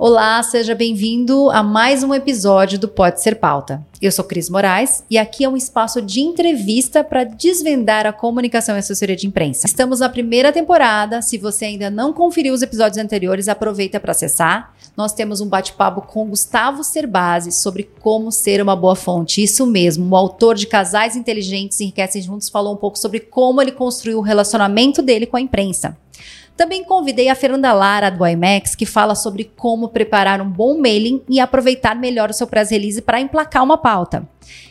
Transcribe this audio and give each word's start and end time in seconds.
Olá, 0.00 0.40
seja 0.44 0.76
bem-vindo 0.76 1.50
a 1.50 1.60
mais 1.60 2.04
um 2.04 2.14
episódio 2.14 2.78
do 2.78 2.86
Pode 2.86 3.20
Ser 3.20 3.34
Pauta. 3.34 3.84
Eu 4.00 4.12
sou 4.12 4.24
Cris 4.24 4.48
Moraes 4.48 5.02
e 5.10 5.18
aqui 5.18 5.42
é 5.42 5.48
um 5.48 5.56
espaço 5.56 6.00
de 6.00 6.20
entrevista 6.20 7.02
para 7.02 7.24
desvendar 7.24 8.06
a 8.06 8.12
comunicação 8.12 8.76
e 8.76 8.78
assessoria 8.78 9.16
de 9.16 9.26
imprensa. 9.26 9.66
Estamos 9.66 9.98
na 9.98 10.08
primeira 10.08 10.52
temporada. 10.52 11.20
Se 11.20 11.36
você 11.36 11.64
ainda 11.64 11.90
não 11.90 12.12
conferiu 12.12 12.54
os 12.54 12.62
episódios 12.62 12.96
anteriores, 12.96 13.48
aproveita 13.48 13.98
para 13.98 14.12
acessar. 14.12 14.72
Nós 14.96 15.12
temos 15.12 15.40
um 15.40 15.48
bate-papo 15.48 16.02
com 16.02 16.28
Gustavo 16.28 16.84
Cerbasi 16.84 17.50
sobre 17.50 17.90
como 17.98 18.30
ser 18.30 18.62
uma 18.62 18.76
boa 18.76 18.94
fonte. 18.94 19.42
Isso 19.42 19.66
mesmo, 19.66 20.14
o 20.14 20.16
autor 20.16 20.54
de 20.54 20.68
Casais 20.68 21.16
Inteligentes 21.16 21.80
Enriquecem 21.80 22.22
Juntos 22.22 22.48
falou 22.48 22.74
um 22.74 22.76
pouco 22.76 22.96
sobre 22.96 23.18
como 23.18 23.60
ele 23.60 23.72
construiu 23.72 24.18
o 24.18 24.22
relacionamento 24.22 25.02
dele 25.02 25.26
com 25.26 25.36
a 25.36 25.40
imprensa. 25.40 25.98
Também 26.58 26.82
convidei 26.82 27.28
a 27.28 27.36
Fernanda 27.36 27.72
Lara 27.72 28.10
do 28.10 28.26
IMAX, 28.26 28.74
que 28.74 28.84
fala 28.84 29.14
sobre 29.14 29.44
como 29.44 29.90
preparar 29.90 30.40
um 30.40 30.50
bom 30.50 30.76
mailing 30.76 31.22
e 31.28 31.38
aproveitar 31.38 31.94
melhor 31.94 32.30
o 32.30 32.32
seu 32.32 32.48
press 32.48 32.72
release 32.72 33.00
para 33.00 33.20
emplacar 33.20 33.62
uma 33.62 33.78
pauta. 33.78 34.28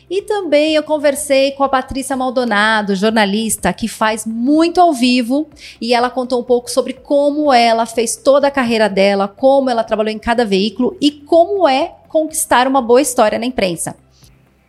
E 0.10 0.22
também 0.22 0.76
eu 0.76 0.84
conversei 0.84 1.52
com 1.52 1.64
a 1.64 1.70
Patrícia 1.70 2.18
Maldonado, 2.18 2.94
jornalista, 2.94 3.72
que 3.72 3.88
faz 3.88 4.26
muito 4.26 4.82
ao 4.82 4.92
vivo, 4.92 5.48
e 5.80 5.94
ela 5.94 6.10
contou 6.10 6.42
um 6.42 6.44
pouco 6.44 6.70
sobre 6.70 6.92
como 6.92 7.54
ela 7.54 7.86
fez 7.86 8.18
toda 8.18 8.50
a 8.50 8.52
carreira 8.52 8.90
dela, 8.90 9.30
como 9.30 9.70
ela 9.70 9.82
trabalhou 9.82 10.12
em 10.12 10.20
cada 10.20 10.44
veículo 10.44 10.98
e 11.00 11.10
como 11.10 11.66
é 11.70 11.96
conquistar 12.10 12.68
uma 12.68 12.82
boa 12.82 13.02
história 13.02 13.40
na 13.40 13.46
imprensa. 13.46 13.96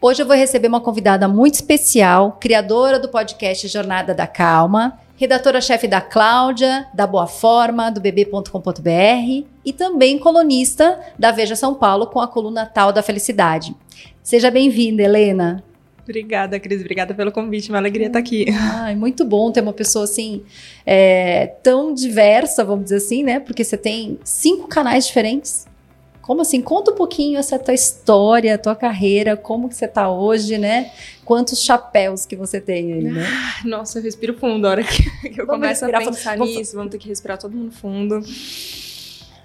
Hoje 0.00 0.23
eu 0.23 0.26
vou 0.26 0.37
receber 0.37 0.68
uma 0.68 0.80
convidada 0.80 1.26
muito 1.26 1.54
especial, 1.54 2.38
criadora 2.40 3.00
do 3.00 3.09
podcast 3.09 3.66
Jornada 3.66 4.14
da 4.14 4.28
Calma, 4.28 5.00
redatora-chefe 5.18 5.88
da 5.88 6.00
Cláudia, 6.00 6.86
da 6.95 7.04
Boa 7.04 7.26
Forma, 7.26 7.90
do 7.90 8.00
bb.com.br 8.00 9.46
e 9.65 9.73
também 9.73 10.16
colunista 10.16 10.98
da 11.18 11.32
Veja 11.32 11.56
São 11.56 11.74
Paulo 11.74 12.06
com 12.06 12.20
a 12.20 12.29
coluna 12.29 12.65
Tal 12.65 12.93
da 12.93 13.02
Felicidade. 13.02 13.74
Seja 14.23 14.48
bem-vinda, 14.48 15.02
Helena. 15.02 15.65
Obrigada, 16.04 16.59
Cris. 16.59 16.80
Obrigada 16.80 17.12
pelo 17.15 17.32
convite. 17.32 17.68
Uma 17.68 17.78
alegria 17.78 18.06
estar 18.06 18.20
aqui. 18.20 18.46
Ai, 18.80 18.95
muito 18.95 19.24
bom 19.24 19.51
ter 19.51 19.60
uma 19.60 19.73
pessoa 19.73 20.04
assim, 20.04 20.43
é, 20.87 21.48
tão 21.62 21.93
diversa, 21.93 22.65
vamos 22.65 22.84
dizer 22.84 22.96
assim, 22.96 23.23
né? 23.24 23.40
Porque 23.40 23.65
você 23.65 23.76
tem 23.76 24.18
cinco 24.23 24.68
canais 24.68 25.06
diferentes. 25.06 25.68
Como 26.29 26.43
assim? 26.43 26.60
Conta 26.60 26.90
um 26.90 26.95
pouquinho 26.95 27.38
essa 27.38 27.59
tua 27.59 27.73
história, 27.73 28.59
tua 28.59 28.76
carreira, 28.76 29.34
como 29.34 29.66
que 29.66 29.74
você 29.74 29.87
está 29.87 30.10
hoje, 30.10 30.59
né? 30.59 30.90
Quantos 31.24 31.62
chapéus 31.62 32.26
que 32.26 32.37
você 32.37 32.60
tem 32.60 32.93
aí, 32.93 33.02
né? 33.02 33.26
Ah, 33.26 33.66
nossa, 33.66 33.98
eu 33.98 34.02
respiro 34.02 34.34
fundo 34.34 34.66
a 34.66 34.71
hora 34.73 34.84
que, 34.84 35.04
que 35.30 35.40
eu 35.40 35.46
vamos 35.46 35.62
começo 35.62 35.87
a 35.87 35.88
pensar 35.88 36.37
nisso. 36.37 36.76
Vamos 36.76 36.90
ter 36.90 36.99
que 36.99 37.09
respirar 37.09 37.38
todo 37.38 37.56
mundo 37.56 37.73
fundo. 37.73 38.23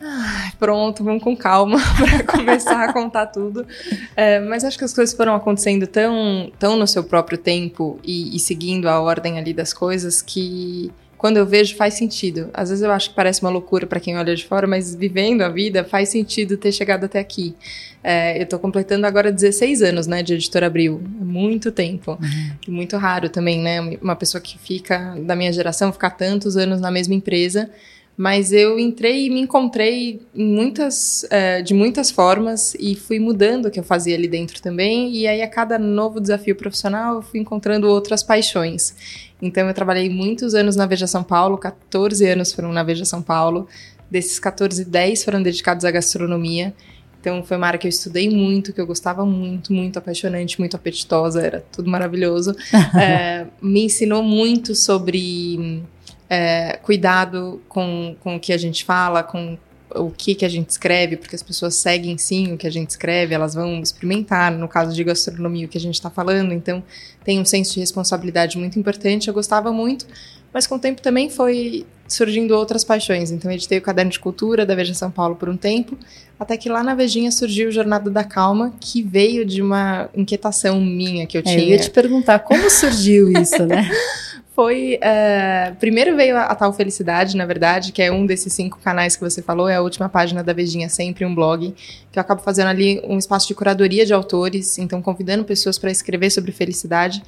Ah, 0.02 0.52
pronto, 0.60 1.06
vamos 1.06 1.24
com 1.24 1.38
calma 1.38 1.78
para 1.96 2.24
começar 2.26 2.84
a 2.84 2.92
contar 2.92 3.28
tudo. 3.28 3.66
É, 4.14 4.42
mas 4.42 4.66
acho 4.66 4.78
que 4.78 4.84
as 4.84 4.94
coisas 4.94 5.16
foram 5.16 5.36
acontecendo 5.36 5.88
tão, 5.88 6.52
tão 6.60 6.76
no 6.76 6.86
seu 6.86 7.06
próprio 7.06 7.38
tempo 7.38 7.98
e, 8.04 8.36
e 8.36 8.40
seguindo 8.42 8.90
a 8.90 9.00
ordem 9.00 9.40
ali 9.40 9.54
das 9.54 9.74
coisas 9.74 10.22
que 10.22 10.92
quando 11.24 11.38
eu 11.38 11.46
vejo 11.46 11.78
faz 11.78 11.94
sentido. 11.94 12.50
Às 12.54 12.68
vezes 12.68 12.84
eu 12.84 12.92
acho 12.92 13.12
que 13.12 13.16
parece 13.16 13.42
uma 13.42 13.50
loucura 13.50 13.88
para 13.88 13.98
quem 13.98 14.18
olha 14.18 14.36
de 14.36 14.46
fora, 14.46 14.68
mas 14.68 14.94
vivendo 14.94 15.42
a 15.42 15.48
vida 15.48 15.82
faz 15.86 16.10
sentido 16.10 16.58
ter 16.58 16.74
chegado 16.74 17.06
até 17.06 17.18
aqui. 17.18 17.56
É, 18.04 18.38
eu 18.38 18.44
estou 18.44 18.60
completando 18.60 19.08
agora 19.08 19.32
16 19.32 19.84
anos, 19.84 20.06
né, 20.06 20.22
de 20.22 20.34
Editora 20.34 20.68
Abril. 20.68 21.02
É 21.22 21.24
muito 21.24 21.72
tempo. 21.72 22.20
Uhum. 22.22 22.52
E 22.68 22.72
muito 22.72 22.98
raro 22.98 23.30
também, 23.30 23.58
né? 23.58 23.80
Uma 24.02 24.18
pessoa 24.18 24.42
que 24.42 24.60
fica, 24.60 25.16
da 25.22 25.34
minha 25.34 25.54
geração, 25.54 25.94
ficar 25.94 26.10
tantos 26.10 26.58
anos 26.58 26.82
na 26.82 26.92
mesma 26.92 27.16
empresa. 27.16 27.70
Mas 28.18 28.52
eu 28.52 28.78
entrei 28.78 29.26
e 29.26 29.30
me 29.30 29.40
encontrei 29.40 30.22
muitas, 30.36 31.26
é, 31.32 31.62
de 31.62 31.74
muitas 31.74 32.12
formas 32.12 32.76
e 32.80 32.96
fui 32.96 33.18
mudando 33.18 33.68
o 33.68 33.72
que 33.72 33.80
eu 33.80 33.84
fazia 33.84 34.16
ali 34.16 34.28
dentro 34.28 34.62
também. 34.62 35.16
E 35.16 35.26
aí, 35.26 35.42
a 35.42 35.48
cada 35.48 35.80
novo 35.80 36.20
desafio 36.20 36.56
profissional, 36.56 37.16
eu 37.16 37.22
fui 37.22 37.40
encontrando 37.40 37.88
outras 37.88 38.22
paixões. 38.22 39.33
Então, 39.44 39.68
eu 39.68 39.74
trabalhei 39.74 40.10
muitos 40.10 40.56
anos 40.56 40.78
na 40.78 40.86
Veja 40.86 41.06
São 41.06 41.22
Paulo, 41.22 41.58
14 41.58 42.26
anos 42.26 42.54
foram 42.54 42.72
na 42.72 42.82
Veja 42.82 43.04
São 43.04 43.22
Paulo. 43.22 43.68
Desses 44.10 44.40
14, 44.40 44.86
10 44.86 45.24
foram 45.24 45.44
dedicados 45.44 45.84
à 45.84 45.92
gastronomia. 45.92 46.74
Então, 47.20 47.44
foi 47.44 47.58
uma 47.58 47.68
área 47.68 47.78
que 47.78 47.86
eu 47.86 47.90
estudei 47.90 48.30
muito, 48.30 48.72
que 48.72 48.80
eu 48.80 48.88
gostava 48.88 49.26
muito, 49.26 49.74
muito 49.74 50.00
apaixonante, 50.00 50.60
muito 50.60 50.78
apetitosa, 50.78 51.42
era 51.42 51.66
tudo 51.72 51.90
maravilhoso. 51.90 52.56
é, 52.98 53.48
me 53.62 53.84
ensinou 53.84 54.24
muito 54.24 54.74
sobre 54.76 55.84
é, 56.30 56.78
cuidado 56.82 57.62
com, 57.68 58.16
com 58.22 58.38
o 58.38 58.40
que 58.40 58.54
a 58.54 58.58
gente 58.58 58.86
fala, 58.86 59.24
com 59.24 59.58
o 59.96 60.10
que, 60.10 60.36
que 60.36 60.46
a 60.46 60.50
gente 60.50 60.70
escreve, 60.70 61.18
porque 61.18 61.36
as 61.36 61.44
pessoas 61.44 61.76
seguem 61.76 62.18
sim 62.18 62.54
o 62.54 62.58
que 62.58 62.68
a 62.68 62.72
gente 62.72 62.90
escreve, 62.90 63.34
elas 63.34 63.54
vão 63.54 63.82
experimentar, 63.82 64.52
no 64.52 64.68
caso 64.68 64.94
de 64.94 65.04
gastronomia, 65.04 65.66
o 65.66 65.70
que 65.70 65.78
a 65.78 65.82
gente 65.82 65.96
está 65.96 66.10
falando, 66.10 66.54
então 66.54 66.84
tem 67.24 67.40
um 67.40 67.46
senso 67.46 67.74
de 67.74 67.80
responsabilidade 67.80 68.58
muito 68.58 68.78
importante. 68.78 69.28
Eu 69.28 69.34
gostava 69.34 69.72
muito, 69.72 70.06
mas 70.54 70.68
com 70.68 70.76
o 70.76 70.80
tempo 70.80 71.02
também 71.02 71.30
foi 71.30 71.86
surgindo 72.08 72.56
outras 72.56 72.84
paixões. 72.84 73.32
Então, 73.32 73.52
editei 73.52 73.78
o 73.78 73.82
Caderno 73.82 74.12
de 74.12 74.20
Cultura 74.20 74.66
da 74.66 74.76
Veja 74.76 74.94
São 74.94 75.10
Paulo 75.10 75.36
por 75.36 75.50
um 75.50 75.58
tempo, 75.58 75.98
até 76.40 76.58
que 76.58 76.70
lá 76.70 76.84
na 76.84 76.94
Vejinha 76.94 77.32
surgiu 77.32 77.70
o 77.70 77.72
Jornada 77.72 78.10
da 78.10 78.24
Calma, 78.24 78.74
que 78.80 79.02
veio 79.02 79.46
de 79.46 79.62
uma 79.62 80.10
inquietação 80.16 80.80
minha 80.80 81.26
que 81.26 81.38
eu 81.38 81.42
tinha. 81.42 81.58
É, 81.58 81.64
eu 81.64 81.70
ia 81.70 81.80
te 81.80 81.90
perguntar 81.90 82.40
como 82.40 82.70
surgiu 82.70 83.32
isso, 83.32 83.66
né? 83.66 83.90
foi. 84.56 85.00
Uh, 85.02 85.76
primeiro 85.76 86.16
veio 86.16 86.38
a, 86.38 86.44
a, 86.44 86.56
Tal 86.56 86.72
Felicidade, 86.74 87.36
na 87.36 87.46
verdade, 87.46 87.92
que 87.92 88.02
é 88.02 88.12
um 88.12 88.26
desses 88.26 88.54
cinco 88.54 88.80
canais 88.80 89.16
que 89.16 89.22
você 89.22 89.42
falou, 89.42 89.68
é 89.68 89.76
a 89.76 89.82
última 89.82 90.08
página 90.08 90.44
da 90.44 90.54
Vejinha, 90.54 90.90
sempre 90.90 91.26
um 91.26 91.34
blog, 91.34 91.74
que 92.12 92.20
eu 92.20 92.22
acabo 92.22 92.42
fazendo 92.42 92.68
ali 92.68 93.02
um 93.04 93.18
espaço 93.18 93.48
de 93.48 93.56
curadoria 93.56 94.06
de 94.06 94.14
autores, 94.14 94.78
então 94.78 95.02
convidando 95.02 95.44
pessoas 95.44 95.78
para 95.78 95.92
escrever 95.92 96.30
sobre 96.30 96.52
felicidade, 96.52 97.22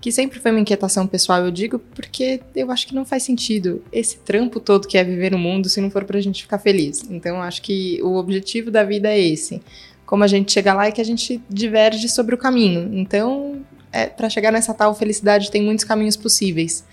que 0.00 0.10
sempre 0.10 0.40
foi 0.40 0.50
uma 0.50 0.58
inquietação 0.58 1.06
pessoal, 1.06 1.44
eu 1.44 1.50
digo, 1.52 1.78
porque 1.78 2.40
eu 2.56 2.72
acho 2.72 2.88
que 2.88 2.94
não 2.94 3.04
faz 3.04 3.22
sentido 3.22 3.84
esse 3.92 4.18
trampo 4.18 4.58
todo 4.58 4.88
que 4.88 4.98
é 4.98 5.04
viver 5.04 5.30
no 5.30 5.38
mundo 5.38 5.68
se 5.68 5.80
não 5.80 5.90
for 5.90 6.04
para 6.04 6.18
a 6.18 6.20
gente 6.20 6.42
ficar 6.42 6.58
feliz. 6.58 7.04
Então, 7.08 7.40
acho 7.40 7.62
que 7.62 8.02
o 8.02 8.16
objetivo 8.16 8.68
da 8.68 8.82
vida 8.82 9.08
é 9.08 9.20
esse. 9.20 9.62
Como 10.04 10.24
a 10.24 10.26
gente 10.26 10.50
chega 10.50 10.74
lá 10.74 10.88
é 10.88 10.90
que 10.90 11.00
a 11.00 11.04
gente 11.04 11.40
diverge 11.48 12.08
sobre 12.08 12.34
o 12.34 12.38
caminho. 12.38 12.90
Então, 12.92 13.62
é, 13.92 14.06
para 14.06 14.28
chegar 14.30 14.50
nessa 14.50 14.72
tal 14.72 14.94
felicidade 14.94 15.50
tem 15.50 15.62
muitos 15.62 15.84
caminhos 15.84 16.16
possíveis. 16.16 16.84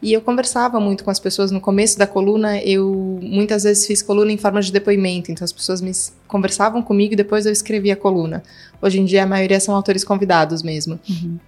E 0.00 0.12
eu 0.12 0.20
conversava 0.20 0.78
muito 0.78 1.02
com 1.02 1.10
as 1.10 1.18
pessoas 1.18 1.50
no 1.50 1.60
começo 1.60 1.98
da 1.98 2.06
coluna, 2.06 2.58
eu 2.62 3.18
muitas 3.22 3.62
vezes 3.62 3.86
fiz 3.86 4.02
coluna 4.02 4.30
em 4.30 4.36
forma 4.36 4.60
de 4.60 4.70
depoimento, 4.70 5.32
então 5.32 5.44
as 5.44 5.52
pessoas 5.52 5.80
me 5.80 5.92
conversavam 6.28 6.82
comigo 6.82 7.14
e 7.14 7.16
depois 7.16 7.46
eu 7.46 7.52
escrevia 7.52 7.94
a 7.94 7.96
coluna. 7.96 8.42
Hoje 8.82 9.00
em 9.00 9.04
dia 9.04 9.22
a 9.22 9.26
maioria 9.26 9.58
são 9.58 9.74
autores 9.74 10.04
convidados 10.04 10.62
mesmo. 10.62 11.00
Uhum. 11.08 11.38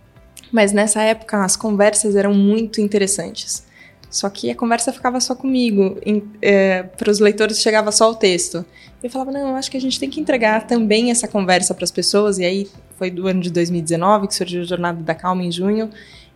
Mas 0.50 0.72
nessa 0.72 1.02
época 1.02 1.44
as 1.44 1.54
conversas 1.54 2.16
eram 2.16 2.32
muito 2.32 2.80
interessantes. 2.80 3.66
Só 4.08 4.30
que 4.30 4.50
a 4.50 4.54
conversa 4.54 4.92
ficava 4.92 5.20
só 5.20 5.34
comigo. 5.34 5.98
É, 6.40 6.84
para 6.84 7.10
os 7.10 7.18
leitores 7.18 7.60
chegava 7.60 7.92
só 7.92 8.10
o 8.10 8.14
texto. 8.14 8.64
Eu 9.02 9.10
falava, 9.10 9.30
não, 9.30 9.50
eu 9.50 9.56
acho 9.56 9.70
que 9.70 9.76
a 9.76 9.80
gente 9.80 10.00
tem 10.00 10.08
que 10.08 10.20
entregar 10.20 10.66
também 10.66 11.10
essa 11.10 11.28
conversa 11.28 11.74
para 11.74 11.84
as 11.84 11.90
pessoas. 11.90 12.38
E 12.38 12.44
aí 12.44 12.68
foi 12.96 13.10
do 13.10 13.26
ano 13.26 13.40
de 13.40 13.50
2019 13.50 14.28
que 14.28 14.34
surgiu 14.34 14.62
a 14.62 14.64
Jornada 14.64 15.02
da 15.02 15.14
Calma 15.14 15.42
em 15.42 15.52
junho. 15.52 15.90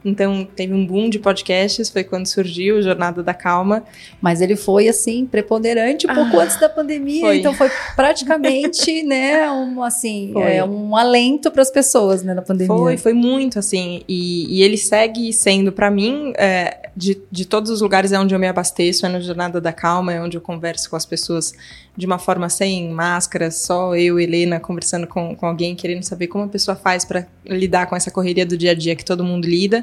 Então, 0.04 0.48
teve 0.56 0.72
um 0.72 0.86
boom 0.86 1.10
de 1.10 1.18
podcasts, 1.18 1.90
foi 1.90 2.02
quando 2.02 2.26
surgiu 2.26 2.76
o 2.76 2.82
Jornada 2.82 3.22
da 3.22 3.34
Calma. 3.34 3.84
Mas 4.20 4.40
ele 4.40 4.56
foi, 4.56 4.88
assim, 4.88 5.26
preponderante 5.26 6.06
um 6.06 6.14
pouco 6.14 6.38
ah, 6.38 6.44
antes 6.44 6.58
da 6.58 6.68
pandemia, 6.68 7.20
foi. 7.20 7.38
então 7.38 7.52
foi 7.52 7.70
praticamente, 7.94 9.02
né, 9.04 9.50
um, 9.50 9.82
assim, 9.82 10.32
é, 10.36 10.64
um 10.64 10.96
alento 10.96 11.50
para 11.50 11.62
as 11.62 11.70
pessoas, 11.70 12.22
né, 12.22 12.32
na 12.32 12.42
pandemia. 12.42 12.74
Foi, 12.74 12.96
foi 12.96 13.12
muito, 13.12 13.58
assim, 13.58 14.02
e, 14.08 14.58
e 14.58 14.62
ele 14.62 14.78
segue 14.78 15.32
sendo, 15.32 15.70
para 15.70 15.90
mim, 15.90 16.32
é, 16.36 16.79
de, 17.00 17.18
de 17.32 17.46
todos 17.46 17.70
os 17.70 17.80
lugares 17.80 18.12
é 18.12 18.20
onde 18.20 18.34
eu 18.34 18.38
me 18.38 18.46
abasteço, 18.46 19.06
é 19.06 19.08
no 19.08 19.20
Jornada 19.22 19.58
da 19.58 19.72
Calma, 19.72 20.12
é 20.12 20.20
onde 20.20 20.36
eu 20.36 20.40
converso 20.40 20.90
com 20.90 20.96
as 20.96 21.06
pessoas 21.06 21.54
de 21.96 22.04
uma 22.04 22.18
forma 22.18 22.50
sem 22.50 22.90
máscara, 22.90 23.50
só 23.50 23.96
eu 23.96 24.20
Helena 24.20 24.60
conversando 24.60 25.06
com, 25.06 25.34
com 25.34 25.46
alguém, 25.46 25.74
querendo 25.74 26.02
saber 26.02 26.26
como 26.26 26.44
a 26.44 26.48
pessoa 26.48 26.76
faz 26.76 27.06
para 27.06 27.26
lidar 27.46 27.86
com 27.86 27.96
essa 27.96 28.10
correria 28.10 28.44
do 28.44 28.56
dia 28.56 28.72
a 28.72 28.74
dia 28.74 28.94
que 28.94 29.04
todo 29.04 29.24
mundo 29.24 29.48
lida. 29.48 29.82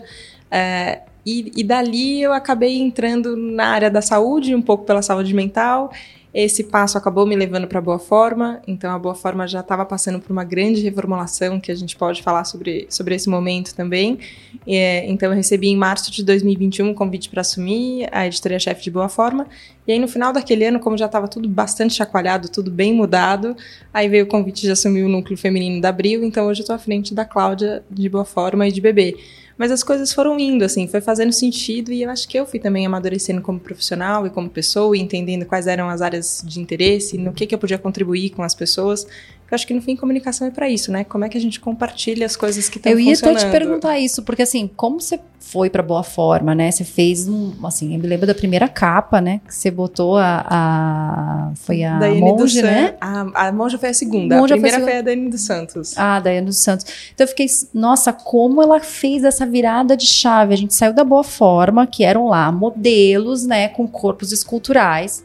É, 0.52 1.02
e, 1.26 1.52
e 1.58 1.64
dali 1.64 2.22
eu 2.22 2.32
acabei 2.32 2.80
entrando 2.80 3.36
na 3.36 3.66
área 3.70 3.90
da 3.90 4.02
saúde, 4.02 4.54
um 4.54 4.62
pouco 4.62 4.86
pela 4.86 5.02
saúde 5.02 5.34
mental, 5.34 5.92
esse 6.34 6.66
passo 6.66 6.98
acabou 6.98 7.26
me 7.26 7.36
levando 7.36 7.68
para 7.68 7.80
a 7.80 7.82
Boa 7.82 7.98
Forma, 7.98 8.62
então 8.68 8.94
a 8.94 9.00
Boa 9.00 9.16
Forma 9.16 9.48
já 9.48 9.62
estava 9.62 9.86
passando 9.86 10.20
por 10.20 10.32
uma 10.32 10.44
grande 10.44 10.82
reformulação, 10.82 11.60
que 11.60 11.72
a 11.72 11.76
gente 11.76 11.96
pode 11.96 12.22
falar 12.22 12.44
sobre, 12.44 12.86
sobre 12.90 13.16
esse 13.16 13.30
momento 13.30 13.74
também. 13.74 14.20
É, 14.68 15.10
então 15.10 15.30
eu 15.30 15.36
recebi 15.36 15.70
em 15.70 15.78
março 15.78 16.12
de 16.12 16.24
2021 16.24 16.90
um 16.90 16.94
convite 16.94 17.30
para 17.30 17.42
assumir 17.42 18.08
a 18.12 18.28
editoria-chefe 18.28 18.84
de 18.84 18.92
Boa 18.92 19.10
Forma, 19.10 19.48
e 19.88 19.94
aí 19.94 20.00
no 20.00 20.08
final 20.08 20.34
daquele 20.34 20.66
ano, 20.66 20.80
como 20.80 20.98
já 20.98 21.06
estava 21.06 21.28
tudo 21.28 21.48
bastante 21.48 21.94
chacoalhado, 21.94 22.50
tudo 22.50 22.70
bem 22.70 22.94
mudado, 22.94 23.56
aí 23.94 24.10
veio 24.10 24.26
o 24.26 24.28
convite 24.28 24.62
de 24.62 24.72
assumir 24.72 25.04
o 25.04 25.10
núcleo 25.10 25.38
feminino 25.38 25.80
da 25.82 25.90
Abril, 25.90 26.24
então 26.24 26.48
hoje 26.48 26.60
eu 26.60 26.64
estou 26.64 26.76
à 26.76 26.80
frente 26.80 27.14
da 27.14 27.24
Cláudia 27.24 27.84
de 27.90 28.10
Boa 28.10 28.26
Forma 28.26 28.68
e 28.68 28.72
de 28.72 28.82
Bebê. 28.82 29.16
Mas 29.58 29.72
as 29.72 29.84
coisas 29.84 30.14
foram 30.14 30.40
indo, 30.40 30.64
assim, 30.64 30.88
foi 30.88 31.02
fazendo 31.02 31.34
sentido 31.34 31.92
e 31.92 32.04
eu 32.04 32.10
acho 32.10 32.28
que 32.28 32.38
eu 32.38 32.46
fui 32.46 32.60
também 32.60 32.86
amadurecendo 32.86 33.42
como 33.42 33.60
profissional 33.60 34.28
e 34.28 34.30
como 34.30 34.50
pessoa, 34.50 34.96
e 34.96 35.00
entendendo 35.00 35.46
quais 35.46 35.66
eram 35.66 35.90
as 35.90 36.02
áreas 36.02 36.44
de 36.46 36.60
interesse, 36.60 37.18
no 37.18 37.34
que, 37.34 37.48
que 37.48 37.56
eu 37.56 37.60
podia 37.60 37.78
contribuir 37.78 38.30
com 38.30 38.44
as 38.44 38.54
pessoas. 38.54 39.08
Eu 39.50 39.56
acho 39.56 39.66
que 39.66 39.74
no 39.74 39.82
fim 39.82 39.96
comunicação 39.96 40.46
é 40.46 40.52
para 40.52 40.70
isso, 40.70 40.92
né? 40.92 41.06
Como 41.06 41.24
é 41.24 41.30
que 41.30 41.38
a 41.38 41.42
gente 41.42 41.58
compartilha 41.60 42.26
as 42.26 42.36
coisas 42.36 42.68
que 42.68 42.78
estão 42.78 42.92
funcionando. 42.92 43.24
Eu 43.24 43.32
ia 43.32 43.38
até 43.38 43.46
te 43.48 43.52
perguntar 43.52 43.98
isso, 43.98 44.22
porque 44.24 44.42
assim, 44.42 44.70
como 44.76 45.00
você 45.00 45.20
foi 45.40 45.70
para 45.70 45.82
boa 45.82 46.04
forma, 46.04 46.54
né? 46.54 46.70
Você 46.70 46.84
fez 46.84 47.30
um, 47.30 47.54
assim, 47.64 47.94
eu 47.94 48.00
me 48.02 48.08
lembro 48.08 48.28
da 48.28 48.36
primeira 48.36 48.68
capa, 48.68 49.22
né? 49.22 49.40
Que 49.48 49.56
você 49.56 49.72
botou 49.72 50.18
a, 50.18 50.46
a 50.50 51.52
foi 51.56 51.86
a 51.86 51.98
Daiane 51.98 52.20
Monge, 52.20 52.62
né? 52.62 52.96
A, 53.00 53.48
a 53.48 53.52
Monge 53.54 53.78
foi 53.78 53.90
a 53.90 53.94
segunda. 53.94 54.38
Monge 54.38 54.54
a 54.54 54.58
primeira 54.58 54.80
foi 54.80 54.84
a, 54.84 54.92
foi 54.92 55.00
a 55.00 55.02
Daiane 55.02 55.30
dos 55.30 55.42
Santos. 55.46 55.98
Ah, 55.98 56.20
Daiane 56.20 56.48
dos 56.48 56.58
Santos. 56.58 56.86
Então 57.14 57.24
eu 57.24 57.30
fiquei, 57.30 57.48
nossa, 57.74 58.12
como 58.12 58.62
ela 58.62 58.82
fez 58.82 59.24
essa 59.24 59.46
virada 59.46 59.96
de 59.96 60.06
chave. 60.06 60.54
A 60.54 60.58
gente 60.58 60.74
saiu 60.74 60.92
da 60.92 61.06
boa 61.06 61.24
forma, 61.24 61.88
que 61.88 62.04
eram 62.04 62.28
lá 62.28 62.52
modelos, 62.52 63.46
né, 63.46 63.70
com 63.70 63.88
corpos 63.88 64.34
esculturais, 64.34 65.24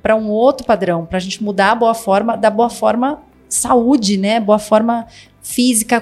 para 0.00 0.14
um 0.14 0.28
outro 0.28 0.64
padrão, 0.64 1.04
para 1.04 1.16
a 1.16 1.20
gente 1.20 1.42
mudar 1.42 1.72
a 1.72 1.74
boa 1.74 1.94
forma 1.94 2.36
da 2.36 2.50
boa 2.50 2.70
forma 2.70 3.20
saúde, 3.54 4.16
né? 4.16 4.40
Boa 4.40 4.58
forma 4.58 5.06
física, 5.42 6.00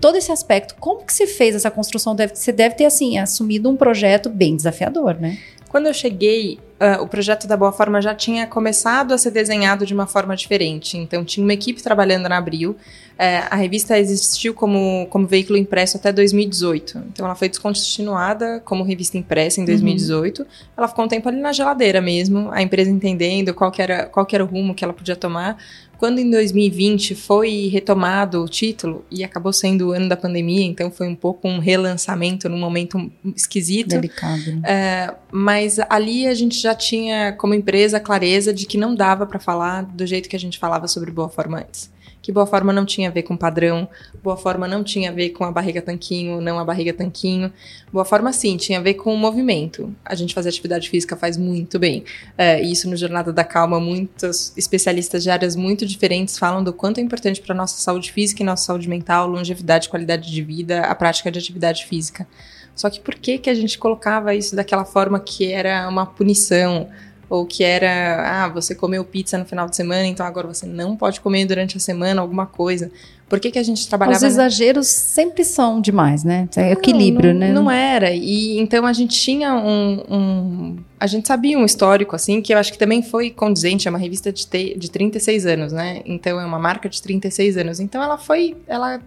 todo 0.00 0.16
esse 0.16 0.32
aspecto. 0.32 0.74
Como 0.78 1.04
que 1.04 1.12
você 1.12 1.26
fez 1.26 1.54
essa 1.54 1.70
construção? 1.70 2.14
Deve, 2.14 2.34
você 2.34 2.52
deve 2.52 2.74
ter, 2.74 2.84
assim, 2.84 3.18
assumido 3.18 3.68
um 3.68 3.76
projeto 3.76 4.28
bem 4.28 4.56
desafiador, 4.56 5.14
né? 5.20 5.38
Quando 5.68 5.86
eu 5.86 5.92
cheguei, 5.92 6.58
uh, 6.80 7.02
o 7.02 7.06
projeto 7.06 7.46
da 7.46 7.54
Boa 7.54 7.72
Forma 7.72 8.00
já 8.00 8.14
tinha 8.14 8.46
começado 8.46 9.12
a 9.12 9.18
ser 9.18 9.30
desenhado 9.30 9.84
de 9.84 9.92
uma 9.92 10.06
forma 10.06 10.34
diferente. 10.34 10.96
Então, 10.96 11.22
tinha 11.24 11.44
uma 11.44 11.52
equipe 11.52 11.82
trabalhando 11.82 12.26
na 12.26 12.38
Abril. 12.38 12.70
Uh, 12.70 13.48
a 13.50 13.56
revista 13.56 13.98
existiu 13.98 14.54
como, 14.54 15.06
como 15.10 15.26
veículo 15.26 15.58
impresso 15.58 15.98
até 15.98 16.10
2018. 16.10 17.02
Então, 17.12 17.26
ela 17.26 17.34
foi 17.34 17.50
descontinuada 17.50 18.60
como 18.64 18.82
revista 18.82 19.18
impressa 19.18 19.60
em 19.60 19.66
2018. 19.66 20.38
Uhum. 20.38 20.46
Ela 20.74 20.88
ficou 20.88 21.04
um 21.04 21.08
tempo 21.08 21.28
ali 21.28 21.38
na 21.38 21.52
geladeira 21.52 22.00
mesmo, 22.00 22.50
a 22.50 22.62
empresa 22.62 22.90
entendendo 22.90 23.52
qual 23.52 23.70
era, 23.76 24.06
qual 24.06 24.26
era 24.32 24.42
o 24.42 24.46
rumo 24.46 24.74
que 24.74 24.82
ela 24.82 24.94
podia 24.94 25.16
tomar. 25.16 25.58
Quando 25.98 26.20
em 26.20 26.30
2020 26.30 27.14
foi 27.16 27.68
retomado 27.72 28.42
o 28.42 28.48
título, 28.48 29.04
e 29.10 29.24
acabou 29.24 29.52
sendo 29.52 29.88
o 29.88 29.92
ano 29.92 30.08
da 30.08 30.16
pandemia, 30.16 30.64
então 30.64 30.90
foi 30.90 31.08
um 31.08 31.14
pouco 31.14 31.48
um 31.48 31.58
relançamento 31.58 32.48
num 32.48 32.58
momento 32.58 33.10
esquisito. 33.36 33.88
Delicado. 33.88 34.56
Né? 34.56 35.12
Mas 35.32 35.78
ali 35.90 36.26
a 36.26 36.34
gente 36.34 36.58
já 36.58 36.74
tinha, 36.74 37.32
como 37.32 37.52
empresa, 37.52 37.98
clareza 37.98 38.54
de 38.54 38.64
que 38.64 38.78
não 38.78 38.94
dava 38.94 39.26
para 39.26 39.40
falar 39.40 39.82
do 39.82 40.06
jeito 40.06 40.28
que 40.28 40.36
a 40.36 40.40
gente 40.40 40.58
falava 40.58 40.86
sobre 40.86 41.10
boa 41.10 41.28
forma 41.28 41.58
antes 41.58 41.90
que 42.28 42.32
boa 42.32 42.46
forma 42.46 42.74
não 42.74 42.84
tinha 42.84 43.08
a 43.08 43.10
ver 43.10 43.22
com 43.22 43.34
padrão, 43.34 43.88
boa 44.22 44.36
forma 44.36 44.68
não 44.68 44.84
tinha 44.84 45.08
a 45.08 45.12
ver 45.14 45.30
com 45.30 45.44
a 45.44 45.50
barriga 45.50 45.80
tanquinho, 45.80 46.42
não 46.42 46.58
a 46.58 46.64
barriga 46.64 46.92
tanquinho. 46.92 47.50
Boa 47.90 48.04
forma 48.04 48.34
sim, 48.34 48.58
tinha 48.58 48.78
a 48.78 48.82
ver 48.82 48.94
com 48.94 49.14
o 49.14 49.16
movimento. 49.16 49.96
A 50.04 50.14
gente 50.14 50.34
fazer 50.34 50.50
atividade 50.50 50.90
física 50.90 51.16
faz 51.16 51.38
muito 51.38 51.78
bem. 51.78 52.04
É, 52.36 52.60
isso 52.60 52.86
no 52.86 52.98
Jornada 52.98 53.32
da 53.32 53.44
Calma, 53.44 53.80
muitos 53.80 54.52
especialistas 54.58 55.22
de 55.22 55.30
áreas 55.30 55.56
muito 55.56 55.86
diferentes 55.86 56.36
falam 56.36 56.62
do 56.62 56.70
quanto 56.70 56.98
é 56.98 57.00
importante 57.00 57.40
para 57.40 57.54
nossa 57.54 57.80
saúde 57.80 58.12
física 58.12 58.42
e 58.42 58.44
nossa 58.44 58.66
saúde 58.66 58.90
mental, 58.90 59.26
longevidade, 59.26 59.88
qualidade 59.88 60.30
de 60.30 60.42
vida, 60.42 60.82
a 60.82 60.94
prática 60.94 61.30
de 61.30 61.38
atividade 61.38 61.86
física. 61.86 62.28
Só 62.76 62.90
que 62.90 63.00
por 63.00 63.14
que, 63.14 63.38
que 63.38 63.48
a 63.48 63.54
gente 63.54 63.78
colocava 63.78 64.34
isso 64.34 64.54
daquela 64.54 64.84
forma 64.84 65.18
que 65.18 65.50
era 65.50 65.88
uma 65.88 66.04
punição? 66.04 66.90
Ou 67.28 67.44
que 67.44 67.62
era, 67.62 68.44
ah, 68.44 68.48
você 68.48 68.74
comeu 68.74 69.04
pizza 69.04 69.36
no 69.36 69.44
final 69.44 69.68
de 69.68 69.76
semana, 69.76 70.06
então 70.06 70.24
agora 70.24 70.46
você 70.46 70.66
não 70.66 70.96
pode 70.96 71.20
comer 71.20 71.44
durante 71.44 71.76
a 71.76 71.80
semana 71.80 72.20
alguma 72.20 72.46
coisa. 72.46 72.90
Por 73.28 73.38
que, 73.38 73.50
que 73.50 73.58
a 73.58 73.62
gente 73.62 73.86
trabalhava... 73.86 74.16
Os 74.16 74.22
exageros 74.22 74.86
sempre 74.86 75.44
são 75.44 75.82
demais, 75.82 76.24
né? 76.24 76.48
É 76.56 76.72
equilíbrio, 76.72 77.34
não, 77.34 77.40
né? 77.40 77.52
Não 77.52 77.70
era. 77.70 78.10
E 78.10 78.58
então 78.58 78.86
a 78.86 78.92
gente 78.94 79.20
tinha 79.20 79.54
um, 79.54 80.02
um, 80.08 80.76
A 80.98 81.06
gente 81.06 81.28
sabia 81.28 81.58
um 81.58 81.64
histórico, 81.64 82.16
assim, 82.16 82.40
que 82.40 82.54
eu 82.54 82.58
acho 82.58 82.72
que 82.72 82.78
também 82.78 83.02
foi 83.02 83.30
condizente. 83.30 83.86
É 83.86 83.90
uma 83.90 83.98
revista 83.98 84.32
de, 84.32 84.46
te, 84.46 84.74
de 84.78 84.90
36 84.90 85.44
anos, 85.44 85.72
né? 85.72 86.00
Então 86.06 86.40
é 86.40 86.46
uma 86.46 86.58
marca 86.58 86.88
de 86.88 87.02
36 87.02 87.58
anos. 87.58 87.80
Então 87.80 88.02
ela 88.02 88.16
foi... 88.16 88.56
Ela 88.66 88.98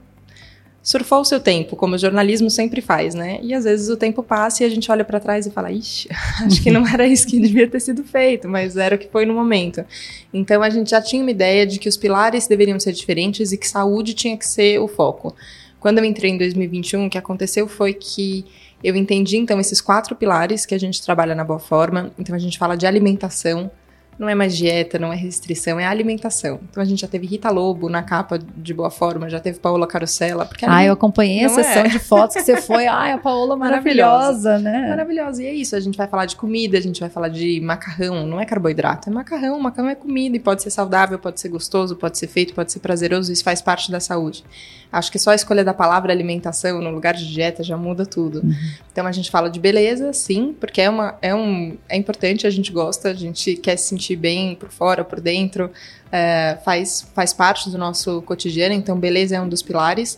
surfou 0.83 1.21
o 1.21 1.25
seu 1.25 1.39
tempo, 1.39 1.75
como 1.75 1.95
o 1.95 1.97
jornalismo 1.97 2.49
sempre 2.49 2.81
faz, 2.81 3.13
né? 3.13 3.39
E 3.43 3.53
às 3.53 3.65
vezes 3.65 3.89
o 3.89 3.95
tempo 3.95 4.23
passa 4.23 4.63
e 4.63 4.65
a 4.65 4.69
gente 4.69 4.91
olha 4.91 5.05
para 5.05 5.19
trás 5.19 5.45
e 5.45 5.51
fala, 5.51 5.71
ixi, 5.71 6.09
acho 6.43 6.61
que 6.61 6.71
não 6.71 6.87
era 6.87 7.05
isso 7.05 7.27
que 7.27 7.37
devia 7.39 7.67
ter 7.67 7.79
sido 7.79 8.03
feito, 8.03 8.49
mas 8.49 8.75
era 8.75 8.95
o 8.95 8.97
que 8.97 9.07
foi 9.07 9.25
no 9.25 9.33
momento. 9.33 9.85
Então 10.33 10.63
a 10.63 10.69
gente 10.69 10.89
já 10.89 11.01
tinha 11.01 11.21
uma 11.21 11.31
ideia 11.31 11.65
de 11.67 11.77
que 11.77 11.87
os 11.87 11.97
pilares 11.97 12.47
deveriam 12.47 12.79
ser 12.79 12.93
diferentes 12.93 13.51
e 13.51 13.57
que 13.57 13.67
saúde 13.67 14.13
tinha 14.13 14.35
que 14.35 14.47
ser 14.47 14.79
o 14.79 14.87
foco. 14.87 15.35
Quando 15.79 15.99
eu 15.99 16.05
entrei 16.05 16.31
em 16.31 16.37
2021, 16.37 17.05
o 17.05 17.09
que 17.09 17.17
aconteceu 17.17 17.67
foi 17.67 17.93
que 17.93 18.45
eu 18.83 18.95
entendi 18.95 19.37
então 19.37 19.59
esses 19.59 19.79
quatro 19.79 20.15
pilares 20.15 20.65
que 20.65 20.73
a 20.73 20.79
gente 20.79 21.01
trabalha 21.01 21.35
na 21.35 21.43
boa 21.43 21.59
forma. 21.59 22.11
Então 22.17 22.35
a 22.35 22.39
gente 22.39 22.57
fala 22.57 22.75
de 22.75 22.87
alimentação, 22.87 23.69
não 24.19 24.29
é 24.29 24.35
mais 24.35 24.55
dieta, 24.55 24.99
não 24.99 25.11
é 25.11 25.15
restrição, 25.15 25.79
é 25.79 25.85
alimentação. 25.85 26.59
Então 26.69 26.81
a 26.81 26.85
gente 26.85 27.01
já 27.01 27.07
teve 27.07 27.25
Rita 27.25 27.49
Lobo 27.49 27.89
na 27.89 28.03
capa 28.03 28.37
de 28.37 28.73
boa 28.73 28.91
forma, 28.91 29.29
já 29.29 29.39
teve 29.39 29.59
Paola 29.59 29.87
Carosella. 29.87 30.45
Porque 30.45 30.65
ah, 30.67 30.83
eu 30.83 30.93
acompanhei 30.93 31.45
a 31.45 31.49
sessão 31.49 31.83
é. 31.83 31.87
de 31.87 31.99
fotos 31.99 32.35
que 32.35 32.43
você 32.43 32.57
foi. 32.61 32.87
Ai, 32.87 33.13
a 33.13 33.17
Paola 33.17 33.55
maravilhosa, 33.55 34.51
maravilhosa, 34.51 34.59
né? 34.59 34.89
Maravilhosa. 34.89 35.43
E 35.43 35.45
é 35.47 35.53
isso, 35.53 35.75
a 35.75 35.79
gente 35.79 35.97
vai 35.97 36.07
falar 36.07 36.25
de 36.25 36.35
comida, 36.35 36.77
a 36.77 36.81
gente 36.81 36.99
vai 36.99 37.09
falar 37.09 37.29
de 37.29 37.59
macarrão, 37.61 38.27
não 38.27 38.39
é 38.39 38.45
carboidrato, 38.45 39.09
é 39.09 39.11
macarrão. 39.11 39.59
Macarrão 39.59 39.89
é 39.89 39.95
comida 39.95 40.35
e 40.35 40.39
pode 40.39 40.61
ser 40.61 40.69
saudável, 40.69 41.17
pode 41.17 41.39
ser 41.39 41.49
gostoso, 41.49 41.95
pode 41.95 42.17
ser 42.17 42.27
feito, 42.27 42.53
pode 42.53 42.71
ser 42.71 42.79
prazeroso, 42.79 43.31
isso 43.31 43.43
faz 43.43 43.61
parte 43.61 43.91
da 43.91 43.99
saúde. 43.99 44.43
Acho 44.91 45.11
que 45.11 45.17
só 45.17 45.31
a 45.31 45.35
escolha 45.35 45.63
da 45.63 45.73
palavra 45.73 46.11
alimentação 46.11 46.81
no 46.81 46.89
lugar 46.89 47.13
de 47.13 47.31
dieta 47.31 47.63
já 47.63 47.77
muda 47.77 48.05
tudo. 48.05 48.41
Uhum. 48.43 48.53
Então 48.91 49.07
a 49.07 49.11
gente 49.11 49.31
fala 49.31 49.49
de 49.49 49.59
beleza, 49.59 50.11
sim, 50.11 50.53
porque 50.59 50.81
é, 50.81 50.89
uma, 50.89 51.17
é, 51.21 51.33
um, 51.33 51.77
é 51.87 51.95
importante, 51.95 52.45
a 52.45 52.49
gente 52.49 52.71
gosta, 52.71 53.09
a 53.09 53.13
gente 53.13 53.55
quer 53.55 53.77
se 53.77 53.87
sentir 54.01 54.15
bem 54.15 54.55
por 54.55 54.69
fora, 54.69 55.05
por 55.05 55.21
dentro, 55.21 55.71
é, 56.11 56.57
faz, 56.65 57.07
faz 57.13 57.31
parte 57.31 57.69
do 57.69 57.77
nosso 57.77 58.21
cotidiano, 58.23 58.73
então 58.73 58.99
beleza 58.99 59.35
é 59.35 59.41
um 59.41 59.47
dos 59.47 59.61
pilares. 59.61 60.17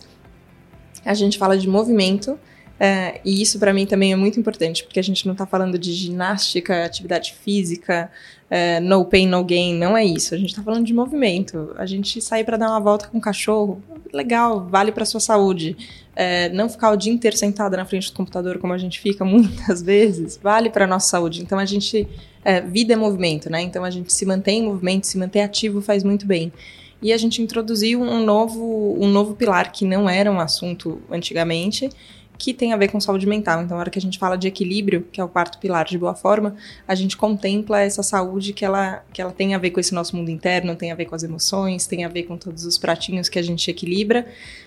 A 1.04 1.12
gente 1.12 1.36
fala 1.36 1.58
de 1.58 1.68
movimento, 1.68 2.38
é, 2.80 3.20
e 3.24 3.42
isso 3.42 3.58
para 3.58 3.74
mim 3.74 3.84
também 3.84 4.12
é 4.12 4.16
muito 4.16 4.40
importante, 4.40 4.82
porque 4.82 4.98
a 4.98 5.02
gente 5.02 5.26
não 5.26 5.32
está 5.32 5.46
falando 5.46 5.78
de 5.78 5.92
ginástica, 5.92 6.84
atividade 6.84 7.34
física, 7.34 8.10
é, 8.56 8.78
no 8.78 9.04
pain, 9.04 9.26
no 9.26 9.42
gain, 9.42 9.74
não 9.74 9.96
é 9.96 10.04
isso. 10.04 10.32
A 10.32 10.38
gente 10.38 10.50
está 10.50 10.62
falando 10.62 10.86
de 10.86 10.94
movimento. 10.94 11.74
A 11.76 11.84
gente 11.86 12.20
sair 12.20 12.44
para 12.44 12.56
dar 12.56 12.68
uma 12.68 12.78
volta 12.78 13.08
com 13.08 13.18
o 13.18 13.20
cachorro, 13.20 13.82
legal, 14.12 14.64
vale 14.70 14.92
para 14.92 15.04
sua 15.04 15.18
saúde. 15.18 15.76
É, 16.14 16.48
não 16.50 16.68
ficar 16.68 16.92
o 16.92 16.96
dia 16.96 17.12
inteiro 17.12 17.36
sentada 17.36 17.76
na 17.76 17.84
frente 17.84 18.12
do 18.12 18.16
computador 18.16 18.58
como 18.58 18.72
a 18.72 18.78
gente 18.78 19.00
fica 19.00 19.24
muitas 19.26 19.82
vezes, 19.82 20.38
vale 20.40 20.70
para 20.70 20.86
nossa 20.86 21.08
saúde. 21.08 21.42
Então 21.42 21.58
a 21.58 21.64
gente 21.64 22.06
é, 22.44 22.60
vida 22.60 22.92
é 22.92 22.96
movimento, 22.96 23.50
né? 23.50 23.60
Então 23.60 23.82
a 23.82 23.90
gente 23.90 24.12
se 24.12 24.24
mantém 24.24 24.60
em 24.60 24.66
movimento, 24.66 25.08
se 25.08 25.18
manter 25.18 25.40
ativo 25.40 25.82
faz 25.82 26.04
muito 26.04 26.24
bem. 26.24 26.52
E 27.02 27.12
a 27.12 27.16
gente 27.16 27.42
introduziu 27.42 28.00
um 28.00 28.24
novo, 28.24 28.96
um 29.00 29.08
novo 29.08 29.34
pilar 29.34 29.72
que 29.72 29.84
não 29.84 30.08
era 30.08 30.30
um 30.30 30.38
assunto 30.38 31.02
antigamente, 31.10 31.90
que 32.36 32.52
tem 32.52 32.72
a 32.72 32.76
ver 32.76 32.88
com 32.88 33.00
saúde 33.00 33.26
mental. 33.26 33.62
Então, 33.62 33.76
na 33.76 33.80
hora 33.80 33.90
que 33.90 33.98
a 33.98 34.02
gente 34.02 34.18
fala 34.18 34.36
de 34.36 34.48
equilíbrio, 34.48 35.06
que 35.12 35.20
é 35.20 35.24
o 35.24 35.28
quarto 35.28 35.58
pilar 35.58 35.84
de 35.84 35.96
boa 35.96 36.14
forma, 36.14 36.56
a 36.86 36.94
gente 36.94 37.16
contempla 37.16 37.80
essa 37.80 38.02
saúde 38.02 38.52
que 38.52 38.64
ela, 38.64 39.04
que 39.12 39.22
ela 39.22 39.32
tem 39.32 39.54
a 39.54 39.58
ver 39.58 39.70
com 39.70 39.80
esse 39.80 39.94
nosso 39.94 40.16
mundo 40.16 40.30
interno, 40.30 40.74
tem 40.74 40.90
a 40.90 40.94
ver 40.94 41.04
com 41.04 41.14
as 41.14 41.22
emoções, 41.22 41.86
tem 41.86 42.04
a 42.04 42.08
ver 42.08 42.24
com 42.24 42.36
todos 42.36 42.64
os 42.64 42.76
pratinhos 42.76 43.28
que 43.28 43.38
a 43.38 43.42
gente 43.42 43.70
equilibra. 43.70 44.26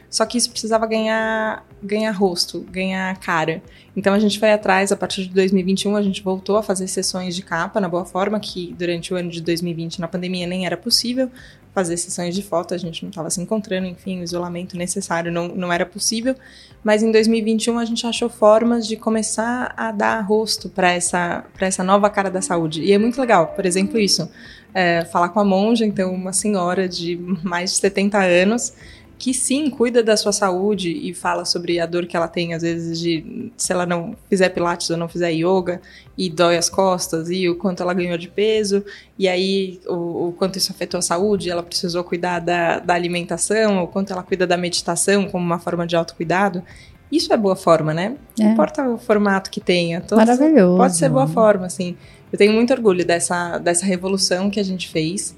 Só 0.09 0.25
que 0.25 0.37
isso 0.37 0.49
precisava 0.49 0.87
ganhar, 0.87 1.65
ganhar 1.83 2.11
rosto, 2.11 2.61
ganhar 2.71 3.17
cara. 3.19 3.61
Então 3.95 4.13
a 4.13 4.19
gente 4.19 4.39
foi 4.39 4.51
atrás, 4.53 4.91
a 4.91 4.95
partir 4.95 5.23
de 5.23 5.33
2021, 5.33 5.95
a 5.97 6.01
gente 6.01 6.23
voltou 6.23 6.55
a 6.55 6.63
fazer 6.63 6.87
sessões 6.87 7.35
de 7.35 7.41
capa 7.41 7.81
na 7.81 7.89
boa 7.89 8.05
forma, 8.05 8.39
que 8.39 8.73
durante 8.77 9.13
o 9.13 9.17
ano 9.17 9.29
de 9.29 9.41
2020, 9.41 9.99
na 9.99 10.07
pandemia, 10.07 10.47
nem 10.47 10.65
era 10.65 10.77
possível 10.77 11.29
fazer 11.77 11.95
sessões 11.95 12.33
de 12.33 12.41
foto, 12.41 12.73
a 12.73 12.77
gente 12.77 13.03
não 13.03 13.11
estava 13.11 13.29
se 13.29 13.39
encontrando, 13.39 13.85
enfim, 13.85 14.19
o 14.19 14.23
isolamento 14.23 14.75
necessário 14.75 15.31
não, 15.31 15.49
não 15.49 15.71
era 15.71 15.85
possível. 15.85 16.35
Mas 16.83 17.03
em 17.03 17.11
2021 17.11 17.77
a 17.79 17.85
gente 17.85 18.05
achou 18.07 18.29
formas 18.29 18.87
de 18.87 18.95
começar 18.95 19.73
a 19.75 19.91
dar 19.91 20.21
rosto 20.21 20.69
para 20.69 20.91
essa, 20.91 21.43
essa 21.59 21.83
nova 21.83 22.09
cara 22.09 22.29
da 22.29 22.41
saúde. 22.41 22.81
E 22.81 22.91
é 22.91 22.97
muito 22.97 23.19
legal, 23.19 23.47
por 23.47 23.65
exemplo, 23.65 23.99
isso. 23.99 24.29
É, 24.73 25.03
falar 25.05 25.29
com 25.29 25.39
a 25.39 25.45
monja, 25.45 25.85
então, 25.85 26.13
uma 26.13 26.31
senhora 26.31 26.87
de 26.87 27.17
mais 27.43 27.71
de 27.71 27.77
70 27.77 28.19
anos, 28.19 28.73
que 29.17 29.33
sim, 29.33 29.69
cuida 29.69 30.03
da 30.03 30.15
sua 30.15 30.31
saúde 30.31 30.91
e 30.91 31.13
fala 31.13 31.43
sobre 31.43 31.79
a 31.79 31.85
dor 31.85 32.05
que 32.05 32.15
ela 32.15 32.27
tem, 32.27 32.53
às 32.53 32.61
vezes, 32.61 32.99
de 32.99 33.51
se 33.57 33.73
ela 33.73 33.85
não 33.85 34.15
fizer 34.29 34.49
pilates 34.49 34.89
ou 34.89 34.97
não 34.97 35.07
fizer 35.07 35.31
yoga 35.31 35.81
e 36.15 36.29
dói 36.29 36.55
as 36.55 36.69
costas, 36.69 37.29
e 37.29 37.49
o 37.49 37.55
quanto 37.55 37.81
ela 37.81 37.93
ganhou 37.93 38.17
de 38.17 38.27
peso, 38.27 38.83
e 39.17 39.27
aí 39.27 39.79
o, 39.87 40.27
o 40.27 40.35
quanto 40.37 40.57
isso 40.57 40.71
afetou 40.71 40.99
a 40.99 41.01
saúde, 41.01 41.49
ela 41.49 41.63
precisou 41.63 42.03
cuidar 42.03 42.39
da, 42.39 42.79
da 42.79 42.93
alimentação, 42.93 43.83
o 43.83 43.87
quanto 43.87 44.13
ela 44.13 44.21
cuida 44.21 44.45
da 44.45 44.57
meditação 44.57 45.27
como 45.27 45.43
uma 45.43 45.59
forma 45.59 45.87
de 45.87 45.95
autocuidado. 45.95 46.63
Isso 47.11 47.33
é 47.33 47.37
boa 47.37 47.55
forma, 47.55 47.93
né? 47.93 48.15
É. 48.39 48.43
Não 48.43 48.51
importa 48.51 48.87
o 48.87 48.97
formato 48.97 49.49
que 49.49 49.61
tenha. 49.61 50.01
Todos, 50.01 50.25
Maravilhoso. 50.25 50.77
Pode 50.77 50.95
ser 50.95 51.09
boa 51.09 51.27
forma, 51.27 51.65
assim. 51.65 51.95
Eu 52.31 52.37
tenho 52.37 52.53
muito 52.53 52.71
orgulho 52.73 53.05
dessa, 53.05 53.57
dessa 53.57 53.85
revolução 53.85 54.49
que 54.49 54.59
a 54.59 54.63
gente 54.63 54.89
fez 54.89 55.35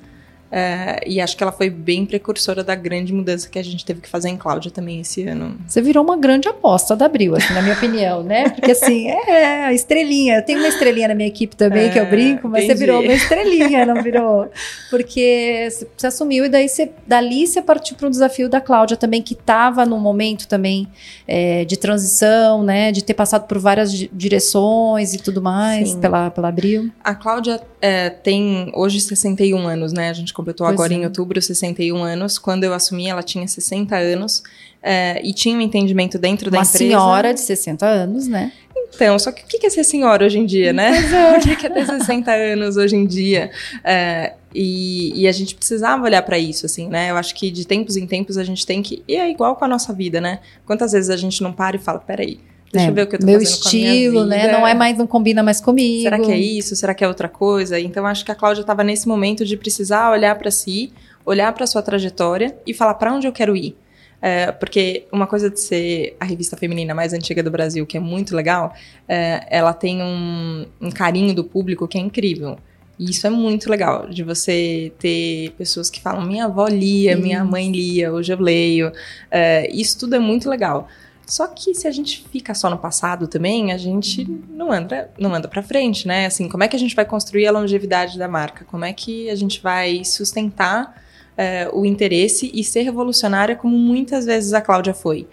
É, 0.51 0.99
e 1.05 1.21
acho 1.21 1.37
que 1.37 1.43
ela 1.43 1.51
foi 1.51 1.69
bem 1.69 2.05
precursora 2.05 2.63
da 2.63 2.73
grande 2.73 3.13
mudança 3.13 3.47
que 3.47 3.59
a 3.59 3.63
gente 3.63 3.85
teve 3.85 4.01
que 4.01 4.09
fazer 4.09 4.29
em 4.29 4.37
Cláudia 4.37 4.71
também 4.71 5.01
esse 5.01 5.27
ano. 5.27 5.57
Você 5.67 5.81
virou 5.81 6.03
uma 6.03 6.17
grande 6.17 6.47
aposta 6.47 6.95
da 6.95 7.05
Abril, 7.05 7.35
assim, 7.35 7.53
na 7.53 7.61
minha 7.61 7.75
opinião, 7.75 8.23
né? 8.23 8.49
Porque 8.49 8.71
assim, 8.71 9.07
é, 9.07 9.65
a 9.65 9.73
estrelinha. 9.73 10.41
Tenho 10.41 10.59
uma 10.59 10.67
estrelinha 10.67 11.09
na 11.09 11.15
minha 11.15 11.27
equipe 11.27 11.55
também, 11.55 11.85
é, 11.85 11.89
que 11.89 11.99
eu 11.99 12.03
é, 12.03 12.09
brinco, 12.09 12.47
mas 12.47 12.63
entendi. 12.63 12.79
você 12.79 12.85
virou 12.85 13.03
uma 13.03 13.13
estrelinha, 13.13 13.85
não 13.85 14.01
virou? 14.01 14.49
Porque 14.89 15.69
você 15.95 16.07
assumiu 16.07 16.45
e 16.45 16.49
daí 16.49 16.67
você, 16.67 16.91
dali 17.05 17.45
você 17.45 17.61
partiu 17.61 17.95
para 17.95 18.07
um 18.07 18.11
desafio 18.11 18.49
da 18.49 18.59
Cláudia 18.59 18.97
também, 18.97 19.21
que 19.21 19.33
estava 19.33 19.85
num 19.85 19.99
momento 19.99 20.47
também 20.47 20.87
é, 21.27 21.63
de 21.65 21.77
transição, 21.77 22.63
né? 22.63 22.91
De 22.91 23.03
ter 23.03 23.13
passado 23.13 23.45
por 23.45 23.59
várias 23.59 23.91
direções 23.91 25.13
e 25.13 25.19
tudo 25.19 25.41
mais 25.41 25.93
pela, 25.95 26.31
pela 26.31 26.47
Abril. 26.49 26.89
A 27.03 27.13
Cláudia 27.13 27.61
é, 27.81 28.09
tem 28.09 28.71
hoje 28.73 28.99
61 28.99 29.67
anos, 29.67 29.93
né? 29.93 30.09
A 30.09 30.13
gente 30.13 30.33
completou 30.39 30.65
pois 30.65 30.73
agora 30.73 30.93
é. 30.93 30.97
em 30.97 31.03
outubro 31.03 31.41
61 31.41 32.01
anos. 32.03 32.37
Quando 32.37 32.63
eu 32.63 32.73
assumi, 32.73 33.09
ela 33.09 33.21
tinha 33.21 33.47
60 33.47 33.95
anos. 33.95 34.41
É, 34.81 35.21
e 35.23 35.33
tinha 35.33 35.57
um 35.57 35.61
entendimento 35.61 36.17
dentro 36.17 36.49
Uma 36.49 36.61
da 36.61 36.67
empresa. 36.67 36.83
Uma 36.85 36.89
senhora 36.89 37.33
de 37.33 37.41
60 37.41 37.85
anos, 37.85 38.27
né? 38.27 38.53
Então, 38.95 39.19
só 39.19 39.31
que 39.31 39.43
o 39.43 39.45
que 39.45 39.65
é 39.65 39.69
ser 39.69 39.83
senhora 39.83 40.25
hoje 40.25 40.39
em 40.39 40.45
dia, 40.45 40.71
né? 40.71 40.91
É. 40.91 41.37
o 41.53 41.57
que 41.57 41.65
é 41.65 41.69
ter 41.69 41.85
60 41.85 42.31
anos 42.31 42.77
hoje 42.77 42.95
em 42.95 43.05
dia? 43.05 43.51
É, 43.83 44.33
e, 44.55 45.21
e, 45.21 45.27
a 45.27 45.31
gente 45.31 45.53
precisava 45.53 46.03
olhar 46.03 46.21
para 46.23 46.39
isso, 46.39 46.65
assim, 46.65 46.87
né? 46.87 47.11
Eu 47.11 47.17
acho 47.17 47.35
que 47.35 47.51
de 47.51 47.67
tempos 47.67 47.97
em 47.97 48.07
tempos 48.07 48.37
a 48.37 48.43
gente 48.43 48.65
tem 48.65 48.81
que. 48.81 49.03
E 49.07 49.15
é 49.15 49.29
igual 49.29 49.55
com 49.57 49.65
a 49.65 49.67
nossa 49.67 49.93
vida, 49.93 50.19
né? 50.19 50.39
Quantas 50.65 50.93
vezes 50.93 51.09
a 51.09 51.17
gente 51.17 51.43
não 51.43 51.51
para 51.51 51.75
e 51.75 51.79
fala: 51.79 51.99
peraí, 51.99 52.39
Deixa 52.71 52.87
é, 52.87 52.89
eu 52.89 52.93
ver 52.93 53.03
o 53.03 53.07
que 53.07 53.15
eu 53.15 53.19
tô 53.19 53.25
meu 53.25 53.39
fazendo 53.39 53.49
estilo, 53.49 54.13
com 54.13 54.19
a 54.21 54.25
minha 54.25 54.37
vida. 54.37 54.47
né? 54.47 54.51
Não 54.51 54.67
é 54.67 54.73
mais, 54.73 54.97
não 54.97 55.07
combina 55.07 55.41
mais 55.41 55.59
comigo. 55.59 56.03
Será 56.03 56.19
que 56.19 56.31
é 56.31 56.37
isso? 56.37 56.75
Será 56.75 56.93
que 56.93 57.03
é 57.03 57.07
outra 57.07 57.27
coisa? 57.27 57.79
Então 57.79 58.05
acho 58.05 58.23
que 58.23 58.31
a 58.31 58.35
Cláudia 58.35 58.61
estava 58.61 58.83
nesse 58.83 59.07
momento 59.07 59.43
de 59.43 59.57
precisar 59.57 60.11
olhar 60.11 60.35
para 60.37 60.51
si, 60.51 60.91
olhar 61.25 61.51
para 61.53 61.65
sua 61.65 61.81
trajetória 61.81 62.55
e 62.65 62.73
falar 62.73 62.93
para 62.95 63.13
onde 63.13 63.27
eu 63.27 63.31
quero 63.31 63.55
ir. 63.55 63.75
É, 64.21 64.51
porque 64.51 65.05
uma 65.11 65.25
coisa 65.25 65.49
de 65.49 65.59
ser 65.59 66.15
a 66.19 66.25
revista 66.25 66.57
feminina 66.57 66.93
mais 66.93 67.13
antiga 67.13 67.41
do 67.41 67.49
Brasil, 67.49 67.85
que 67.85 67.95
é 67.95 67.99
muito 67.99 68.35
legal, 68.35 68.73
é, 69.07 69.45
ela 69.49 69.73
tem 69.73 70.01
um, 70.03 70.65
um 70.81 70.91
carinho 70.91 71.33
do 71.33 71.43
público 71.43 71.87
que 71.87 71.97
é 71.97 72.01
incrível. 72.01 72.57
E 72.99 73.11
isso 73.11 73.25
é 73.25 73.29
muito 73.29 73.69
legal, 73.69 74.09
de 74.09 74.23
você 74.23 74.91
ter 74.99 75.51
pessoas 75.51 75.89
que 75.89 76.01
falam: 76.01 76.25
minha 76.25 76.45
avó 76.45 76.67
lia, 76.67 77.15
minha 77.15 77.45
mãe 77.45 77.71
lia, 77.71 78.11
hoje 78.11 78.33
eu 78.33 78.41
leio. 78.41 78.91
É, 79.31 79.71
isso 79.71 79.97
tudo 79.97 80.17
é 80.17 80.19
muito 80.19 80.49
legal. 80.49 80.89
Só 81.29 81.45
que 81.47 81.75
se 81.75 81.87
a 81.87 81.91
gente 81.91 82.25
fica 82.31 82.55
só 82.55 82.71
no 82.71 82.77
passado 82.77 83.27
também, 83.27 83.71
a 83.71 83.77
gente 83.77 84.27
não 84.49 84.71
anda, 84.71 85.11
não 85.17 85.33
anda 85.33 85.47
para 85.47 85.61
frente, 85.61 86.07
né? 86.07 86.25
Assim, 86.25 86.49
como 86.49 86.63
é 86.63 86.67
que 86.67 86.75
a 86.75 86.79
gente 86.79 86.95
vai 86.95 87.05
construir 87.05 87.45
a 87.45 87.51
longevidade 87.51 88.17
da 88.17 88.27
marca? 88.27 88.65
Como 88.65 88.83
é 88.83 88.91
que 88.91 89.29
a 89.29 89.35
gente 89.35 89.61
vai 89.61 90.03
sustentar 90.03 90.99
é, 91.37 91.69
o 91.71 91.85
interesse 91.85 92.49
e 92.51 92.63
ser 92.63 92.81
revolucionária 92.81 93.55
como 93.55 93.77
muitas 93.77 94.25
vezes 94.25 94.53
a 94.53 94.61
Cláudia 94.61 94.93
foi? 94.93 95.27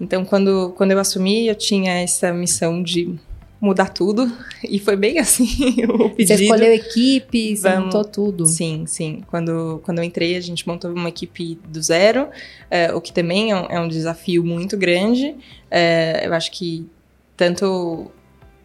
Então, 0.00 0.24
quando, 0.24 0.72
quando 0.74 0.92
eu 0.92 0.98
assumi, 0.98 1.46
eu 1.46 1.54
tinha 1.54 2.00
essa 2.00 2.32
missão 2.32 2.82
de 2.82 3.20
mudar 3.62 3.90
tudo. 3.90 4.30
E 4.68 4.80
foi 4.80 4.96
bem 4.96 5.20
assim 5.20 5.46
o 5.88 6.10
pedido. 6.10 6.36
Você 6.36 6.44
escolheu 6.44 6.74
equipe, 6.74 7.56
você 7.56 7.68
Vamos, 7.68 7.84
montou 7.84 8.04
tudo. 8.04 8.44
Sim, 8.44 8.84
sim. 8.86 9.22
Quando, 9.28 9.80
quando 9.84 9.98
eu 9.98 10.04
entrei, 10.04 10.36
a 10.36 10.40
gente 10.40 10.66
montou 10.66 10.90
uma 10.90 11.08
equipe 11.08 11.56
do 11.68 11.80
zero, 11.80 12.28
é, 12.68 12.92
o 12.92 13.00
que 13.00 13.12
também 13.12 13.52
é 13.52 13.56
um, 13.56 13.66
é 13.66 13.80
um 13.80 13.86
desafio 13.86 14.44
muito 14.44 14.76
grande. 14.76 15.36
É, 15.70 16.26
eu 16.26 16.34
acho 16.34 16.50
que 16.50 16.84
tanto 17.36 18.10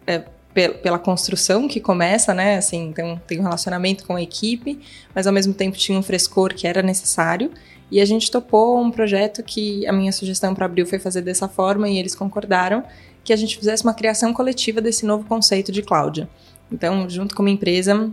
é, 0.04 0.24
pela 0.52 0.98
construção 0.98 1.68
que 1.68 1.78
começa, 1.78 2.34
né? 2.34 2.56
Assim, 2.56 2.88
então 2.88 3.20
tem 3.24 3.38
um 3.38 3.44
relacionamento 3.44 4.04
com 4.04 4.16
a 4.16 4.22
equipe, 4.22 4.80
mas 5.14 5.28
ao 5.28 5.32
mesmo 5.32 5.54
tempo 5.54 5.76
tinha 5.76 5.96
um 5.96 6.02
frescor 6.02 6.52
que 6.52 6.66
era 6.66 6.82
necessário. 6.82 7.52
E 7.88 8.00
a 8.00 8.04
gente 8.04 8.30
topou 8.30 8.78
um 8.80 8.90
projeto 8.90 9.44
que 9.44 9.86
a 9.86 9.92
minha 9.92 10.10
sugestão 10.10 10.54
para 10.54 10.66
Abril 10.66 10.84
foi 10.86 10.98
fazer 10.98 11.22
dessa 11.22 11.48
forma 11.48 11.88
e 11.88 11.98
eles 11.98 12.14
concordaram 12.16 12.82
que 13.28 13.32
a 13.34 13.36
gente 13.36 13.58
fizesse 13.58 13.84
uma 13.84 13.92
criação 13.92 14.32
coletiva 14.32 14.80
desse 14.80 15.04
novo 15.04 15.22
conceito 15.26 15.70
de 15.70 15.82
Cláudia. 15.82 16.26
Então, 16.72 17.06
junto 17.10 17.36
com 17.36 17.42
uma 17.42 17.50
empresa 17.50 18.10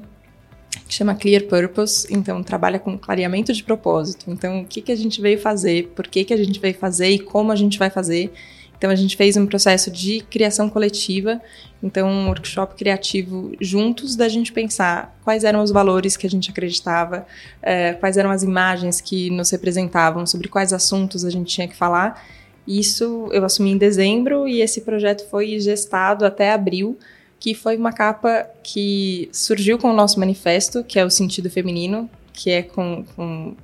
que 0.89 0.93
chama 0.93 1.15
Clear 1.15 1.43
Purpose, 1.43 2.05
então 2.09 2.43
trabalha 2.43 2.77
com 2.77 2.97
clareamento 2.97 3.53
de 3.53 3.63
propósito. 3.63 4.25
Então, 4.29 4.59
o 4.59 4.65
que, 4.65 4.81
que 4.81 4.91
a 4.91 4.95
gente 4.95 5.21
veio 5.21 5.39
fazer, 5.39 5.87
por 5.95 6.05
que, 6.05 6.25
que 6.25 6.33
a 6.33 6.37
gente 6.37 6.59
veio 6.59 6.75
fazer 6.75 7.11
e 7.11 7.19
como 7.19 7.53
a 7.53 7.55
gente 7.55 7.79
vai 7.79 7.89
fazer. 7.89 8.29
Então, 8.77 8.89
a 8.89 8.95
gente 8.95 9.15
fez 9.15 9.37
um 9.37 9.45
processo 9.45 9.89
de 9.89 10.19
criação 10.19 10.69
coletiva, 10.69 11.41
então, 11.81 12.09
um 12.09 12.27
workshop 12.27 12.75
criativo 12.75 13.53
juntos 13.61 14.17
da 14.17 14.27
gente 14.27 14.51
pensar 14.51 15.17
quais 15.23 15.45
eram 15.45 15.63
os 15.63 15.71
valores 15.71 16.17
que 16.17 16.27
a 16.27 16.29
gente 16.29 16.51
acreditava, 16.51 17.25
é, 17.61 17.93
quais 17.93 18.17
eram 18.17 18.31
as 18.31 18.43
imagens 18.43 18.99
que 18.99 19.29
nos 19.29 19.49
representavam, 19.49 20.27
sobre 20.27 20.49
quais 20.49 20.73
assuntos 20.73 21.23
a 21.23 21.29
gente 21.29 21.55
tinha 21.55 21.69
que 21.69 21.75
falar 21.75 22.21
isso 22.67 23.29
eu 23.31 23.45
assumi 23.45 23.71
em 23.71 23.77
dezembro 23.77 24.47
e 24.47 24.61
esse 24.61 24.81
projeto 24.81 25.27
foi 25.29 25.59
gestado 25.59 26.25
até 26.25 26.51
abril, 26.51 26.97
que 27.39 27.53
foi 27.53 27.77
uma 27.77 27.91
capa 27.91 28.47
que 28.63 29.29
surgiu 29.31 29.77
com 29.77 29.89
o 29.89 29.93
nosso 29.93 30.19
manifesto, 30.19 30.83
que 30.83 30.97
é 30.97 31.05
o 31.05 31.09
sentido 31.09 31.49
feminino, 31.49 32.09
que 32.33 32.49
é 32.49 32.61
com, 32.63 33.05
com 33.15 33.55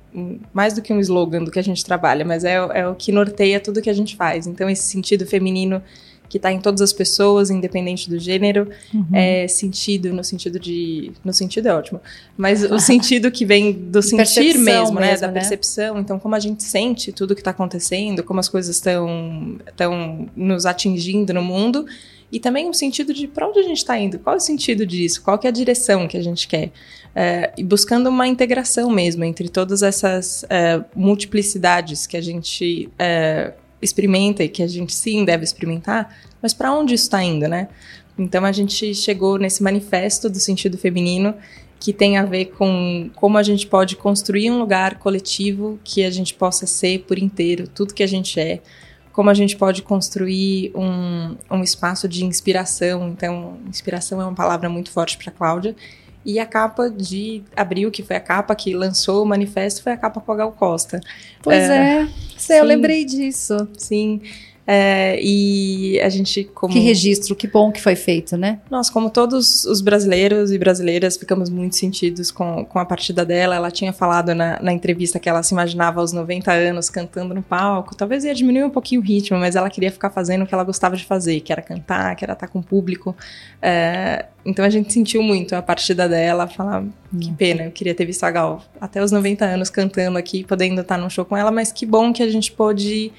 mais 0.52 0.74
do 0.74 0.82
que 0.82 0.92
um 0.92 1.00
slogan 1.00 1.44
do 1.44 1.50
que 1.50 1.58
a 1.58 1.64
gente 1.64 1.84
trabalha, 1.84 2.24
mas 2.24 2.44
é, 2.44 2.54
é 2.54 2.88
o 2.88 2.94
que 2.94 3.12
norteia 3.12 3.60
tudo 3.60 3.82
que 3.82 3.90
a 3.90 3.94
gente 3.94 4.16
faz. 4.16 4.46
Então, 4.46 4.68
esse 4.68 4.84
sentido 4.84 5.26
feminino 5.26 5.82
que 6.32 6.38
está 6.38 6.50
em 6.50 6.58
todas 6.58 6.80
as 6.80 6.94
pessoas, 6.94 7.50
independente 7.50 8.08
do 8.08 8.18
gênero, 8.18 8.70
uhum. 8.94 9.04
é 9.12 9.46
sentido 9.46 10.14
no 10.14 10.24
sentido 10.24 10.58
de, 10.58 11.12
no 11.22 11.30
sentido 11.30 11.68
é 11.68 11.74
ótimo, 11.74 12.00
mas 12.38 12.64
o 12.64 12.78
sentido 12.80 13.30
que 13.30 13.44
vem 13.44 13.70
do 13.70 14.00
sentir 14.00 14.56
mesmo, 14.56 14.98
né, 14.98 15.14
da 15.18 15.26
né? 15.26 15.34
percepção. 15.34 15.98
Então, 15.98 16.18
como 16.18 16.34
a 16.34 16.40
gente 16.40 16.62
sente 16.62 17.12
tudo 17.12 17.34
que 17.34 17.42
está 17.42 17.50
acontecendo, 17.50 18.24
como 18.24 18.40
as 18.40 18.48
coisas 18.48 18.74
estão 18.74 19.58
estão 19.66 20.26
nos 20.34 20.64
atingindo 20.64 21.34
no 21.34 21.42
mundo 21.42 21.84
e 22.32 22.40
também 22.40 22.66
o 22.66 22.72
sentido 22.72 23.12
de 23.12 23.28
para 23.28 23.46
onde 23.46 23.58
a 23.58 23.62
gente 23.62 23.76
está 23.76 23.98
indo, 23.98 24.18
qual 24.18 24.32
é 24.32 24.38
o 24.38 24.40
sentido 24.40 24.86
disso, 24.86 25.20
qual 25.20 25.38
é 25.44 25.48
a 25.48 25.50
direção 25.50 26.08
que 26.08 26.16
a 26.16 26.22
gente 26.22 26.48
quer. 26.48 26.72
É, 27.14 27.52
e 27.58 27.62
buscando 27.62 28.08
uma 28.08 28.26
integração 28.26 28.88
mesmo 28.88 29.22
entre 29.22 29.50
todas 29.50 29.82
essas 29.82 30.46
é, 30.48 30.82
multiplicidades 30.96 32.06
que 32.06 32.16
a 32.16 32.22
gente 32.22 32.88
é, 32.98 33.52
experimenta 33.82 34.44
e 34.44 34.48
que 34.48 34.62
a 34.62 34.66
gente 34.66 34.94
sim 34.94 35.24
deve 35.24 35.44
experimentar, 35.44 36.16
mas 36.40 36.54
para 36.54 36.72
onde 36.72 36.94
isso 36.94 37.04
está 37.04 37.22
indo, 37.22 37.48
né? 37.48 37.68
Então 38.18 38.44
a 38.44 38.52
gente 38.52 38.94
chegou 38.94 39.38
nesse 39.38 39.62
manifesto 39.62 40.30
do 40.30 40.38
sentido 40.38 40.78
feminino 40.78 41.34
que 41.80 41.92
tem 41.92 42.16
a 42.16 42.24
ver 42.24 42.46
com 42.46 43.10
como 43.16 43.36
a 43.36 43.42
gente 43.42 43.66
pode 43.66 43.96
construir 43.96 44.50
um 44.50 44.58
lugar 44.58 44.98
coletivo 44.98 45.80
que 45.82 46.04
a 46.04 46.10
gente 46.10 46.32
possa 46.32 46.64
ser 46.64 47.00
por 47.00 47.18
inteiro, 47.18 47.66
tudo 47.66 47.92
que 47.92 48.04
a 48.04 48.06
gente 48.06 48.38
é, 48.38 48.60
como 49.12 49.28
a 49.28 49.34
gente 49.34 49.56
pode 49.56 49.82
construir 49.82 50.72
um, 50.74 51.36
um 51.50 51.62
espaço 51.62 52.08
de 52.08 52.24
inspiração. 52.24 53.08
Então, 53.08 53.58
inspiração 53.68 54.20
é 54.20 54.24
uma 54.24 54.34
palavra 54.34 54.68
muito 54.68 54.90
forte 54.90 55.18
para 55.18 55.30
Cláudia. 55.30 55.76
E 56.24 56.38
a 56.38 56.46
capa 56.46 56.88
de 56.88 57.42
abril, 57.56 57.90
que 57.90 58.02
foi 58.02 58.16
a 58.16 58.20
capa 58.20 58.54
que 58.54 58.74
lançou 58.74 59.22
o 59.22 59.26
manifesto, 59.26 59.82
foi 59.82 59.92
a 59.92 59.96
capa 59.96 60.20
com 60.20 60.32
a 60.32 60.36
Gal 60.36 60.52
Costa. 60.52 61.00
Pois 61.42 61.58
é, 61.58 62.08
é. 62.48 62.60
Eu 62.60 62.64
lembrei 62.64 63.04
disso. 63.04 63.68
Sim. 63.76 64.20
É, 64.64 65.18
e 65.20 66.00
a 66.00 66.08
gente 66.08 66.44
como 66.54 66.72
que 66.72 66.78
registro, 66.78 67.34
que 67.34 67.48
bom 67.48 67.72
que 67.72 67.80
foi 67.80 67.96
feito, 67.96 68.36
né? 68.36 68.60
Nós, 68.70 68.88
como 68.88 69.10
todos 69.10 69.64
os 69.64 69.80
brasileiros 69.80 70.52
e 70.52 70.58
brasileiras, 70.58 71.16
ficamos 71.16 71.50
muito 71.50 71.74
sentidos 71.74 72.30
com, 72.30 72.64
com 72.64 72.78
a 72.78 72.84
partida 72.84 73.24
dela. 73.24 73.56
Ela 73.56 73.70
tinha 73.72 73.92
falado 73.92 74.34
na, 74.34 74.60
na 74.62 74.72
entrevista 74.72 75.18
que 75.18 75.28
ela 75.28 75.42
se 75.42 75.52
imaginava 75.52 76.00
aos 76.00 76.12
90 76.12 76.52
anos 76.52 76.88
cantando 76.88 77.34
no 77.34 77.42
palco. 77.42 77.96
Talvez 77.96 78.24
ia 78.24 78.34
diminuir 78.34 78.64
um 78.64 78.70
pouquinho 78.70 79.00
o 79.00 79.04
ritmo, 79.04 79.36
mas 79.36 79.56
ela 79.56 79.68
queria 79.68 79.90
ficar 79.90 80.10
fazendo 80.10 80.42
o 80.42 80.46
que 80.46 80.54
ela 80.54 80.64
gostava 80.64 80.96
de 80.96 81.04
fazer, 81.04 81.40
que 81.40 81.52
era 81.52 81.60
cantar, 81.60 82.14
que 82.14 82.24
era 82.24 82.34
estar 82.34 82.46
com 82.46 82.60
o 82.60 82.62
público. 82.62 83.16
É, 83.60 84.26
então 84.44 84.64
a 84.64 84.70
gente 84.70 84.92
sentiu 84.92 85.22
muito 85.22 85.54
a 85.54 85.62
partida 85.62 86.08
dela, 86.08 86.46
falar 86.46 86.84
que 87.20 87.32
pena, 87.32 87.64
eu 87.64 87.70
queria 87.70 87.94
ter 87.94 88.06
visto 88.06 88.24
a 88.24 88.30
Gal 88.30 88.62
até 88.80 89.02
os 89.02 89.12
90 89.12 89.44
anos 89.44 89.70
cantando 89.70 90.18
aqui, 90.18 90.44
podendo 90.44 90.80
estar 90.80 90.96
num 90.96 91.10
show 91.10 91.24
com 91.24 91.36
ela, 91.36 91.50
mas 91.50 91.70
que 91.70 91.84
bom 91.84 92.12
que 92.12 92.22
a 92.22 92.28
gente 92.28 92.50
pôde 92.50 93.12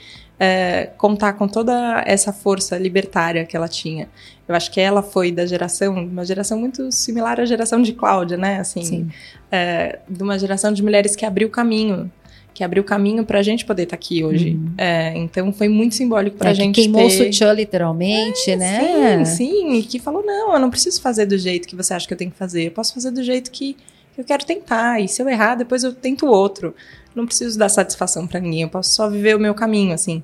é, 0.44 0.90
contar 0.98 1.34
com 1.34 1.48
toda 1.48 2.04
essa 2.06 2.34
força 2.34 2.78
libertária 2.78 3.46
que 3.46 3.56
ela 3.56 3.70
tinha. 3.70 4.10
Eu 4.46 4.54
acho 4.54 4.70
que 4.70 4.82
ela 4.82 5.02
foi 5.02 5.32
da 5.32 5.46
geração, 5.46 5.94
uma 5.94 6.26
geração 6.26 6.60
muito 6.60 6.92
similar 6.92 7.40
à 7.40 7.46
geração 7.46 7.82
de 7.82 7.94
Cláudia, 7.94 8.36
né? 8.36 8.60
Assim, 8.60 9.08
é, 9.50 10.00
de 10.10 10.22
uma 10.22 10.38
geração 10.38 10.74
de 10.74 10.84
mulheres 10.84 11.16
que 11.16 11.26
abriu 11.26 11.50
caminho 11.50 12.12
que 12.54 12.64
abriu 12.64 12.84
caminho 12.84 13.26
para 13.26 13.40
a 13.40 13.42
gente 13.42 13.66
poder 13.66 13.84
estar 13.84 13.98
tá 13.98 14.00
aqui 14.00 14.24
hoje. 14.24 14.52
Uhum. 14.52 14.74
É, 14.78 15.18
então 15.18 15.52
foi 15.52 15.68
muito 15.68 15.96
simbólico 15.96 16.38
para 16.38 16.50
a 16.50 16.52
é, 16.52 16.54
gente. 16.54 16.76
Que 16.76 16.82
queimou 16.82 17.02
ter... 17.02 17.08
o 17.08 17.26
sutiã 17.26 17.52
literalmente, 17.52 18.52
é, 18.52 18.56
né? 18.56 19.26
Sim, 19.26 19.38
sim. 19.38 19.74
E 19.74 19.82
que 19.82 19.98
falou: 19.98 20.24
não, 20.24 20.54
eu 20.54 20.60
não 20.60 20.70
preciso 20.70 21.02
fazer 21.02 21.26
do 21.26 21.36
jeito 21.36 21.68
que 21.68 21.76
você 21.76 21.96
acha 21.96 22.06
que 22.06 22.14
eu 22.14 22.18
tenho 22.18 22.30
que 22.30 22.38
fazer. 22.38 22.68
Eu 22.68 22.72
posso 22.72 22.94
fazer 22.94 23.10
do 23.10 23.24
jeito 23.24 23.50
que 23.50 23.76
eu 24.16 24.24
quero 24.24 24.46
tentar. 24.46 25.00
E 25.00 25.08
se 25.08 25.20
eu 25.20 25.28
errar, 25.28 25.56
depois 25.56 25.84
eu 25.84 25.94
tento 25.94 26.28
outro. 26.28 26.76
Não 27.16 27.26
preciso 27.26 27.58
dar 27.58 27.70
satisfação 27.70 28.26
para 28.28 28.40
ninguém. 28.40 28.62
Eu 28.62 28.70
posso 28.70 28.92
só 28.92 29.10
viver 29.10 29.36
o 29.36 29.40
meu 29.40 29.54
caminho, 29.54 29.94
assim. 29.94 30.24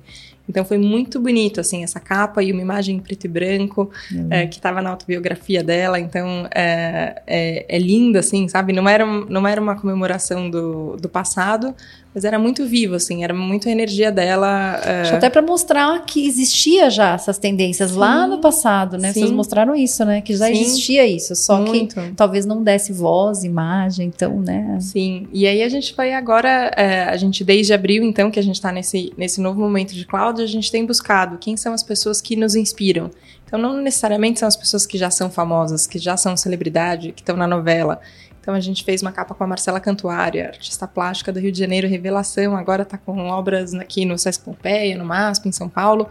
Então 0.50 0.64
foi 0.64 0.78
muito 0.78 1.20
bonito, 1.20 1.60
assim, 1.60 1.84
essa 1.84 2.00
capa 2.00 2.42
e 2.42 2.50
uma 2.50 2.60
imagem 2.60 2.96
em 2.96 2.98
preto 2.98 3.24
e 3.24 3.28
branco 3.28 3.88
uhum. 4.10 4.26
é, 4.30 4.48
que 4.48 4.56
estava 4.56 4.82
na 4.82 4.90
autobiografia 4.90 5.62
dela. 5.62 5.98
Então 6.00 6.48
é, 6.52 7.22
é, 7.24 7.76
é 7.76 7.78
lindo, 7.78 8.18
assim, 8.18 8.48
sabe? 8.48 8.72
Não 8.72 8.88
era, 8.88 9.06
não 9.06 9.46
era 9.46 9.60
uma 9.60 9.76
comemoração 9.76 10.50
do, 10.50 10.96
do 10.96 11.08
passado, 11.08 11.72
mas 12.12 12.24
era 12.24 12.38
muito 12.38 12.66
vivo, 12.66 12.96
assim, 12.96 13.22
era 13.22 13.32
muito 13.32 13.68
a 13.68 13.72
energia 13.72 14.10
dela. 14.10 14.80
É... 14.84 15.10
Até 15.10 15.30
para 15.30 15.40
mostrar 15.40 16.04
que 16.04 16.26
existia 16.26 16.90
já 16.90 17.14
essas 17.14 17.38
tendências 17.38 17.92
Sim. 17.92 17.98
lá 17.98 18.26
no 18.26 18.38
passado, 18.38 18.98
né? 18.98 19.12
Sim. 19.12 19.20
Vocês 19.20 19.30
mostraram 19.30 19.76
isso, 19.76 20.04
né? 20.04 20.20
Que 20.20 20.34
já 20.34 20.46
Sim. 20.46 20.52
existia 20.52 21.06
isso, 21.06 21.36
só 21.36 21.60
muito. 21.60 21.94
que 21.94 22.12
talvez 22.12 22.44
não 22.44 22.62
desse 22.62 22.92
voz, 22.92 23.44
imagem, 23.44 24.08
então, 24.08 24.40
né? 24.40 24.78
Sim, 24.80 25.28
e 25.32 25.46
aí 25.46 25.62
a 25.62 25.68
gente 25.68 25.94
vai 25.94 26.12
agora, 26.12 26.72
é, 26.76 27.04
a 27.04 27.16
gente 27.16 27.44
desde 27.44 27.72
abril, 27.72 28.02
então, 28.02 28.30
que 28.30 28.40
a 28.40 28.42
gente 28.42 28.56
está 28.56 28.72
nesse, 28.72 29.12
nesse 29.16 29.40
novo 29.40 29.60
momento 29.60 29.94
de 29.94 30.04
cloud, 30.04 30.42
a 30.42 30.46
gente 30.46 30.70
tem 30.70 30.84
buscado 30.84 31.38
quem 31.38 31.56
são 31.56 31.72
as 31.72 31.82
pessoas 31.82 32.20
que 32.20 32.34
nos 32.34 32.56
inspiram. 32.56 33.10
Então, 33.46 33.58
não 33.58 33.76
necessariamente 33.80 34.38
são 34.38 34.46
as 34.46 34.56
pessoas 34.56 34.86
que 34.86 34.96
já 34.96 35.10
são 35.10 35.28
famosas, 35.28 35.86
que 35.86 35.98
já 35.98 36.16
são 36.16 36.36
celebridade, 36.36 37.12
que 37.12 37.20
estão 37.20 37.36
na 37.36 37.48
novela. 37.48 38.00
Então 38.40 38.54
a 38.54 38.60
gente 38.60 38.84
fez 38.84 39.02
uma 39.02 39.12
capa 39.12 39.34
com 39.34 39.44
a 39.44 39.46
Marcela 39.46 39.78
Cantuária, 39.78 40.48
artista 40.48 40.86
plástica 40.86 41.32
do 41.32 41.38
Rio 41.38 41.52
de 41.52 41.58
Janeiro, 41.58 41.86
revelação, 41.86 42.56
agora 42.56 42.82
está 42.82 42.96
com 42.96 43.28
obras 43.28 43.74
aqui 43.74 44.04
no 44.04 44.18
Sesc 44.18 44.44
Pompeia, 44.44 44.96
no 44.96 45.04
MASP, 45.04 45.48
em 45.48 45.52
São 45.52 45.68
Paulo. 45.68 46.08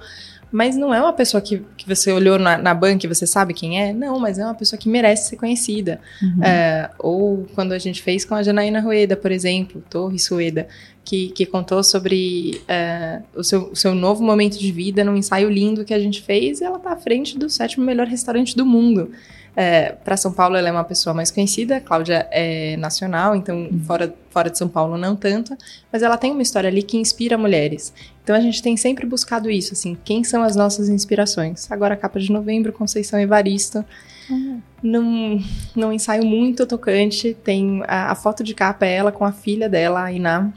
Mas 0.52 0.76
não 0.76 0.94
é 0.94 1.00
uma 1.00 1.14
pessoa 1.14 1.40
que, 1.42 1.64
que 1.78 1.88
você 1.88 2.12
olhou 2.12 2.40
na, 2.40 2.58
na 2.58 2.74
banca 2.74 3.06
e 3.06 3.10
você 3.10 3.28
sabe 3.28 3.54
quem 3.54 3.82
é. 3.82 3.94
Não, 3.94 4.20
mas 4.20 4.40
é 4.40 4.44
uma 4.44 4.56
pessoa 4.56 4.80
que 4.80 4.90
merece 4.90 5.30
ser 5.30 5.36
conhecida. 5.36 6.00
Uhum. 6.22 6.44
É, 6.44 6.90
ou 6.98 7.46
quando 7.54 7.72
a 7.72 7.78
gente 7.78 8.02
fez 8.02 8.26
com 8.26 8.34
a 8.34 8.42
Janaína 8.42 8.80
Rueda, 8.80 9.16
por 9.16 9.32
exemplo, 9.32 9.84
Torres 9.90 10.28
Rueda, 10.28 10.68
que, 11.06 11.30
que 11.30 11.46
contou 11.46 11.84
sobre 11.84 12.62
é, 12.68 13.22
o, 13.36 13.44
seu, 13.44 13.70
o 13.72 13.76
seu 13.76 13.94
novo 13.94 14.24
momento 14.24 14.58
de 14.58 14.72
vida 14.72 15.04
num 15.04 15.16
ensaio 15.16 15.50
lindo 15.50 15.86
que 15.86 15.94
a 15.94 16.00
gente 16.00 16.22
fez. 16.22 16.62
E 16.62 16.64
ela 16.64 16.78
está 16.78 16.94
à 16.94 16.98
frente 16.98 17.38
do 17.38 17.48
sétimo 17.48 17.86
melhor 17.86 18.08
restaurante 18.08 18.56
do 18.56 18.66
mundo. 18.66 19.12
É, 19.56 19.92
para 19.92 20.16
São 20.16 20.32
Paulo, 20.32 20.56
ela 20.56 20.70
é 20.70 20.72
uma 20.72 20.84
pessoa 20.84 21.14
mais 21.14 21.32
conhecida, 21.32 21.78
a 21.78 21.82
Cláudia 21.82 22.28
é 22.32 22.78
nacional, 22.78 23.36
então 23.36 23.58
uhum. 23.58 23.80
fora, 23.86 24.14
fora 24.30 24.50
de 24.50 24.58
São 24.58 24.68
Paulo 24.68 24.98
não 24.98 25.16
tanto, 25.16 25.58
mas 25.92 26.02
ela 26.02 26.18
tem 26.18 26.32
uma 26.32 26.42
história 26.42 26.70
ali 26.70 26.84
que 26.84 26.98
inspira 26.98 27.38
mulheres. 27.38 27.94
Então 28.24 28.36
a 28.36 28.40
gente 28.40 28.62
tem 28.62 28.78
sempre 28.78 29.06
buscado 29.06 29.50
isso, 29.50 29.74
assim, 29.74 29.98
quem 30.04 30.24
são 30.24 30.44
as 30.44 30.56
nossas 30.56 30.88
inspirações? 30.88 31.70
Agora, 31.72 31.96
a 31.96 31.98
capa 31.98 32.20
de 32.20 32.32
novembro, 32.32 32.72
Conceição 32.72 33.20
Evaristo. 33.20 33.84
Uhum. 34.30 34.62
Num, 34.82 35.44
num 35.76 35.92
ensaio 35.92 36.24
muito 36.24 36.66
tocante, 36.66 37.36
tem 37.44 37.84
a, 37.88 38.12
a 38.12 38.16
foto 38.16 38.44
de 38.44 38.54
capa 38.54 38.86
é 38.86 38.94
ela 38.94 39.12
com 39.12 39.26
a 39.26 39.32
filha 39.32 39.68
dela, 39.68 40.04
a 40.04 40.12
Iná, 40.12 40.52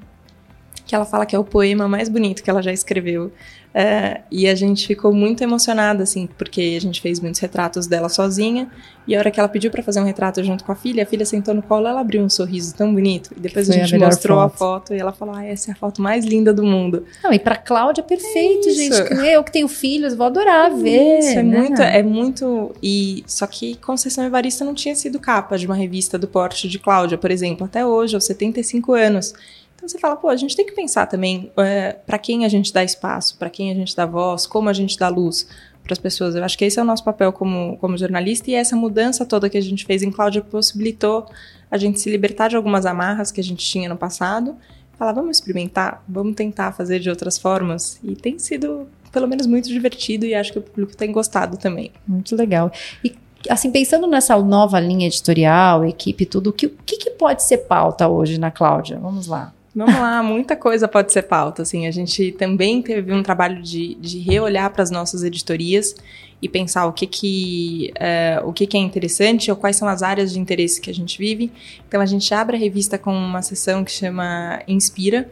que 0.85 0.95
ela 0.95 1.07
fala 1.07 1.25
que 1.25 1.35
é 1.35 1.39
o 1.39 1.45
poema 1.45 1.89
mais 1.89 2.09
bonito 2.09 2.43
que 2.43 2.51
ela 2.51 2.63
já 2.63 2.73
escreveu. 2.73 3.33
É, 3.75 4.21
e 4.31 4.47
a 4.47 4.55
gente 4.55 4.87
ficou 4.87 5.15
muito 5.15 5.43
emocionada, 5.43 6.03
assim, 6.03 6.29
porque 6.37 6.75
a 6.77 6.81
gente 6.81 7.01
fez 7.01 7.19
muitos 7.21 7.41
retratos 7.41 7.87
dela 7.87 8.09
sozinha. 8.09 8.69
E 9.07 9.17
a 9.17 9.19
hora 9.19 9.31
que 9.31 9.41
ela 9.41 9.49
pediu 9.49 9.71
para 9.71 9.83
fazer 9.83 10.01
um 10.01 10.05
retrato 10.05 10.45
junto 10.45 10.63
com 10.63 10.71
a 10.71 10.75
filha, 10.75 11.03
a 11.03 11.07
filha 11.07 11.25
sentou 11.25 11.55
no 11.55 11.63
colo, 11.63 11.89
ela 11.89 12.01
abriu 12.01 12.23
um 12.23 12.29
sorriso 12.29 12.75
tão 12.75 12.93
bonito. 12.93 13.31
E 13.37 13.41
depois 13.41 13.67
Foi 13.67 13.77
a 13.77 13.85
gente 13.85 13.97
a 13.97 14.07
mostrou 14.07 14.39
foto. 14.39 14.55
a 14.55 14.57
foto 14.57 14.95
e 14.95 14.99
ela 14.99 15.13
falou: 15.13 15.35
ah, 15.35 15.45
essa 15.45 15.71
é 15.71 15.73
a 15.73 15.75
foto 15.75 16.03
mais 16.03 16.25
linda 16.25 16.53
do 16.53 16.63
mundo. 16.63 17.05
Não, 17.25 17.33
e 17.33 17.39
para 17.39 17.57
Cláudia, 17.57 18.03
perfeito, 18.03 18.69
é 18.69 18.73
gente. 18.73 19.15
Eu 19.27 19.43
que 19.43 19.51
tenho 19.51 19.69
filhos, 19.69 20.15
vou 20.15 20.27
adorar 20.27 20.71
ver. 20.75 21.19
Isso, 21.19 21.39
é 21.39 21.43
né? 21.43 21.59
muito, 21.59 21.83
é 21.83 22.03
muito. 22.03 22.75
E 22.83 23.25
só 23.27 23.47
que 23.47 23.77
Conceição 23.77 24.25
Evarista 24.25 24.65
não 24.65 24.75
tinha 24.75 24.95
sido 24.95 25.19
capa 25.19 25.57
de 25.57 25.67
uma 25.67 25.75
revista 25.75 26.19
do 26.19 26.29
porte 26.29 26.69
de 26.69 26.79
Cláudia, 26.79 27.17
por 27.17 27.31
exemplo, 27.31 27.65
até 27.65 27.85
hoje, 27.85 28.15
aos 28.15 28.25
75 28.25 28.93
anos. 28.93 29.35
Então 29.83 29.89
você 29.89 29.99
fala, 29.99 30.15
pô, 30.15 30.29
a 30.29 30.37
gente 30.37 30.55
tem 30.55 30.65
que 30.65 30.73
pensar 30.73 31.07
também 31.07 31.51
é, 31.57 31.95
para 32.07 32.17
quem 32.17 32.45
a 32.45 32.49
gente 32.49 32.73
dá 32.73 32.85
espaço, 32.85 33.37
para 33.37 33.51
quem 33.51 33.69
a 33.69 33.75
gente 33.75 33.97
dá 33.97 34.07
voz, 34.07 34.47
como 34.47 34.69
a 34.69 34.73
gente 34.73 34.97
dá 34.97 35.09
luz 35.09 35.49
para 35.83 35.93
as 35.93 35.99
pessoas. 35.99 36.37
Eu 36.37 36.45
acho 36.45 36.57
que 36.57 36.65
esse 36.65 36.79
é 36.79 36.83
o 36.83 36.85
nosso 36.85 37.03
papel 37.03 37.33
como, 37.33 37.77
como 37.79 37.99
jornalista 37.99 38.49
e 38.49 38.55
essa 38.55 38.77
mudança 38.77 39.27
toda 39.27 39.51
que 39.51 39.59
a 39.59 39.61
gente 39.61 39.85
fez 39.85 40.05
em 40.05 40.13
Cláudia 40.13 40.41
possibilitou 40.41 41.27
a 41.69 41.77
gente 41.77 41.99
se 41.99 42.09
libertar 42.09 42.47
de 42.47 42.55
algumas 42.55 42.87
amarras 42.87 43.33
que 43.33 43.41
a 43.41 43.43
gente 43.43 43.67
tinha 43.67 43.89
no 43.89 43.97
passado. 43.97 44.55
Falar, 44.97 45.15
vamos 45.15 45.39
experimentar, 45.39 46.05
vamos 46.09 46.37
tentar 46.37 46.71
fazer 46.71 47.01
de 47.01 47.11
outras 47.11 47.37
formas. 47.37 47.99
E 48.05 48.15
tem 48.15 48.39
sido, 48.39 48.87
pelo 49.11 49.27
menos, 49.27 49.49
muito 49.49 49.69
divertido 49.69 50.25
e 50.25 50.33
acho 50.33 50.53
que 50.53 50.61
o 50.61 50.63
público 50.63 50.97
tem 50.97 51.11
gostado 51.11 51.57
também. 51.57 51.91
Muito 52.07 52.37
legal. 52.37 52.71
E 53.03 53.17
assim, 53.51 53.73
pensando 53.73 54.07
nessa 54.07 54.39
nova 54.41 54.79
linha 54.79 55.09
editorial, 55.09 55.85
equipe, 55.85 56.25
tudo, 56.25 56.51
o 56.51 56.53
que, 56.53 56.69
que, 56.69 56.99
que 56.99 57.11
pode 57.11 57.43
ser 57.43 57.59
pauta 57.67 58.07
hoje 58.07 58.39
na 58.39 58.53
Cláudia? 58.53 58.97
Vamos 59.01 59.27
lá. 59.27 59.53
Vamos 59.75 59.95
lá, 59.95 60.23
muita 60.23 60.55
coisa 60.55 60.87
pode 60.87 61.13
ser 61.13 61.23
pauta. 61.23 61.63
Assim, 61.63 61.87
a 61.87 61.91
gente 61.91 62.33
também 62.33 62.83
teve 62.83 63.13
um 63.13 63.23
trabalho 63.23 63.63
de, 63.63 63.95
de 63.95 64.19
reolhar 64.19 64.71
para 64.71 64.83
as 64.83 64.91
nossas 64.91 65.23
editorias 65.23 65.95
e 66.43 66.49
pensar 66.49 66.87
o 66.87 66.93
que 66.93 67.07
que, 67.07 67.93
é, 67.95 68.41
o 68.45 68.53
que 68.53 68.67
que 68.67 68.77
é 68.77 68.81
interessante 68.81 69.51
ou 69.51 69.57
quais 69.57 69.77
são 69.77 69.89
as 69.89 70.03
áreas 70.03 70.33
de 70.33 70.39
interesse 70.39 70.81
que 70.81 70.91
a 70.91 70.95
gente 70.95 71.19
vive. 71.19 71.51
Então, 71.89 72.03
a 72.03 72.07
gente 72.07 72.35
abre 72.35 72.57
a 72.57 72.61
revista 72.61 72.99
com 72.99 73.15
uma 73.15 73.41
sessão 73.41 73.83
que 73.83 73.91
chama 73.93 74.63
Inspira. 74.69 75.31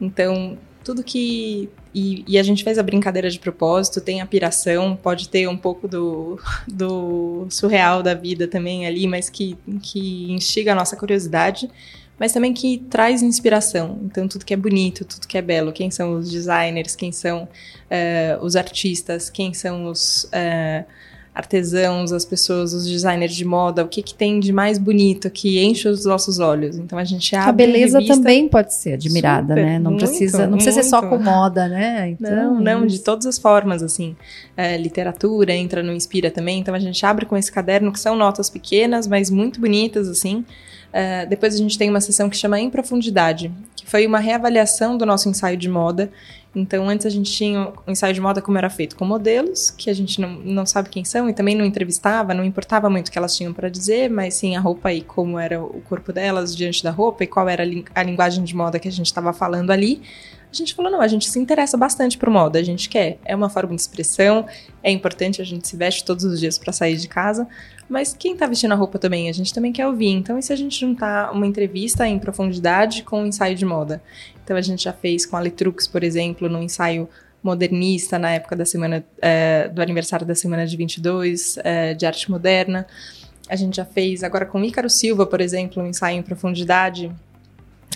Então, 0.00 0.56
tudo 0.84 1.02
que. 1.02 1.68
E, 1.92 2.24
e, 2.28 2.38
a 2.38 2.42
gente 2.44 2.62
fez 2.62 2.78
a 2.78 2.84
brincadeira 2.84 3.28
de 3.28 3.40
propósito, 3.40 4.00
tem 4.00 4.20
a 4.20 4.26
piração, 4.26 4.96
pode 4.96 5.28
ter 5.28 5.48
um 5.48 5.56
pouco 5.56 5.88
do, 5.88 6.38
do 6.68 7.48
surreal 7.50 8.00
da 8.00 8.14
vida 8.14 8.46
também 8.46 8.86
ali, 8.86 9.08
mas 9.08 9.28
que, 9.28 9.58
que 9.82 10.30
instiga 10.30 10.70
a 10.70 10.74
nossa 10.76 10.94
curiosidade 10.94 11.68
mas 12.20 12.34
também 12.34 12.52
que 12.52 12.84
traz 12.90 13.22
inspiração. 13.22 13.98
Então, 14.04 14.28
tudo 14.28 14.44
que 14.44 14.52
é 14.52 14.56
bonito, 14.56 15.06
tudo 15.06 15.26
que 15.26 15.38
é 15.38 15.42
belo, 15.42 15.72
quem 15.72 15.90
são 15.90 16.18
os 16.18 16.30
designers, 16.30 16.94
quem 16.94 17.10
são 17.10 17.44
uh, 17.44 18.44
os 18.44 18.56
artistas, 18.56 19.30
quem 19.30 19.54
são 19.54 19.86
os 19.86 20.24
uh, 20.24 20.84
artesãos, 21.34 22.12
as 22.12 22.26
pessoas, 22.26 22.74
os 22.74 22.86
designers 22.86 23.34
de 23.34 23.42
moda, 23.42 23.82
o 23.82 23.88
que, 23.88 24.02
que 24.02 24.12
tem 24.12 24.38
de 24.38 24.52
mais 24.52 24.76
bonito 24.76 25.30
que 25.30 25.64
enche 25.64 25.88
os 25.88 26.04
nossos 26.04 26.38
olhos. 26.38 26.76
Então, 26.76 26.98
a 26.98 27.04
gente 27.04 27.34
abre. 27.34 27.48
A 27.48 27.66
beleza 27.66 28.04
também 28.06 28.46
pode 28.50 28.74
ser 28.74 28.92
admirada, 28.92 29.54
Super, 29.54 29.64
né? 29.64 29.78
Não 29.78 29.92
muito, 29.92 30.04
precisa, 30.04 30.46
não 30.46 30.58
precisa 30.58 30.82
ser 30.82 30.90
só 30.90 31.00
com 31.00 31.16
moda, 31.16 31.68
né? 31.68 32.10
Então, 32.10 32.54
não, 32.56 32.80
não, 32.80 32.86
de 32.86 32.98
todas 32.98 33.24
as 33.24 33.38
formas, 33.38 33.82
assim. 33.82 34.14
É, 34.54 34.76
literatura 34.76 35.54
entra 35.54 35.82
no 35.82 35.90
Inspira 35.90 36.30
também. 36.30 36.58
Então, 36.58 36.74
a 36.74 36.78
gente 36.78 37.06
abre 37.06 37.24
com 37.24 37.34
esse 37.34 37.50
caderno 37.50 37.90
que 37.90 37.98
são 37.98 38.14
notas 38.14 38.50
pequenas, 38.50 39.06
mas 39.06 39.30
muito 39.30 39.58
bonitas, 39.58 40.06
assim. 40.06 40.44
Uh, 40.90 41.28
depois 41.28 41.54
a 41.54 41.58
gente 41.58 41.78
tem 41.78 41.88
uma 41.88 42.00
sessão 42.00 42.28
que 42.28 42.36
chama 42.36 42.58
Em 42.58 42.68
Profundidade, 42.68 43.52
que 43.76 43.86
foi 43.86 44.06
uma 44.06 44.18
reavaliação 44.18 44.98
do 44.98 45.06
nosso 45.06 45.28
ensaio 45.28 45.56
de 45.56 45.68
moda. 45.68 46.10
Então, 46.54 46.88
antes 46.88 47.06
a 47.06 47.10
gente 47.10 47.30
tinha 47.30 47.72
o 47.86 47.90
ensaio 47.90 48.12
de 48.12 48.20
moda 48.20 48.42
como 48.42 48.58
era 48.58 48.68
feito 48.68 48.96
com 48.96 49.04
modelos, 49.04 49.70
que 49.70 49.88
a 49.88 49.94
gente 49.94 50.20
não, 50.20 50.30
não 50.30 50.66
sabe 50.66 50.88
quem 50.88 51.04
são 51.04 51.30
e 51.30 51.32
também 51.32 51.54
não 51.54 51.64
entrevistava, 51.64 52.34
não 52.34 52.44
importava 52.44 52.90
muito 52.90 53.06
o 53.06 53.12
que 53.12 53.18
elas 53.18 53.36
tinham 53.36 53.52
para 53.52 53.68
dizer, 53.68 54.10
mas 54.10 54.34
sim 54.34 54.56
a 54.56 54.60
roupa 54.60 54.92
e 54.92 55.00
como 55.00 55.38
era 55.38 55.62
o 55.62 55.80
corpo 55.82 56.12
delas 56.12 56.56
diante 56.56 56.82
da 56.82 56.90
roupa 56.90 57.22
e 57.22 57.26
qual 57.28 57.48
era 57.48 57.62
a, 57.62 57.66
li 57.66 57.84
a 57.94 58.02
linguagem 58.02 58.42
de 58.42 58.56
moda 58.56 58.80
que 58.80 58.88
a 58.88 58.92
gente 58.92 59.06
estava 59.06 59.32
falando 59.32 59.70
ali. 59.70 60.02
A 60.52 60.56
gente 60.56 60.74
falou, 60.74 60.90
não, 60.90 61.00
a 61.00 61.06
gente 61.06 61.30
se 61.30 61.38
interessa 61.38 61.76
bastante 61.76 62.18
por 62.18 62.28
moda, 62.28 62.58
a 62.58 62.62
gente 62.62 62.88
quer. 62.88 63.18
É 63.24 63.36
uma 63.36 63.48
forma 63.48 63.74
de 63.74 63.80
expressão, 63.80 64.46
é 64.82 64.90
importante, 64.90 65.40
a 65.40 65.44
gente 65.44 65.68
se 65.68 65.76
veste 65.76 66.04
todos 66.04 66.24
os 66.24 66.40
dias 66.40 66.58
para 66.58 66.72
sair 66.72 66.96
de 66.96 67.06
casa, 67.06 67.46
mas 67.88 68.14
quem 68.18 68.32
está 68.32 68.46
vestindo 68.46 68.72
a 68.72 68.74
roupa 68.74 68.98
também, 68.98 69.28
a 69.28 69.32
gente 69.32 69.54
também 69.54 69.72
quer 69.72 69.86
ouvir. 69.86 70.08
Então, 70.08 70.38
e 70.38 70.42
se 70.42 70.52
a 70.52 70.56
gente 70.56 70.78
juntar 70.78 71.32
uma 71.32 71.46
entrevista 71.46 72.06
em 72.06 72.18
profundidade 72.18 73.04
com 73.04 73.22
um 73.22 73.26
ensaio 73.26 73.54
de 73.54 73.64
moda? 73.64 74.02
Então, 74.42 74.56
a 74.56 74.60
gente 74.60 74.84
já 74.84 74.92
fez 74.92 75.24
com 75.24 75.36
a 75.36 75.40
Letrux, 75.40 75.86
por 75.86 76.02
exemplo, 76.02 76.48
no 76.48 76.60
ensaio 76.60 77.08
modernista 77.42 78.18
na 78.18 78.32
época 78.32 78.54
da 78.54 78.64
semana 78.64 79.04
é, 79.20 79.68
do 79.68 79.80
aniversário 79.80 80.26
da 80.26 80.34
semana 80.34 80.66
de 80.66 80.76
22 80.76 81.58
é, 81.64 81.94
de 81.94 82.04
arte 82.04 82.30
moderna. 82.30 82.86
A 83.48 83.56
gente 83.56 83.76
já 83.76 83.84
fez 83.84 84.22
agora 84.22 84.44
com 84.44 84.62
Ícaro 84.62 84.90
Silva, 84.90 85.26
por 85.26 85.40
exemplo, 85.40 85.82
um 85.82 85.86
ensaio 85.86 86.18
em 86.18 86.22
profundidade. 86.22 87.10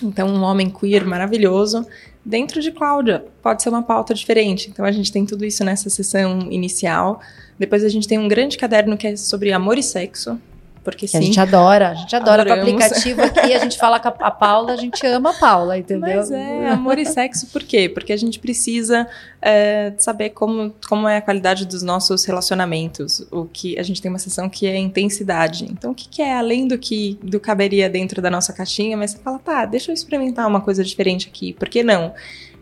Então, 0.03 0.27
um 0.27 0.41
homem 0.41 0.69
queer 0.69 1.05
maravilhoso. 1.05 1.85
Dentro 2.25 2.59
de 2.59 2.71
Cláudia, 2.71 3.23
pode 3.41 3.61
ser 3.61 3.69
uma 3.69 3.83
pauta 3.83 4.11
diferente. 4.13 4.69
Então, 4.71 4.83
a 4.83 4.91
gente 4.91 5.11
tem 5.11 5.25
tudo 5.25 5.45
isso 5.45 5.63
nessa 5.63 5.91
sessão 5.91 6.51
inicial. 6.51 7.21
Depois 7.59 7.83
a 7.83 7.89
gente 7.89 8.07
tem 8.07 8.17
um 8.17 8.27
grande 8.27 8.57
caderno 8.57 8.97
que 8.97 9.05
é 9.05 9.15
sobre 9.15 9.51
amor 9.53 9.77
e 9.77 9.83
sexo. 9.83 10.39
Porque 10.85 11.07
sim. 11.07 11.17
A 11.17 11.21
gente 11.21 11.39
adora, 11.39 11.89
a 11.89 11.93
gente 11.95 12.15
adora 12.15 12.43
Adoramos. 12.43 12.71
com 12.71 12.71
o 12.71 12.75
aplicativo 12.75 13.21
aqui, 13.23 13.53
a 13.55 13.57
gente 13.57 13.75
fala 13.75 13.99
com 13.99 14.07
a 14.07 14.29
Paula, 14.29 14.71
a 14.73 14.77
gente 14.77 15.05
ama 15.07 15.31
a 15.31 15.33
Paula, 15.33 15.75
entendeu? 15.79 16.17
Mas 16.17 16.29
é, 16.29 16.69
amor 16.69 16.99
e 16.99 17.05
sexo 17.07 17.47
por 17.47 17.63
quê? 17.63 17.89
Porque 17.89 18.13
a 18.13 18.17
gente 18.17 18.37
precisa 18.37 19.07
é, 19.41 19.93
saber 19.97 20.29
como, 20.29 20.75
como 20.87 21.09
é 21.09 21.17
a 21.17 21.21
qualidade 21.21 21.65
dos 21.65 21.81
nossos 21.81 22.23
relacionamentos. 22.23 23.25
O 23.31 23.45
que 23.45 23.79
A 23.79 23.83
gente 23.83 23.99
tem 23.99 24.09
uma 24.09 24.19
sessão 24.19 24.47
que 24.47 24.67
é 24.67 24.77
intensidade. 24.77 25.65
Então, 25.71 25.89
o 25.89 25.95
que, 25.95 26.07
que 26.07 26.21
é 26.21 26.37
além 26.37 26.67
do 26.67 26.77
que 26.77 27.17
do 27.23 27.39
caberia 27.39 27.89
dentro 27.89 28.21
da 28.21 28.29
nossa 28.29 28.53
caixinha, 28.53 28.95
mas 28.95 29.11
você 29.11 29.17
fala, 29.17 29.39
tá, 29.39 29.65
deixa 29.65 29.89
eu 29.89 29.93
experimentar 29.95 30.47
uma 30.47 30.61
coisa 30.61 30.83
diferente 30.83 31.27
aqui, 31.27 31.51
por 31.51 31.67
que 31.67 31.81
não? 31.81 32.13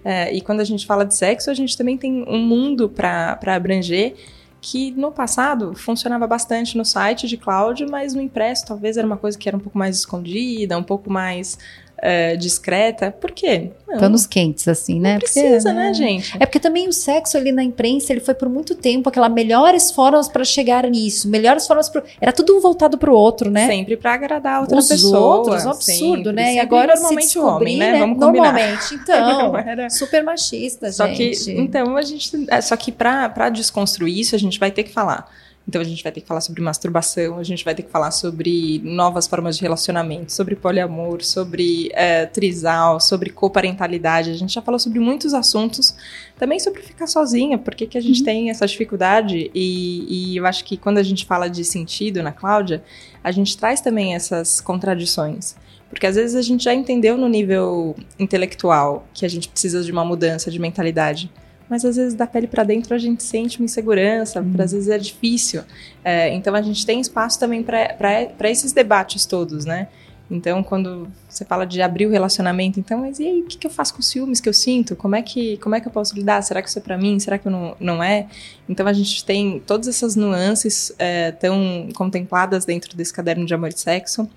É, 0.06 0.34
e 0.34 0.40
quando 0.40 0.62
a 0.62 0.66
gente 0.66 0.86
fala 0.86 1.06
de 1.06 1.14
sexo, 1.14 1.52
a 1.52 1.54
gente 1.54 1.78
também 1.78 1.98
tem 1.98 2.24
um 2.26 2.40
mundo 2.40 2.88
para 2.88 3.38
abranger 3.48 4.16
que 4.64 4.92
no 4.92 5.12
passado 5.12 5.76
funcionava 5.76 6.26
bastante 6.26 6.78
no 6.78 6.86
site 6.86 7.28
de 7.28 7.36
cloud, 7.36 7.86
mas 7.86 8.14
no 8.14 8.22
impresso 8.22 8.66
talvez 8.66 8.96
era 8.96 9.06
uma 9.06 9.18
coisa 9.18 9.38
que 9.38 9.50
era 9.50 9.58
um 9.58 9.60
pouco 9.60 9.78
mais 9.78 9.98
escondida, 9.98 10.78
um 10.78 10.84
pouco 10.84 11.12
mais 11.12 11.60
é, 11.98 12.36
discreta. 12.36 13.12
Por 13.12 13.32
quê? 13.32 13.72
Não. 13.88 13.98
Panos 13.98 14.26
quentes, 14.26 14.68
assim, 14.68 15.00
né? 15.00 15.14
Não 15.14 15.20
precisa, 15.20 15.70
porque, 15.70 15.74
né, 15.74 15.88
né, 15.88 15.94
gente? 15.94 16.36
É 16.40 16.46
porque 16.46 16.60
também 16.60 16.88
o 16.88 16.94
sexo 16.94 17.38
ali 17.38 17.52
na 17.52 17.64
imprensa, 17.64 18.12
ele 18.12 18.20
foi 18.20 18.34
por 18.34 18.50
muito 18.50 18.76
tempo 18.76 19.08
aquela 19.08 19.30
melhores 19.30 19.92
formas 19.92 20.28
para 20.28 20.44
chegar 20.44 20.90
nisso, 20.90 21.30
melhores 21.30 21.66
formas 21.66 21.90
pro... 21.90 22.04
Era 22.20 22.34
tudo 22.34 22.58
um 22.58 22.60
voltado 22.60 22.98
pro 22.98 23.16
outro, 23.16 23.50
né? 23.50 23.68
Sempre 23.68 23.96
para 23.96 24.14
agradar 24.14 24.58
a 24.58 24.62
outra 24.62 24.78
Os 24.78 24.88
pessoa. 24.88 25.20
outros, 25.20 25.66
um 25.66 25.70
absurdo, 25.70 26.16
sempre, 26.16 26.32
né? 26.34 26.44
Sempre 26.46 26.58
e 26.58 26.60
agora 26.60 26.94
normalmente 26.96 27.26
descobrir, 27.26 27.50
homem, 27.50 27.78
né? 27.78 27.92
né? 27.94 28.00
Vamos 28.00 28.20
combinar. 28.20 28.54
Normalmente, 28.54 28.96
então, 28.96 29.58
era... 29.66 29.90
super 29.90 30.24
machista, 30.24 30.92
só 30.92 31.08
gente. 31.08 31.46
Que, 31.46 31.52
então, 31.54 31.96
a 31.96 32.02
gente... 32.02 32.46
É, 32.50 32.60
só 32.60 32.76
que 32.76 32.92
para 32.92 33.50
desconstruir 33.50 34.20
isso, 34.20 34.36
a 34.36 34.40
gente 34.40 34.60
vai 34.60 34.72
ter 34.72 34.84
que 34.84 34.92
falar 34.92 35.30
então 35.68 35.82
a 35.82 35.84
gente 35.86 36.04
vai 36.04 36.12
ter 36.12 36.22
que 36.22 36.28
falar 36.28 36.42
sobre 36.42 36.62
masturbação, 36.62 37.38
a 37.38 37.44
gente 37.44 37.64
vai 37.64 37.74
ter 37.74 37.84
que 37.84 37.90
falar 37.90 38.12
sobre 38.12 38.82
novas 38.84 39.28
formas 39.28 39.56
de 39.56 39.62
relacionamento, 39.62 40.32
sobre 40.32 40.56
poliamor, 40.56 41.24
sobre 41.24 41.90
é, 41.94 42.26
trisal, 42.26 43.00
sobre 43.00 43.30
coparentalidade. 43.30 44.30
A 44.30 44.36
gente 44.36 44.54
já 44.54 44.62
falou 44.62 44.78
sobre 44.78 45.00
muitos 45.00 45.34
assuntos, 45.34 45.96
também 46.38 46.60
sobre 46.60 46.82
ficar 46.82 47.08
sozinha, 47.08 47.58
por 47.58 47.76
que, 47.76 47.88
que 47.88 47.98
a 47.98 48.02
gente 48.02 48.20
uhum. 48.20 48.26
tem 48.26 48.50
essa 48.50 48.68
dificuldade. 48.68 49.50
E, 49.56 50.34
e 50.34 50.38
eu 50.38 50.46
acho 50.46 50.66
que 50.66 50.76
quando 50.76 50.98
a 50.98 51.04
gente 51.04 51.26
fala 51.26 51.50
de 51.50 51.64
sentido 51.64 52.22
na 52.22 52.34
Cláudia, 52.34 52.84
a 53.24 53.32
gente 53.32 53.58
traz 53.58 53.80
também 53.80 54.16
essas 54.16 54.60
contradições. 54.60 55.56
Porque 55.90 56.08
às 56.08 56.16
vezes 56.16 56.36
a 56.36 56.42
gente 56.42 56.64
já 56.64 56.74
entendeu 56.74 57.18
no 57.18 57.30
nível 57.30 57.96
intelectual 58.20 59.08
que 59.14 59.26
a 59.26 59.30
gente 59.30 59.48
precisa 59.48 59.82
de 59.82 59.92
uma 59.92 60.04
mudança 60.04 60.52
de 60.52 60.60
mentalidade 60.60 61.32
mas 61.70 61.86
às 61.86 61.96
vezes 61.96 62.14
da 62.14 62.28
pele 62.28 62.48
para 62.48 62.64
dentro 62.64 62.94
a 62.94 62.98
gente 62.98 63.24
sente 63.24 63.60
uma 63.60 63.66
insegurança, 63.66 64.42
uhum. 64.42 64.54
às 64.60 64.72
vezes 64.72 64.90
é 64.90 64.98
difícil. 64.98 65.64
É, 66.04 66.34
então 66.34 66.54
a 66.56 66.62
gente 66.62 66.86
tem 66.86 67.00
espaço 67.00 67.40
também 67.40 67.64
para 67.64 68.50
esses 68.50 68.72
debates 68.72 69.26
todos, 69.26 69.66
né? 69.66 69.88
Então, 70.32 70.64
quando 70.64 71.08
você 71.28 71.44
fala 71.46 71.66
de 71.66 71.82
abrir 71.82 72.08
o 72.08 72.10
relacionamento, 72.10 72.80
então, 72.80 73.02
mas 73.02 73.20
e 73.20 73.28
aí, 73.28 73.42
o 73.42 73.46
que, 73.46 73.58
que 73.58 73.68
eu 73.68 73.72
faço 73.72 73.94
com 73.94 74.00
os 74.00 74.08
ciúmes 74.08 74.40
que 74.40 74.48
eu 74.48 74.54
sinto? 74.54 74.96
Como 74.96 75.16
é 75.16 75.22
que, 75.22 75.58
como 75.58 75.76
é 75.76 75.82
que 75.82 75.88
eu 75.88 75.92
posso 75.92 76.16
lidar? 76.16 76.42
Será 76.42 76.62
que 76.62 76.70
isso 76.70 76.80
é 76.80 76.82
para 76.82 76.98
mim? 76.98 77.20
Será 77.20 77.38
que 77.38 77.50
não, 77.50 77.76
não 77.80 78.02
é? 78.02 78.28
Então, 78.68 78.88
a 78.88 78.94
gente 78.94 79.24
tem 79.26 79.62
todas 79.66 79.88
essas 79.88 80.16
nuances 80.16 80.94
é, 80.98 81.32
tão 81.34 81.90
contempladas 81.94 82.66
dentro 82.66 82.96
desse 82.96 83.14
caderno 83.14 83.46
de 83.46 83.54
amor 83.54 83.70
e 83.70 83.78
sexo. 83.78 84.28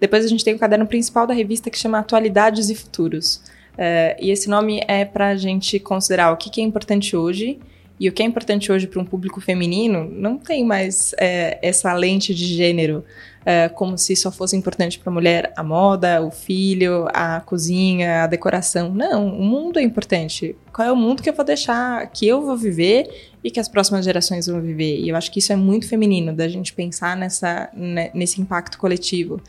Depois, 0.00 0.24
a 0.24 0.28
gente 0.28 0.44
tem 0.44 0.54
o 0.54 0.58
caderno 0.58 0.86
principal 0.86 1.26
da 1.26 1.34
revista 1.34 1.68
que 1.68 1.78
chama 1.78 1.98
Atualidades 1.98 2.70
e 2.70 2.74
Futuros. 2.74 3.42
Uh, 3.74 4.14
e 4.20 4.30
esse 4.30 4.48
nome 4.48 4.82
é 4.86 5.04
para 5.04 5.28
a 5.28 5.36
gente 5.36 5.78
considerar 5.78 6.32
o 6.32 6.36
que, 6.36 6.48
que, 6.48 6.60
é 6.60 6.64
importante 6.64 7.16
hoje. 7.16 7.58
E 7.98 8.08
o 8.08 8.12
que 8.12 8.22
é 8.22 8.26
importante 8.26 8.72
hoje 8.72 8.88
para 8.88 9.00
um 9.00 9.04
público 9.04 9.40
feminino 9.40 10.10
não 10.10 10.36
tem 10.36 10.64
mais 10.64 11.14
é, 11.18 11.58
essa 11.62 11.92
lente 11.92 12.34
de 12.34 12.44
gênero, 12.44 13.04
é, 13.46 13.68
como 13.68 13.96
se 13.96 14.16
só 14.16 14.32
fosse 14.32 14.56
importante 14.56 14.98
para 14.98 15.10
a 15.10 15.14
mulher 15.14 15.52
a 15.56 15.62
moda, 15.62 16.20
o 16.20 16.30
filho, 16.30 17.06
a 17.14 17.40
cozinha, 17.40 18.24
a 18.24 18.26
decoração. 18.26 18.92
Não, 18.92 19.28
o 19.28 19.44
mundo 19.44 19.78
é 19.78 19.82
importante. 19.82 20.56
Qual 20.72 20.88
é 20.88 20.90
o 20.90 20.96
mundo 20.96 21.22
que 21.22 21.30
eu 21.30 21.34
vou 21.34 21.44
deixar, 21.44 22.10
que 22.10 22.26
eu 22.26 22.42
vou 22.42 22.56
viver 22.56 23.08
e 23.44 23.50
que 23.50 23.60
as 23.60 23.68
próximas 23.68 24.04
gerações 24.04 24.48
vão 24.48 24.60
viver? 24.60 24.98
E 24.98 25.08
eu 25.08 25.16
acho 25.16 25.30
que 25.30 25.38
isso 25.38 25.52
é 25.52 25.56
muito 25.56 25.88
feminino, 25.88 26.32
da 26.32 26.48
gente 26.48 26.72
pensar 26.72 27.16
nessa, 27.16 27.70
né, 27.74 28.10
nesse 28.12 28.40
impacto 28.40 28.76
coletivo 28.76 29.40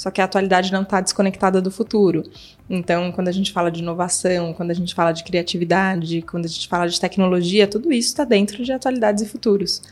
só 0.00 0.10
que 0.10 0.22
a 0.22 0.24
atualidade 0.24 0.72
não 0.72 0.80
está 0.80 0.98
desconectada 0.98 1.60
do 1.60 1.70
futuro. 1.70 2.22
Então, 2.70 3.12
quando 3.12 3.28
a 3.28 3.32
gente 3.32 3.52
fala 3.52 3.70
de 3.70 3.82
inovação, 3.82 4.54
quando 4.54 4.70
a 4.70 4.74
gente 4.74 4.94
fala 4.94 5.12
de 5.12 5.22
criatividade, 5.22 6.22
quando 6.22 6.46
a 6.46 6.48
gente 6.48 6.66
fala 6.68 6.88
de 6.88 6.98
tecnologia, 6.98 7.66
tudo 7.66 7.92
isso 7.92 8.08
está 8.08 8.24
dentro 8.24 8.64
de 8.64 8.72
atualidades 8.72 9.22
e 9.22 9.28
futuros. 9.28 9.82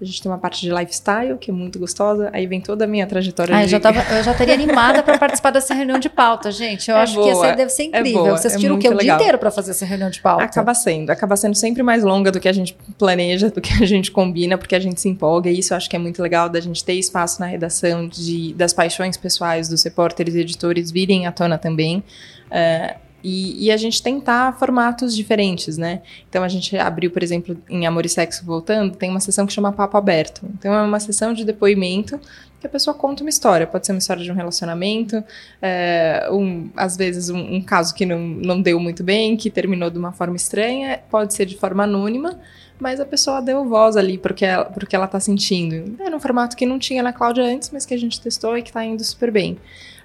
A 0.00 0.04
gente 0.04 0.20
tem 0.20 0.30
uma 0.30 0.38
parte 0.38 0.60
de 0.60 0.74
lifestyle, 0.74 1.38
que 1.38 1.50
é 1.50 1.54
muito 1.54 1.78
gostosa. 1.78 2.28
Aí 2.32 2.46
vem 2.46 2.60
toda 2.60 2.84
a 2.84 2.88
minha 2.88 3.06
trajetória. 3.06 3.54
Ah, 3.54 3.58
de... 3.58 3.64
eu, 3.64 3.68
já 3.68 3.80
tava, 3.80 4.00
eu 4.00 4.24
já 4.24 4.32
estaria 4.32 4.52
animada 4.52 5.02
para 5.04 5.16
participar 5.18 5.50
dessa 5.50 5.72
reunião 5.72 6.00
de 6.00 6.08
pauta, 6.08 6.50
gente. 6.50 6.90
Eu 6.90 6.96
é 6.96 7.02
acho 7.02 7.14
boa, 7.14 7.24
que 7.24 7.30
essa 7.30 7.56
deve 7.56 7.70
ser 7.70 7.82
é 7.82 7.86
incrível. 7.86 8.10
É 8.10 8.24
boa, 8.24 8.36
Vocês 8.36 8.56
tiram 8.56 8.74
é 8.74 8.78
o 8.78 8.80
quê? 8.80 8.88
O 8.88 8.98
dia 8.98 9.14
inteiro 9.14 9.38
para 9.38 9.52
fazer 9.52 9.70
essa 9.70 9.84
reunião 9.84 10.10
de 10.10 10.20
pauta? 10.20 10.44
Acaba 10.44 10.74
sendo. 10.74 11.10
Acaba 11.10 11.36
sendo 11.36 11.54
sempre 11.54 11.82
mais 11.82 12.02
longa 12.02 12.32
do 12.32 12.40
que 12.40 12.48
a 12.48 12.52
gente 12.52 12.76
planeja, 12.98 13.50
do 13.50 13.60
que 13.60 13.72
a 13.82 13.86
gente 13.86 14.10
combina, 14.10 14.58
porque 14.58 14.74
a 14.74 14.80
gente 14.80 15.00
se 15.00 15.08
empolga. 15.08 15.48
E 15.48 15.60
isso 15.60 15.72
eu 15.72 15.76
acho 15.76 15.88
que 15.88 15.94
é 15.94 15.98
muito 15.98 16.20
legal 16.20 16.48
da 16.48 16.60
gente 16.60 16.84
ter 16.84 16.94
espaço 16.94 17.40
na 17.40 17.46
redação 17.46 18.08
de, 18.08 18.52
das 18.54 18.72
paixões 18.72 19.16
pessoais 19.16 19.68
dos 19.68 19.82
repórteres 19.84 20.34
e 20.34 20.40
editores 20.40 20.90
virem 20.90 21.26
à 21.28 21.32
tona 21.32 21.56
também. 21.56 22.02
Uh, 22.50 23.03
e, 23.24 23.64
e, 23.64 23.72
a 23.72 23.76
gente 23.78 24.02
tentar 24.02 24.52
formatos 24.58 25.16
diferentes, 25.16 25.78
né? 25.78 26.02
Então 26.28 26.44
a 26.44 26.48
gente 26.48 26.76
abriu, 26.76 27.10
por 27.10 27.22
exemplo, 27.22 27.56
em 27.70 27.86
Amor 27.86 28.04
e 28.04 28.08
Sexo 28.10 28.44
Voltando, 28.44 28.94
tem 28.94 29.08
uma 29.08 29.18
sessão 29.18 29.46
que 29.46 29.52
chama 29.54 29.72
Papo 29.72 29.96
Aberto. 29.96 30.42
Então 30.58 30.74
é 30.74 30.82
uma 30.82 31.00
sessão 31.00 31.32
de 31.32 31.42
depoimento 31.42 32.20
que 32.60 32.66
a 32.66 32.70
pessoa 32.70 32.92
conta 32.92 33.22
uma 33.22 33.30
história. 33.30 33.66
Pode 33.66 33.86
ser 33.86 33.92
uma 33.92 33.98
história 33.98 34.22
de 34.22 34.30
um 34.30 34.34
relacionamento, 34.34 35.24
é, 35.62 36.28
um, 36.30 36.68
às 36.76 36.98
vezes 36.98 37.30
um, 37.30 37.38
um, 37.54 37.62
caso 37.62 37.94
que 37.94 38.04
não, 38.04 38.18
não 38.18 38.60
deu 38.60 38.78
muito 38.78 39.02
bem, 39.02 39.38
que 39.38 39.48
terminou 39.48 39.88
de 39.88 39.98
uma 39.98 40.12
forma 40.12 40.36
estranha, 40.36 41.00
pode 41.10 41.32
ser 41.32 41.46
de 41.46 41.56
forma 41.56 41.84
anônima, 41.84 42.38
mas 42.78 43.00
a 43.00 43.06
pessoa 43.06 43.40
deu 43.40 43.66
voz 43.66 43.96
ali 43.96 44.18
porque 44.18 44.44
ela, 44.44 44.66
porque 44.66 44.94
ela 44.94 45.06
tá 45.06 45.18
sentindo. 45.18 45.96
Era 45.98 46.14
um 46.14 46.20
formato 46.20 46.54
que 46.54 46.66
não 46.66 46.78
tinha 46.78 47.02
na 47.02 47.12
Cláudia 47.12 47.42
antes, 47.42 47.70
mas 47.70 47.86
que 47.86 47.94
a 47.94 47.98
gente 47.98 48.20
testou 48.20 48.54
e 48.58 48.60
que 48.60 48.68
está 48.68 48.84
indo 48.84 49.02
super 49.02 49.30
bem 49.30 49.56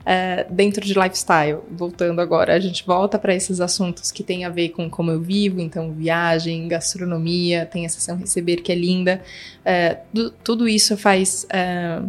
é, 0.05 0.45
dentro 0.49 0.85
de 0.85 0.93
lifestyle. 0.93 1.59
Voltando 1.71 2.19
agora, 2.21 2.53
a 2.53 2.59
gente 2.59 2.85
volta 2.85 3.17
para 3.19 3.33
esses 3.33 3.62
assuntos 3.62 4.12
que 4.12 4.23
tem 4.23 4.45
a 4.45 4.49
ver 4.49 4.69
com 4.69 4.89
como 4.89 5.12
eu 5.12 5.21
vivo, 5.21 5.59
então 5.59 5.91
viagem, 5.91 6.67
gastronomia, 6.67 7.65
tem 7.65 7.85
a 7.85 7.89
sessão 7.89 8.17
receber 8.17 8.57
que 8.57 8.71
é 8.71 8.75
linda. 8.75 9.21
É, 9.63 9.99
do, 10.13 10.31
tudo 10.31 10.67
isso 10.67 10.97
faz, 10.97 11.45
é, 11.49 12.01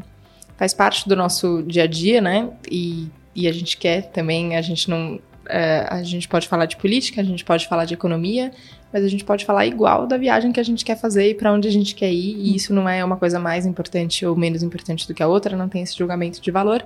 faz 0.57 0.75
parte 0.75 1.09
do 1.09 1.17
nosso 1.17 1.63
dia 1.63 1.85
a 1.85 1.87
dia, 1.87 2.21
né? 2.21 2.51
E, 2.71 3.09
e 3.35 3.49
a 3.49 3.53
gente 3.53 3.77
quer 3.77 4.11
também, 4.11 4.57
a 4.57 4.63
gente 4.63 4.89
não. 4.89 5.21
É, 5.49 5.87
a 5.91 6.03
gente 6.05 6.29
pode 6.29 6.47
falar 6.47 6.67
de 6.67 6.77
política, 6.77 7.21
a 7.21 7.25
gente 7.25 7.45
pode 7.45 7.67
falar 7.67 7.85
de 7.85 7.95
economia, 7.95 8.53
mas 8.93 9.03
a 9.05 9.09
gente 9.09 9.25
pode 9.25 9.45
falar 9.45 9.67
igual 9.67 10.07
da 10.07 10.17
viagem 10.17 10.53
que 10.53 10.61
a 10.61 10.63
gente 10.63 10.85
quer 10.85 10.97
fazer 10.97 11.31
e 11.31 11.35
para 11.35 11.53
onde 11.53 11.67
a 11.67 11.73
gente 11.73 11.93
quer 11.93 12.13
ir, 12.13 12.37
e 12.37 12.55
isso 12.55 12.73
não 12.73 12.89
é 12.89 13.05
uma 13.05 13.17
coisa 13.17 13.41
mais 13.41 13.67
importante 13.67 14.25
ou 14.25 14.37
menos 14.37 14.63
importante 14.63 15.09
do 15.09 15.15
que 15.15 15.23
a 15.23 15.27
outra, 15.27 15.57
não 15.57 15.69
tem 15.69 15.83
esse 15.83 15.99
julgamento 15.99 16.41
de 16.41 16.51
valor. 16.53 16.85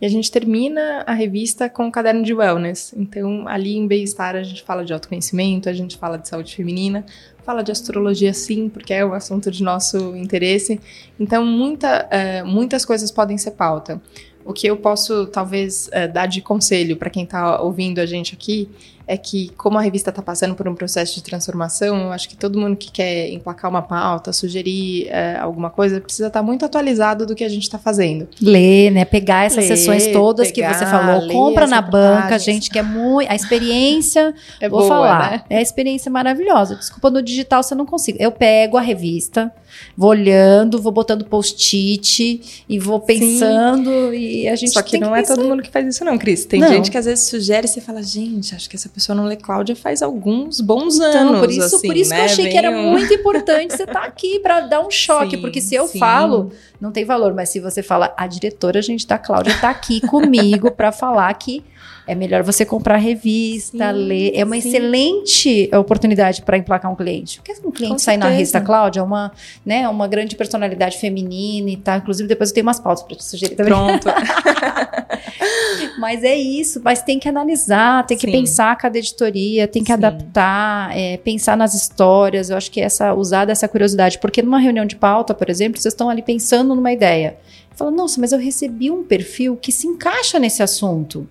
E 0.00 0.06
a 0.06 0.08
gente 0.08 0.30
termina 0.30 1.04
a 1.06 1.12
revista 1.12 1.68
com 1.68 1.86
um 1.86 1.90
caderno 1.90 2.22
de 2.22 2.34
wellness. 2.34 2.92
Então, 2.96 3.46
ali 3.46 3.76
em 3.76 3.86
Bem-Estar, 3.86 4.34
a 4.34 4.42
gente 4.42 4.62
fala 4.62 4.84
de 4.84 4.92
autoconhecimento, 4.92 5.68
a 5.68 5.72
gente 5.72 5.96
fala 5.96 6.18
de 6.18 6.28
saúde 6.28 6.54
feminina, 6.54 7.06
fala 7.44 7.62
de 7.62 7.70
astrologia 7.70 8.34
sim, 8.34 8.68
porque 8.68 8.92
é 8.92 9.04
um 9.04 9.12
assunto 9.12 9.50
de 9.50 9.62
nosso 9.62 10.16
interesse. 10.16 10.80
Então, 11.18 11.44
muita, 11.44 12.08
uh, 12.08 12.46
muitas 12.46 12.84
coisas 12.84 13.10
podem 13.10 13.38
ser 13.38 13.52
pauta. 13.52 14.00
O 14.44 14.52
que 14.52 14.66
eu 14.66 14.76
posso, 14.76 15.26
talvez, 15.26 15.88
uh, 15.88 16.12
dar 16.12 16.26
de 16.26 16.40
conselho 16.40 16.96
para 16.96 17.10
quem 17.10 17.24
está 17.24 17.60
ouvindo 17.60 17.98
a 17.98 18.06
gente 18.06 18.34
aqui 18.34 18.68
é 19.06 19.16
que, 19.16 19.50
como 19.56 19.78
a 19.78 19.82
revista 19.82 20.10
está 20.10 20.22
passando 20.22 20.54
por 20.54 20.66
um 20.66 20.74
processo 20.74 21.14
de 21.14 21.22
transformação, 21.22 22.04
eu 22.04 22.12
acho 22.12 22.28
que 22.28 22.36
todo 22.36 22.58
mundo 22.58 22.76
que 22.76 22.90
quer 22.90 23.28
emplacar 23.30 23.70
uma 23.70 23.82
pauta, 23.82 24.32
sugerir 24.32 25.08
é, 25.08 25.36
alguma 25.36 25.68
coisa, 25.68 26.00
precisa 26.00 26.28
estar 26.28 26.40
tá 26.40 26.42
muito 26.42 26.64
atualizado 26.64 27.26
do 27.26 27.34
que 27.34 27.44
a 27.44 27.48
gente 27.48 27.64
está 27.64 27.78
fazendo. 27.78 28.26
Ler, 28.40 28.90
né? 28.90 29.04
Pegar 29.04 29.44
essas 29.44 29.68
ler, 29.68 29.76
sessões 29.76 30.06
todas 30.06 30.50
pegar, 30.50 30.72
que 30.72 30.78
você 30.78 30.86
falou, 30.86 31.28
compra 31.28 31.66
na 31.66 31.82
banca, 31.82 32.38
gente, 32.38 32.70
que 32.70 32.78
é 32.78 32.82
muito. 32.82 33.30
A 33.30 33.34
experiência, 33.34 34.34
é 34.58 34.68
vou 34.68 34.80
boa, 34.80 34.88
falar, 34.88 35.30
né? 35.30 35.44
é 35.50 35.58
a 35.58 35.62
experiência 35.62 36.10
maravilhosa. 36.10 36.76
Desculpa, 36.76 37.10
no 37.10 37.22
digital 37.22 37.62
você 37.62 37.74
não 37.74 37.84
consigo. 37.84 38.16
Eu 38.18 38.32
pego 38.32 38.78
a 38.78 38.80
revista, 38.80 39.52
vou 39.96 40.10
olhando, 40.10 40.80
vou 40.80 40.92
botando 40.92 41.24
post-it 41.24 42.64
e 42.68 42.78
vou 42.78 43.00
pensando 43.00 44.10
Sim. 44.10 44.16
e 44.16 44.48
a 44.48 44.56
gente 44.56 44.72
Só 44.72 44.82
que 44.82 44.98
não 44.98 45.12
que 45.12 45.18
é 45.18 45.22
todo 45.22 45.44
mundo 45.44 45.62
que 45.62 45.70
faz 45.70 45.86
isso 45.86 46.04
não, 46.04 46.18
Cris. 46.18 46.44
Tem 46.44 46.60
não. 46.60 46.68
gente 46.68 46.90
que 46.90 46.98
às 46.98 47.04
vezes 47.04 47.26
sugere 47.26 47.66
e 47.66 47.68
você 47.68 47.80
fala, 47.80 48.02
gente, 48.02 48.54
acho 48.54 48.68
que 48.68 48.76
essa 48.76 48.88
pessoa 48.88 49.14
não 49.14 49.24
lê 49.24 49.36
Cláudia 49.36 49.76
faz 49.76 50.02
alguns 50.02 50.60
bons 50.60 50.96
então, 50.96 51.28
anos. 51.28 51.40
Por 51.40 51.50
isso, 51.50 51.76
assim, 51.76 51.86
por 51.86 51.96
isso 51.96 52.10
né? 52.10 52.16
que 52.16 52.22
eu 52.22 52.26
achei 52.26 52.44
Vem 52.44 52.52
que 52.52 52.58
era 52.58 52.70
muito 52.70 53.12
importante 53.14 53.76
você 53.76 53.82
estar 53.82 54.00
tá 54.00 54.06
aqui 54.06 54.38
para 54.40 54.60
dar 54.60 54.80
um 54.80 54.90
choque, 54.90 55.36
sim, 55.36 55.40
porque 55.40 55.60
se 55.60 55.74
eu 55.74 55.86
sim. 55.86 55.98
falo, 55.98 56.50
não 56.80 56.92
tem 56.92 57.04
valor, 57.04 57.34
mas 57.34 57.48
se 57.48 57.60
você 57.60 57.82
fala, 57.82 58.12
a 58.16 58.26
diretora, 58.26 58.78
a 58.78 58.82
gente 58.82 59.06
da 59.06 59.18
Cláudia 59.18 59.52
está 59.52 59.70
aqui 59.70 60.00
comigo 60.06 60.70
para 60.70 60.92
falar 60.92 61.32
que 61.34 61.64
é 62.06 62.14
melhor 62.14 62.42
você 62.42 62.64
comprar 62.66 62.98
revista, 62.98 63.92
sim, 63.92 63.98
ler. 63.98 64.32
É 64.34 64.44
uma 64.44 64.60
sim. 64.60 64.68
excelente 64.68 65.70
oportunidade 65.74 66.42
para 66.42 66.58
emplacar 66.58 66.92
um 66.92 66.94
cliente. 66.94 67.40
Porque 67.40 67.66
um 67.66 67.70
cliente 67.70 68.02
sair 68.02 68.18
na 68.18 68.28
revista 68.28 68.60
Cláudia 68.60 69.00
é 69.00 69.02
uma, 69.02 69.32
né, 69.64 69.88
uma 69.88 70.06
grande 70.06 70.36
personalidade 70.36 70.98
feminina 70.98 71.70
e 71.70 71.76
tal. 71.76 71.98
Inclusive, 71.98 72.28
depois 72.28 72.50
eu 72.50 72.54
tenho 72.54 72.66
umas 72.66 72.78
pautas 72.78 73.02
para 73.02 73.16
te 73.16 73.24
sugerir 73.24 73.54
também. 73.54 73.72
Pronto. 73.72 74.06
mas 75.98 76.22
é 76.22 76.36
isso. 76.36 76.80
Mas 76.84 77.00
tem 77.00 77.18
que 77.18 77.28
analisar, 77.28 78.06
tem 78.06 78.18
que 78.18 78.26
Sim. 78.26 78.32
pensar 78.32 78.76
cada 78.76 78.98
editoria, 78.98 79.66
tem 79.66 79.82
que 79.82 79.92
adaptar, 79.92 80.94
é, 80.94 81.16
pensar 81.16 81.56
nas 81.56 81.72
histórias. 81.72 82.50
Eu 82.50 82.58
acho 82.58 82.70
que 82.70 82.82
essa 82.82 83.14
usar 83.14 83.46
dessa 83.46 83.66
curiosidade. 83.66 84.18
Porque 84.18 84.42
numa 84.42 84.58
reunião 84.58 84.84
de 84.84 84.96
pauta, 84.96 85.32
por 85.32 85.48
exemplo, 85.48 85.80
vocês 85.80 85.94
estão 85.94 86.10
ali 86.10 86.20
pensando 86.20 86.74
numa 86.74 86.92
ideia. 86.92 87.38
Fala, 87.74 87.90
nossa, 87.90 88.20
mas 88.20 88.30
eu 88.30 88.38
recebi 88.38 88.90
um 88.90 89.02
perfil 89.02 89.56
que 89.56 89.72
se 89.72 89.86
encaixa 89.86 90.38
nesse 90.38 90.62
assunto. 90.62 91.26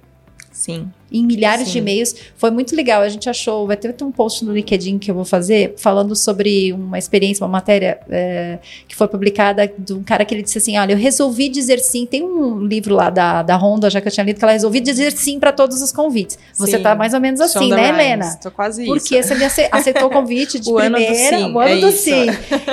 Sim. 0.63 0.89
Em 1.11 1.23
milhares 1.25 1.67
Sim. 1.67 1.73
de 1.73 1.77
e-mails. 1.79 2.15
Foi 2.37 2.49
muito 2.49 2.73
legal. 2.75 3.01
A 3.01 3.09
gente 3.09 3.29
achou. 3.29 3.67
Vai 3.67 3.75
ter 3.77 3.93
um 4.01 4.11
post 4.11 4.43
no 4.45 4.53
LinkedIn 4.53 4.97
que 4.97 5.11
eu 5.11 5.15
vou 5.15 5.25
fazer 5.25 5.73
falando 5.77 6.15
sobre 6.15 6.71
uma 6.71 6.97
experiência, 6.97 7.43
uma 7.43 7.51
matéria 7.51 7.99
é, 8.09 8.57
que 8.87 8.95
foi 8.95 9.07
publicada 9.09 9.71
de 9.77 9.93
um 9.93 10.01
cara 10.01 10.23
que 10.23 10.33
ele 10.33 10.41
disse 10.41 10.57
assim: 10.57 10.77
Olha, 10.77 10.93
eu 10.93 10.97
resolvi 10.97 11.49
dizer 11.49 11.79
sim. 11.79 12.05
Tem 12.05 12.23
um 12.23 12.65
livro 12.65 12.95
lá 12.95 13.09
da, 13.09 13.43
da 13.43 13.57
Honda, 13.57 13.89
já 13.89 13.99
que 13.99 14.07
eu 14.07 14.11
tinha 14.11 14.23
lido, 14.23 14.39
que 14.39 14.43
ela 14.45 14.53
resolvi 14.53 14.79
dizer 14.79 15.11
sim 15.11 15.37
para 15.37 15.51
todos 15.51 15.81
os 15.81 15.91
convites. 15.91 16.39
Você 16.57 16.77
Sim. 16.77 16.83
tá 16.83 16.95
mais 16.95 17.13
ou 17.13 17.19
menos 17.19 17.41
assim, 17.41 17.59
Shonda 17.59 17.75
né, 17.75 17.87
Rhimes, 17.87 17.99
Helena? 18.05 18.39
Tô 18.41 18.49
quase 18.49 18.85
Porque 18.85 19.19
isso. 19.19 19.27
você 19.27 19.35
me 19.35 19.43
ace- 19.43 19.69
aceitou 19.71 20.05
o 20.05 20.09
convite 20.09 20.59
de 20.59 20.69
O 20.71 20.79
ano 20.79 20.97
do 20.97 21.03
primeira, 21.03 21.37
sim, 21.37 21.53
o 21.53 21.59
ano 21.59 21.69
é 21.69 21.77
do 21.79 21.89
isso. 21.89 21.97
sim. 22.05 22.25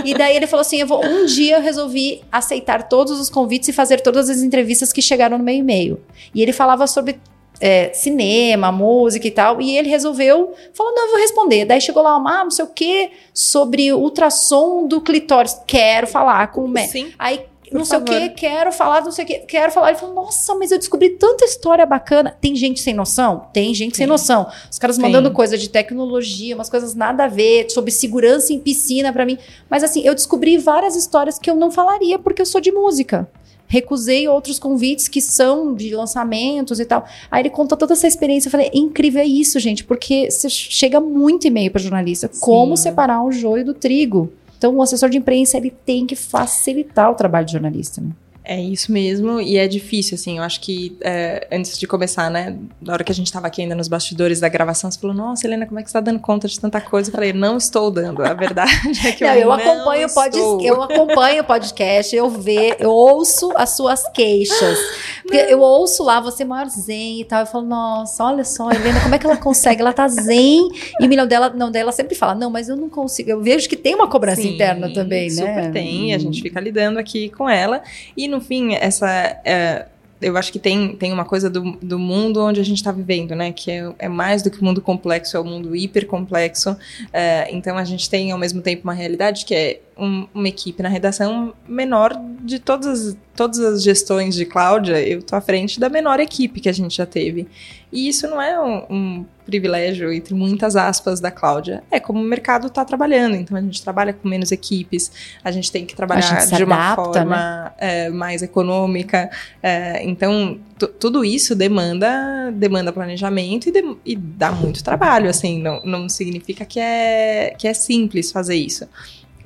E 0.05 0.15
daí 0.15 0.37
ele 0.37 0.47
falou 0.47 0.63
assim: 0.63 0.79
eu 0.79 0.87
vou, 0.87 1.05
um 1.05 1.27
dia 1.27 1.57
eu 1.57 1.61
resolvi 1.61 2.23
aceitar 2.31 2.85
todos 2.89 3.19
os 3.21 3.29
convites 3.29 3.69
e 3.69 3.73
fazer 3.73 4.01
todas 4.01 4.31
as 4.31 4.41
entrevistas 4.41 4.93
que 4.93 5.03
chegaram 5.03 5.37
no 5.37 5.45
meu 5.45 5.55
e-mail. 5.55 6.01
E 6.35 6.41
ele 6.41 6.53
falava 6.53 6.87
sobre 6.87 7.19
é, 7.61 7.93
cinema, 7.93 8.73
música 8.73 9.27
e 9.27 9.31
tal. 9.31 9.61
E 9.61 9.77
ele 9.77 9.89
resolveu, 9.89 10.55
falou: 10.73 10.95
não, 10.95 11.05
eu 11.05 11.11
vou 11.11 11.21
responder. 11.21 11.65
Daí 11.65 11.81
chegou 11.81 12.03
lá, 12.03 12.15
ah, 12.15 12.45
não 12.45 12.51
sei 12.51 12.65
o 12.65 12.69
que, 12.69 13.11
sobre 13.35 13.93
ultrassom 13.93 14.87
do 14.87 15.01
clitóris. 15.01 15.61
Quero 15.67 16.07
falar 16.07 16.51
com 16.51 16.65
o 16.65 16.69
médico. 16.69 16.93
Sim. 16.93 17.13
Aí, 17.19 17.39
Por 17.71 17.79
não 17.79 17.85
sei 17.85 17.99
o 17.99 18.01
favor. 18.01 18.21
que, 18.21 18.29
quero 18.31 18.73
falar, 18.73 19.03
não 19.03 19.13
sei 19.13 19.25
o 19.25 19.29
que, 19.29 19.39
quero 19.41 19.71
falar. 19.71 19.91
Ele 19.91 19.99
falou, 19.99 20.15
nossa, 20.15 20.55
mas 20.55 20.73
eu 20.73 20.79
descobri 20.79 21.11
tanta 21.11 21.45
história 21.45 21.85
bacana. 21.85 22.37
Tem 22.41 22.57
gente 22.57 22.81
sem 22.81 22.95
noção? 22.95 23.47
Tem 23.53 23.75
gente 23.75 23.97
sem 23.97 24.07
Tem. 24.07 24.11
noção. 24.11 24.49
Os 24.71 24.79
caras 24.79 24.97
Tem. 24.97 25.05
mandando 25.05 25.31
coisa 25.31 25.59
de 25.59 25.69
tecnologia, 25.69 26.55
umas 26.55 26.71
coisas 26.71 26.95
nada 26.95 27.25
a 27.25 27.29
ver, 27.29 27.71
sobre 27.71 27.91
segurança 27.91 28.53
em 28.53 28.59
piscina 28.59 29.13
pra 29.13 29.27
mim. 29.27 29.39
Mas 29.69 29.85
assim, 29.85 30.03
eu 30.05 30.15
descobri 30.15 30.57
várias 30.57 30.97
histórias 30.97 31.39
que 31.39 31.51
eu 31.51 31.55
não 31.55 31.71
falaria 31.71 32.19
porque 32.19 32.41
eu 32.43 32.47
sou 32.47 32.61
de 32.61 32.73
música. 32.73 33.29
Recusei 33.71 34.27
outros 34.27 34.59
convites 34.59 35.07
que 35.07 35.21
são 35.21 35.73
de 35.77 35.95
lançamentos 35.95 36.81
e 36.81 36.85
tal. 36.85 37.07
Aí 37.31 37.43
ele 37.43 37.51
contou 37.51 37.79
toda 37.79 37.93
essa 37.93 38.09
experiência. 38.09 38.49
Eu 38.49 38.51
falei, 38.51 38.67
é 38.67 38.77
incrível 38.77 39.23
é 39.23 39.25
isso, 39.25 39.61
gente, 39.61 39.85
porque 39.85 40.29
você 40.29 40.51
chega 40.51 41.01
muito 41.01 41.47
e-mail 41.47 41.71
para 41.71 41.81
jornalista. 41.81 42.29
Como 42.41 42.77
Sim. 42.77 42.83
separar 42.83 43.23
o 43.25 43.31
joio 43.31 43.65
do 43.65 43.73
trigo? 43.73 44.33
Então, 44.59 44.75
o 44.75 44.83
assessor 44.83 45.09
de 45.09 45.19
imprensa 45.19 45.57
ele 45.57 45.71
tem 45.71 46.05
que 46.05 46.17
facilitar 46.17 47.13
o 47.13 47.15
trabalho 47.15 47.47
de 47.47 47.53
jornalista. 47.53 48.01
Né? 48.01 48.11
É 48.43 48.59
isso 48.61 48.91
mesmo, 48.91 49.39
e 49.41 49.57
é 49.59 49.69
difícil, 49.69 50.15
assim, 50.15 50.39
eu 50.39 50.43
acho 50.43 50.61
que 50.61 50.97
é, 51.03 51.47
antes 51.53 51.79
de 51.79 51.87
começar, 51.87 52.31
né, 52.31 52.57
na 52.81 52.95
hora 52.95 53.05
que 53.05 53.13
a 53.13 53.15
gente 53.15 53.31
tava 53.31 53.47
aqui 53.47 53.61
ainda 53.61 53.75
nos 53.75 53.87
bastidores 53.87 54.41
da 54.41 54.49
gravação, 54.49 54.91
você 54.91 54.99
falou, 54.99 55.15
nossa, 55.15 55.47
Helena, 55.47 55.67
como 55.67 55.79
é 55.79 55.83
que 55.83 55.91
você 55.91 55.93
tá 55.93 56.01
dando 56.01 56.19
conta 56.19 56.49
de 56.49 56.59
tanta 56.59 56.81
coisa? 56.81 57.11
Eu 57.11 57.13
falei, 57.13 57.33
não 57.35 57.59
estou 57.59 57.91
dando, 57.91 58.23
a 58.25 58.33
verdade 58.33 58.73
é 59.07 59.13
que 59.13 59.25
Não, 59.25 59.35
eu, 59.35 59.41
eu, 59.41 59.47
não 59.49 59.53
acompanho 59.55 60.07
o 60.09 60.15
pod- 60.15 60.37
estou. 60.37 60.63
eu 60.63 60.83
acompanho 60.83 61.43
o 61.43 61.45
podcast, 61.45 62.17
eu 62.17 62.31
vejo, 62.31 62.77
eu 62.79 62.91
ouço 62.91 63.53
as 63.57 63.77
suas 63.77 64.09
queixas. 64.09 64.79
Porque 65.23 65.37
eu 65.37 65.61
ouço 65.61 66.03
lá 66.03 66.21
você 66.21 66.45
maior 66.45 66.67
zen 66.69 67.21
e 67.21 67.25
tal. 67.25 67.41
Eu 67.41 67.47
falo, 67.47 67.65
nossa, 67.65 68.25
olha 68.25 68.43
só, 68.45 68.69
Helena, 68.73 69.01
como 69.01 69.15
é 69.15 69.19
que 69.19 69.27
ela 69.27 69.37
consegue? 69.37 69.81
Ela 69.81 69.93
tá 69.93 70.09
zen. 70.09 70.69
E 70.99 71.05
o 71.05 71.09
milhão 71.09 71.25
dela, 71.27 71.51
não, 71.51 71.71
dela 71.71 71.93
sempre 71.93 72.17
fala, 72.17 72.35
não, 72.35 72.51
mas 72.51 72.69
eu 72.69 72.75
não 72.77 72.89
consigo. 72.89 73.31
Eu 73.31 73.41
vejo 73.41 73.69
que 73.69 73.77
tem 73.77 73.95
uma 73.95 74.09
cobrança 74.09 74.43
Sim, 74.43 74.55
interna 74.55 74.93
também, 74.93 75.29
né? 75.29 75.47
Super 75.47 75.73
tem, 75.73 76.15
a 76.15 76.19
gente 76.19 76.43
fica 76.43 76.59
lidando 76.59 76.99
aqui 76.99 77.29
com 77.29 77.49
ela. 77.49 77.81
E 78.17 78.27
no 78.31 78.41
fim, 78.41 78.75
essa. 78.75 79.09
é, 79.45 79.87
eu 80.23 80.37
acho 80.37 80.53
que 80.53 80.59
tem, 80.59 80.95
tem 80.97 81.13
uma 81.15 81.25
coisa 81.25 81.49
do, 81.49 81.73
do 81.81 81.99
mundo 81.99 82.43
onde 82.45 82.61
a 82.61 82.63
gente 82.63 82.77
está 82.77 82.93
vivendo, 82.93 83.35
né? 83.35 83.53
Que 83.53 83.71
é, 83.71 83.93
é 84.01 84.09
mais 84.09 84.43
do 84.43 84.51
que 84.51 84.61
o 84.61 84.65
mundo 84.65 84.83
complexo, 84.83 85.35
é 85.35 85.41
o 85.41 85.45
mundo 85.45 85.75
hiper 85.75 86.07
complexo. 86.07 86.77
É, 87.11 87.49
então 87.51 87.79
a 87.79 87.85
gente 87.85 88.09
tem 88.11 88.31
ao 88.31 88.39
mesmo 88.39 88.61
tempo 88.61 88.83
uma 88.85 88.93
realidade 88.93 89.47
que 89.47 89.55
é 89.55 89.81
um- 89.97 90.27
uma 90.35 90.47
equipe 90.49 90.83
na 90.83 90.91
redação 90.91 91.55
menor 91.67 92.13
de 92.43 92.59
todas 92.59 92.87
as, 93.09 93.17
todas 93.35 93.59
as 93.61 93.83
gestões 93.83 94.35
de 94.35 94.45
Cláudia. 94.45 95.01
Eu 95.01 95.23
tô 95.23 95.35
à 95.37 95.41
frente 95.41 95.81
da 95.81 95.89
menor 95.89 96.21
equipe 96.21 96.61
que 96.61 96.69
a 96.69 96.73
gente 96.73 96.95
já 96.97 97.07
teve. 97.07 97.49
E 97.91 98.07
isso 98.07 98.29
não 98.29 98.41
é 98.43 98.61
um, 98.61 98.85
um 98.91 99.25
privilégio, 99.51 100.13
entre 100.13 100.33
muitas 100.35 100.77
aspas, 100.77 101.19
da 101.21 101.31
Cláudia. 101.31 101.83
É 101.91 101.99
como 101.99 102.21
o 102.21 102.25
mercado 102.25 102.69
está 102.69 102.85
trabalhando. 102.85 103.35
Então 103.37 103.57
a 103.57 103.61
gente 103.61 103.83
trabalha 103.83 104.13
com 104.13 104.29
menos 104.29 104.53
equipes, 104.53 105.11
a 105.43 105.51
gente 105.51 105.71
tem 105.73 105.85
que 105.85 105.95
trabalhar 105.97 106.21
de 106.57 106.65
uma 106.65 106.77
adapta, 106.93 107.03
forma 107.21 107.73
é, 107.79 108.09
mais 108.11 108.43
econômica. 108.43 109.29
É, 109.63 110.03
então 110.05 110.59
tu- 110.79 110.87
tudo 110.89 111.25
isso 111.25 111.55
demanda, 111.57 112.51
demanda 112.55 112.93
planejamento 112.93 113.69
e, 113.69 113.73
dem- 113.73 113.99
e 114.07 114.15
dá 114.17 114.53
muito 114.53 114.83
trabalho. 114.85 115.29
Assim, 115.29 115.61
não, 115.61 115.81
não 115.85 116.09
significa 116.09 116.65
que 116.65 116.79
é, 116.81 117.55
que 117.59 117.67
é 117.67 117.75
simples 117.75 118.31
fazer 118.31 118.55
isso. 118.57 118.87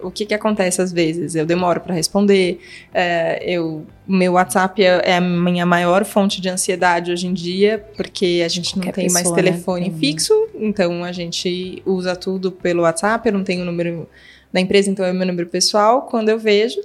O 0.04 0.10
que, 0.10 0.26
que 0.26 0.34
acontece 0.34 0.80
às 0.80 0.92
vezes? 0.92 1.34
Eu 1.34 1.46
demoro 1.46 1.80
para 1.80 1.94
responder, 1.94 2.60
é, 2.92 3.42
eu, 3.44 3.86
meu 4.06 4.34
WhatsApp 4.34 4.82
é, 4.82 5.00
é 5.04 5.16
a 5.16 5.20
minha 5.20 5.64
maior 5.64 6.04
fonte 6.04 6.40
de 6.40 6.48
ansiedade 6.48 7.10
hoje 7.10 7.26
em 7.26 7.32
dia, 7.32 7.84
porque 7.96 8.42
a 8.44 8.48
gente 8.48 8.76
não 8.76 8.84
Qualquer 8.84 9.02
tem 9.02 9.10
mais 9.10 9.24
pessoa, 9.24 9.36
né? 9.36 9.50
telefone 9.50 9.90
Tem. 9.90 9.98
fixo, 9.98 10.48
então 10.54 11.02
a 11.04 11.12
gente 11.12 11.82
usa 11.86 12.14
tudo 12.14 12.52
pelo 12.52 12.82
WhatsApp, 12.82 13.28
eu 13.28 13.32
não 13.32 13.42
tenho 13.44 13.62
o 13.62 13.64
número 13.64 14.08
da 14.52 14.60
empresa, 14.60 14.88
então 14.88 15.04
é 15.04 15.10
o 15.10 15.14
meu 15.14 15.26
número 15.26 15.48
pessoal. 15.48 16.02
Quando 16.02 16.28
eu 16.28 16.38
vejo, 16.38 16.80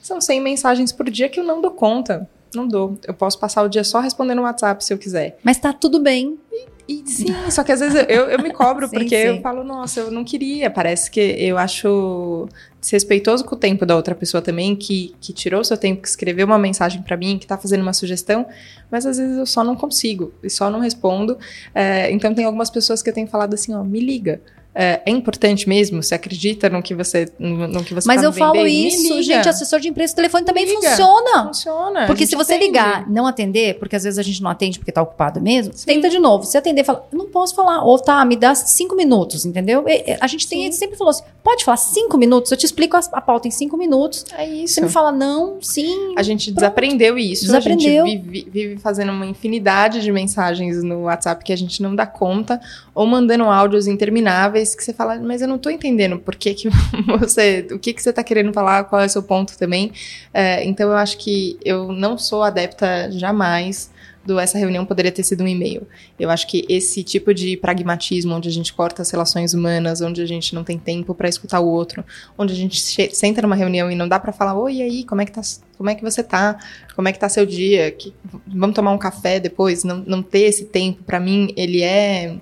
são 0.00 0.20
100 0.20 0.40
mensagens 0.40 0.90
por 0.90 1.10
dia 1.10 1.28
que 1.28 1.38
eu 1.38 1.44
não 1.44 1.60
dou 1.60 1.70
conta. 1.70 2.28
Não 2.54 2.66
dou. 2.66 2.96
Eu 3.06 3.12
posso 3.12 3.38
passar 3.38 3.62
o 3.62 3.68
dia 3.68 3.84
só 3.84 4.00
respondendo 4.00 4.36
no 4.36 4.42
WhatsApp 4.44 4.82
se 4.84 4.92
eu 4.92 4.98
quiser. 4.98 5.38
Mas 5.42 5.58
tá 5.58 5.72
tudo 5.72 6.00
bem. 6.00 6.38
E 6.52 6.66
sim, 7.06 7.26
só 7.50 7.64
que 7.64 7.72
às 7.72 7.80
vezes 7.80 8.04
eu, 8.08 8.28
eu 8.28 8.42
me 8.42 8.52
cobro, 8.52 8.86
Sim, 8.88 8.98
porque 8.98 9.16
sim. 9.16 9.36
eu 9.36 9.40
falo, 9.40 9.64
nossa, 9.64 10.00
eu 10.00 10.10
não 10.10 10.24
queria. 10.24 10.70
Parece 10.70 11.10
que 11.10 11.20
eu 11.20 11.56
acho 11.56 12.48
desrespeitoso 12.80 13.44
com 13.44 13.54
o 13.54 13.58
tempo 13.58 13.86
da 13.86 13.96
outra 13.96 14.14
pessoa 14.14 14.42
também, 14.42 14.76
que, 14.76 15.14
que 15.20 15.32
tirou 15.32 15.64
seu 15.64 15.76
tempo, 15.76 16.02
que 16.02 16.08
escreveu 16.08 16.46
uma 16.46 16.58
mensagem 16.58 17.02
pra 17.02 17.16
mim, 17.16 17.38
que 17.38 17.46
tá 17.46 17.56
fazendo 17.56 17.80
uma 17.80 17.94
sugestão, 17.94 18.46
mas 18.90 19.06
às 19.06 19.16
vezes 19.16 19.38
eu 19.38 19.46
só 19.46 19.64
não 19.64 19.74
consigo, 19.74 20.32
e 20.42 20.50
só 20.50 20.70
não 20.70 20.80
respondo. 20.80 21.38
É, 21.74 22.10
então 22.10 22.34
tem 22.34 22.44
algumas 22.44 22.68
pessoas 22.68 23.02
que 23.02 23.08
eu 23.08 23.14
tenho 23.14 23.26
falado 23.26 23.54
assim, 23.54 23.74
ó, 23.74 23.82
me 23.82 24.00
liga. 24.00 24.40
É, 24.74 25.02
é 25.06 25.10
importante 25.10 25.68
mesmo? 25.68 26.02
Você 26.02 26.16
acredita 26.16 26.68
no 26.68 26.82
que 26.82 26.94
você, 26.94 27.30
no, 27.38 27.68
no 27.68 27.84
que 27.84 27.94
você 27.94 28.08
Mas 28.08 28.20
tá 28.20 28.26
eu 28.26 28.32
falo 28.32 28.66
isso, 28.66 29.22
gente, 29.22 29.48
assessor 29.48 29.78
de 29.78 29.88
imprensa, 29.88 30.14
o 30.14 30.16
telefone 30.16 30.44
também 30.44 30.64
Liga. 30.64 30.90
funciona. 30.90 31.46
Funciona. 31.46 32.06
Porque 32.06 32.26
se 32.26 32.34
você 32.34 32.54
atende. 32.54 32.66
ligar, 32.66 33.08
não 33.08 33.24
atender, 33.24 33.78
porque 33.78 33.94
às 33.94 34.02
vezes 34.02 34.18
a 34.18 34.22
gente 34.22 34.42
não 34.42 34.50
atende 34.50 34.80
porque 34.80 34.90
tá 34.90 35.00
ocupado 35.00 35.40
mesmo, 35.40 35.72
Sim. 35.74 35.86
tenta 35.86 36.08
de 36.10 36.18
novo. 36.18 36.44
Se 36.44 36.58
atender, 36.58 36.82
fala, 36.82 37.06
não 37.12 37.26
posso 37.26 37.54
falar. 37.54 37.84
Ou 37.84 37.96
tá, 38.00 38.24
me 38.24 38.34
dá 38.34 38.52
cinco 38.56 38.96
minutos, 38.96 39.46
entendeu? 39.46 39.84
A 40.20 40.26
gente 40.26 40.48
tem, 40.48 40.70
sempre 40.72 40.96
falou 40.96 41.12
assim: 41.12 41.22
pode 41.44 41.64
falar 41.64 41.76
cinco 41.76 42.18
minutos, 42.18 42.50
eu 42.50 42.56
te 42.56 42.66
explico 42.66 42.96
a, 42.96 43.00
a 43.12 43.20
pauta 43.20 43.46
em 43.46 43.52
cinco 43.52 43.76
minutos. 43.76 44.24
É 44.36 44.44
isso. 44.48 44.74
Você 44.74 44.80
me 44.80 44.88
fala 44.88 45.12
não, 45.12 45.58
sim. 45.62 46.14
A 46.16 46.22
gente 46.24 46.46
Pronto. 46.46 46.56
desaprendeu 46.56 47.16
isso. 47.16 47.44
Desaprendeu. 47.44 48.04
A 48.04 48.08
gente 48.08 48.22
vive, 48.22 48.50
vive 48.50 48.78
fazendo 48.78 49.12
uma 49.12 49.26
infinidade 49.26 50.02
de 50.02 50.10
mensagens 50.10 50.82
no 50.82 51.02
WhatsApp 51.02 51.44
que 51.44 51.52
a 51.52 51.56
gente 51.56 51.80
não 51.80 51.94
dá 51.94 52.06
conta, 52.06 52.60
ou 52.92 53.06
mandando 53.06 53.44
áudios 53.44 53.86
intermináveis 53.86 54.63
que 54.72 54.84
você 54.84 54.92
fala, 54.92 55.18
mas 55.18 55.42
eu 55.42 55.48
não 55.48 55.58
tô 55.58 55.68
entendendo 55.68 56.16
por 56.18 56.36
que, 56.36 56.54
que 56.54 56.68
você. 57.18 57.66
O 57.72 57.78
que, 57.78 57.92
que 57.92 58.00
você 58.00 58.12
tá 58.12 58.22
querendo 58.22 58.52
falar, 58.52 58.84
qual 58.84 59.02
é 59.02 59.06
o 59.06 59.08
seu 59.08 59.22
ponto 59.22 59.58
também. 59.58 59.90
É, 60.32 60.64
então 60.64 60.88
eu 60.90 60.96
acho 60.96 61.18
que 61.18 61.58
eu 61.64 61.92
não 61.92 62.16
sou 62.16 62.44
adepta 62.44 63.10
jamais 63.10 63.92
do 64.24 64.38
essa 64.38 64.56
reunião 64.56 64.86
poderia 64.86 65.12
ter 65.12 65.22
sido 65.22 65.44
um 65.44 65.46
e-mail. 65.48 65.86
Eu 66.18 66.30
acho 66.30 66.46
que 66.46 66.64
esse 66.68 67.02
tipo 67.02 67.34
de 67.34 67.56
pragmatismo, 67.56 68.34
onde 68.34 68.48
a 68.48 68.52
gente 68.52 68.72
corta 68.72 69.02
as 69.02 69.10
relações 69.10 69.52
humanas, 69.52 70.00
onde 70.00 70.22
a 70.22 70.26
gente 70.26 70.54
não 70.54 70.64
tem 70.64 70.78
tempo 70.78 71.14
para 71.14 71.28
escutar 71.28 71.60
o 71.60 71.68
outro, 71.68 72.02
onde 72.38 72.52
a 72.54 72.56
gente 72.56 72.80
senta 73.14 73.42
numa 73.42 73.54
reunião 73.54 73.90
e 73.90 73.94
não 73.94 74.08
dá 74.08 74.18
para 74.18 74.32
falar, 74.32 74.54
oi, 74.58 74.76
e 74.76 74.82
aí, 74.82 75.04
como 75.04 75.20
é 75.20 75.26
que 75.26 75.32
tá, 75.32 75.42
como 75.76 75.90
é 75.90 75.94
que 75.94 76.02
você 76.02 76.22
tá? 76.22 76.58
Como 76.96 77.06
é 77.06 77.12
que 77.12 77.18
tá 77.18 77.28
seu 77.28 77.44
dia? 77.44 77.90
Que- 77.90 78.14
vamos 78.46 78.74
tomar 78.74 78.92
um 78.92 78.98
café 78.98 79.38
depois? 79.38 79.84
Não, 79.84 79.98
não 80.06 80.22
ter 80.22 80.44
esse 80.44 80.64
tempo, 80.64 81.02
para 81.04 81.20
mim, 81.20 81.52
ele 81.54 81.82
é 81.82 82.36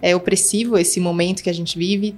é 0.00 0.14
opressivo 0.14 0.76
esse 0.76 1.00
momento 1.00 1.42
que 1.42 1.50
a 1.50 1.54
gente 1.54 1.78
vive, 1.78 2.14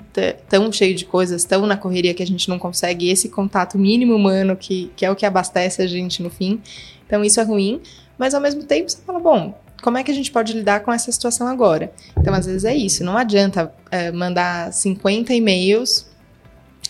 tão 0.49 0.71
cheio 0.73 0.95
de 0.95 1.05
coisas, 1.05 1.45
tão 1.45 1.67
na 1.67 1.77
correria 1.77 2.13
que 2.13 2.23
a 2.23 2.27
gente 2.27 2.49
não 2.49 2.59
consegue 2.59 3.09
esse 3.09 3.29
contato 3.29 3.79
mínimo 3.79 4.15
humano 4.15 4.57
que, 4.57 4.91
que 4.97 5.05
é 5.05 5.11
o 5.11 5.17
que 5.17 5.25
abastece 5.25 5.81
a 5.81 5.87
gente 5.87 6.23
no 6.23 6.31
fim. 6.31 6.61
Então 7.07 7.25
isso 7.25 7.41
é 7.41 7.45
ruim, 7.45 7.81
mas 8.19 8.35
ao 8.35 8.41
mesmo 8.41 8.65
tempo 8.65 8.91
você 8.91 8.99
fala, 9.07 9.21
bom, 9.21 9.55
como 9.83 9.97
é 9.97 10.03
que 10.03 10.11
a 10.11 10.15
gente 10.15 10.33
pode 10.33 10.53
lidar 10.53 10.81
com 10.81 10.93
essa 10.93 11.11
situação 11.13 11.47
agora? 11.47 11.93
Então 12.19 12.35
às 12.35 12.47
vezes 12.47 12.65
é 12.65 12.75
isso, 12.75 13.05
não 13.05 13.17
adianta 13.17 13.73
é, 13.91 14.11
mandar 14.11 14.73
50 14.73 15.33
e-mails 15.33 16.08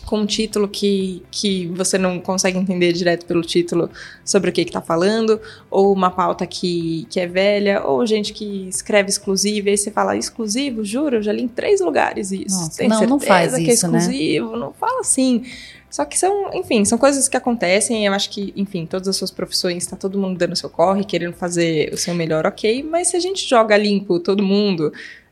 com 0.08 0.20
um 0.20 0.26
título 0.26 0.66
que, 0.66 1.22
que 1.30 1.66
você 1.66 1.98
não 1.98 2.18
consegue 2.18 2.56
entender 2.56 2.94
direto 2.94 3.26
pelo 3.26 3.42
título 3.42 3.90
sobre 4.24 4.48
o 4.48 4.52
que 4.54 4.62
está 4.62 4.80
falando, 4.80 5.38
ou 5.70 5.92
uma 5.92 6.10
pauta 6.10 6.46
que, 6.46 7.06
que 7.10 7.20
é 7.20 7.26
velha, 7.26 7.84
ou 7.84 8.06
gente 8.06 8.32
que 8.32 8.66
escreve 8.70 9.10
exclusivo, 9.10 9.68
e 9.68 9.72
aí 9.72 9.76
você 9.76 9.90
fala, 9.90 10.16
exclusivo? 10.16 10.82
Juro, 10.82 11.16
eu 11.16 11.22
já 11.22 11.30
li 11.30 11.42
em 11.42 11.48
três 11.48 11.82
lugares 11.82 12.32
isso. 12.32 12.58
Nossa, 12.58 12.78
Tem 12.78 12.88
não, 12.88 13.02
não 13.02 13.20
certeza 13.20 13.28
faz 13.28 13.54
que 13.56 13.64
é 13.64 13.66
né? 13.66 13.72
exclusivo? 13.74 14.56
Não 14.56 14.72
fala 14.72 15.00
assim. 15.00 15.44
Só 15.90 16.06
que 16.06 16.18
são, 16.18 16.54
enfim, 16.54 16.86
são 16.86 16.96
coisas 16.96 17.28
que 17.28 17.36
acontecem. 17.36 18.06
Eu 18.06 18.14
acho 18.14 18.30
que, 18.30 18.52
enfim, 18.56 18.86
todas 18.86 19.08
as 19.08 19.16
suas 19.16 19.30
profissões, 19.30 19.86
tá 19.86 19.96
todo 19.96 20.18
mundo 20.18 20.38
dando 20.38 20.56
seu 20.56 20.70
corre, 20.70 21.04
querendo 21.04 21.34
fazer 21.34 21.92
o 21.92 21.98
seu 21.98 22.14
melhor, 22.14 22.46
ok. 22.46 22.82
Mas 22.82 23.08
se 23.08 23.16
a 23.16 23.20
gente 23.20 23.46
joga 23.46 23.76
limpo 23.76 24.18
todo 24.20 24.42
mundo, 24.42 24.90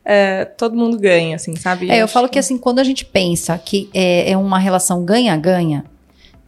é, 0.09 0.45
todo 0.45 0.73
mundo 0.73 0.97
ganha, 0.97 1.35
assim, 1.35 1.53
sabe? 1.57 1.91
É, 1.91 2.01
eu 2.01 2.07
falo 2.07 2.29
que 2.29 2.39
assim, 2.39 2.57
quando 2.57 2.79
a 2.79 2.83
gente 2.83 3.03
pensa 3.03 3.57
que 3.57 3.89
é, 3.93 4.31
é 4.31 4.37
uma 4.37 4.57
relação 4.57 5.03
ganha-ganha, 5.03 5.83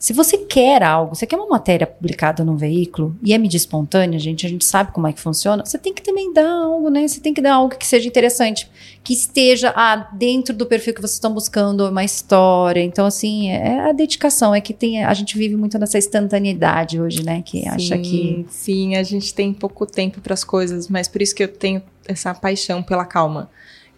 Se 0.02 0.14
você 0.14 0.38
quer 0.38 0.82
algo, 0.82 1.14
você 1.14 1.28
quer 1.28 1.36
uma 1.36 1.50
matéria 1.50 1.86
publicada 1.86 2.46
num 2.46 2.56
veículo 2.56 3.18
e 3.22 3.34
é 3.34 3.38
mídia 3.38 3.58
espontânea, 3.58 4.18
gente, 4.18 4.46
a 4.46 4.50
gente 4.50 4.64
sabe 4.64 4.94
como 4.94 5.06
é 5.08 5.12
que 5.12 5.20
funciona, 5.20 5.66
você 5.66 5.78
tem 5.78 5.94
que 5.94 6.02
também 6.02 6.32
dar 6.32 6.50
algo, 6.50 6.90
né? 6.90 7.06
Você 7.06 7.20
tem 7.20 7.34
que 7.34 7.42
dar 7.42 7.56
algo 7.56 7.76
que 7.76 7.86
seja 7.86 8.08
interessante, 8.08 8.72
que 9.04 9.12
esteja 9.12 9.74
ah, 9.76 10.10
dentro 10.14 10.56
do 10.56 10.66
perfil 10.66 10.94
que 10.94 11.02
vocês 11.02 11.16
estão 11.16 11.34
buscando, 11.34 11.86
uma 11.90 12.06
história. 12.06 12.82
Então, 12.82 13.06
assim, 13.06 13.50
é 13.50 13.90
a 13.90 13.92
dedicação, 13.92 14.56
é 14.56 14.62
que 14.62 14.74
tem, 14.74 15.04
a 15.04 15.14
gente 15.14 15.38
vive 15.38 15.58
muito 15.58 15.78
nessa 15.78 15.98
instantaneidade 15.98 17.02
hoje, 17.02 17.22
né? 17.22 17.42
Que 17.46 17.64
sim, 17.64 17.68
acha 17.68 17.98
que. 17.98 18.46
Sim, 18.48 18.96
a 18.96 19.04
gente 19.04 19.34
tem 19.34 19.52
pouco 19.54 19.86
tempo 19.86 20.22
para 20.22 20.34
as 20.34 20.46
coisas, 20.46 20.88
mas 20.88 21.10
por 21.10 21.22
isso 21.22 21.36
que 21.36 21.44
eu 21.44 21.50
tenho 21.50 21.82
essa 22.10 22.34
paixão 22.34 22.82
pela 22.82 23.06
calma. 23.06 23.50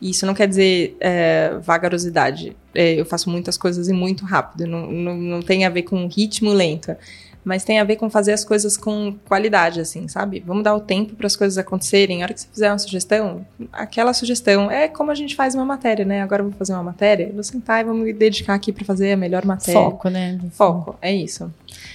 E 0.01 0.09
isso 0.09 0.25
não 0.25 0.33
quer 0.33 0.47
dizer 0.47 0.97
é, 0.99 1.57
vagarosidade. 1.61 2.55
É, 2.73 2.99
eu 2.99 3.05
faço 3.05 3.29
muitas 3.29 3.57
coisas 3.57 3.87
e 3.87 3.93
muito 3.93 4.25
rápido. 4.25 4.67
Não, 4.67 4.91
não, 4.91 5.15
não 5.15 5.41
tem 5.41 5.65
a 5.65 5.69
ver 5.69 5.83
com 5.83 6.07
ritmo 6.07 6.51
lento 6.51 6.95
mas 7.43 7.63
tem 7.63 7.79
a 7.79 7.83
ver 7.83 7.95
com 7.95 8.09
fazer 8.09 8.33
as 8.33 8.45
coisas 8.45 8.77
com 8.77 9.15
qualidade, 9.27 9.81
assim, 9.81 10.07
sabe? 10.07 10.43
Vamos 10.45 10.63
dar 10.63 10.75
o 10.75 10.79
tempo 10.79 11.15
para 11.15 11.25
as 11.25 11.35
coisas 11.35 11.57
acontecerem. 11.57 12.21
A 12.21 12.25
hora 12.25 12.33
que 12.33 12.41
você 12.41 12.47
fizer 12.47 12.71
uma 12.71 12.77
sugestão, 12.77 13.45
aquela 13.73 14.13
sugestão 14.13 14.69
é 14.69 14.87
como 14.87 15.11
a 15.11 15.15
gente 15.15 15.35
faz 15.35 15.55
uma 15.55 15.65
matéria, 15.65 16.05
né? 16.05 16.21
Agora 16.21 16.41
eu 16.41 16.49
vou 16.49 16.57
fazer 16.57 16.73
uma 16.73 16.83
matéria, 16.83 17.31
vou 17.33 17.43
sentar 17.43 17.81
e 17.81 17.83
vou 17.83 17.95
me 17.95 18.13
dedicar 18.13 18.53
aqui 18.53 18.71
para 18.71 18.85
fazer 18.85 19.13
a 19.13 19.17
melhor 19.17 19.43
matéria. 19.43 19.81
Foco, 19.81 20.09
né? 20.09 20.39
Foco, 20.51 20.95
é 21.01 21.13
isso. 21.13 21.51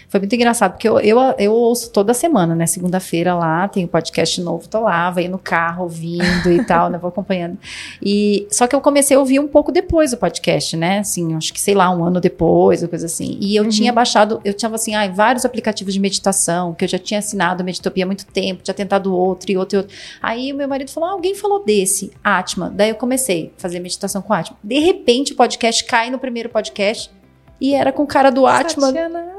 Foi 0.09 0.21
muito 0.21 0.35
engraçado, 0.35 0.73
porque 0.73 0.89
eu, 0.89 1.01
eu, 1.01 1.19
eu 1.39 1.53
ouço 1.53 1.91
toda 1.91 2.15
semana, 2.15 2.55
né? 2.55 2.67
Segunda-feira 2.67 3.35
lá, 3.35 3.67
tem 3.67 3.85
um 3.85 3.89
podcast 3.89 4.41
novo, 4.41 4.69
tô 4.69 4.81
lá, 4.81 5.11
vai 5.11 5.27
no 5.27 5.39
carro 5.39 5.85
ouvindo 5.85 6.51
e 6.51 6.65
tal, 6.65 6.89
né? 6.89 6.99
Vou 6.99 7.09
acompanhando. 7.09 7.59
E, 8.01 8.47
só 8.51 8.67
que 8.67 8.77
eu 8.77 8.81
comecei 8.81 9.17
a 9.17 9.21
ouvir 9.21 9.41
um 9.41 9.49
pouco 9.49 9.73
depois 9.73 10.13
o 10.13 10.17
podcast, 10.17 10.77
né? 10.77 11.01
Assim, 11.01 11.35
acho 11.35 11.53
que, 11.53 11.61
sei 11.61 11.75
lá, 11.75 11.91
um 11.91 12.05
ano 12.05 12.21
depois, 12.21 12.83
ou 12.83 12.89
coisa 12.89 13.07
assim. 13.07 13.37
E 13.41 13.57
eu 13.57 13.65
uhum. 13.65 13.69
tinha 13.69 13.93
baixado, 13.93 14.41
eu 14.45 14.55
tinha 14.55 14.71
assim, 14.73 14.95
ah, 14.95 15.09
vários 15.09 15.45
aplicativos 15.45 15.93
de 15.93 16.01
meditação, 16.01 16.73
que 16.73 16.85
eu 16.85 16.89
já 16.89 16.99
tinha 16.99 17.19
assinado 17.19 17.65
Meditopia 17.65 18.05
há 18.05 18.07
muito 18.07 18.27
tempo, 18.27 18.63
tinha 18.63 18.75
tentado 18.75 19.15
outro 19.15 19.51
e 19.51 19.57
outro 19.57 19.77
e 19.77 19.79
outro. 19.79 19.97
Aí 20.23 20.53
o 20.53 20.57
meu 20.57 20.69
marido 20.69 20.91
falou, 20.91 21.09
ah, 21.09 21.13
alguém 21.13 21.35
falou 21.35 21.65
desse, 21.65 22.13
Atma. 22.23 22.71
Daí 22.75 22.91
eu 22.91 22.95
comecei 22.95 23.53
a 23.57 23.61
fazer 23.61 23.81
meditação 23.81 24.23
com 24.23 24.33
Atma. 24.33 24.57
De 24.63 24.79
repente 24.79 25.33
o 25.33 25.37
podcast 25.37 25.85
cai 25.85 26.11
no 26.11 26.19
primeiro 26.19 26.49
podcast 26.49 27.11
e 27.61 27.75
era 27.75 27.93
com 27.93 28.03
o 28.03 28.07
cara 28.07 28.31
do 28.31 28.47
Atman. 28.47 28.95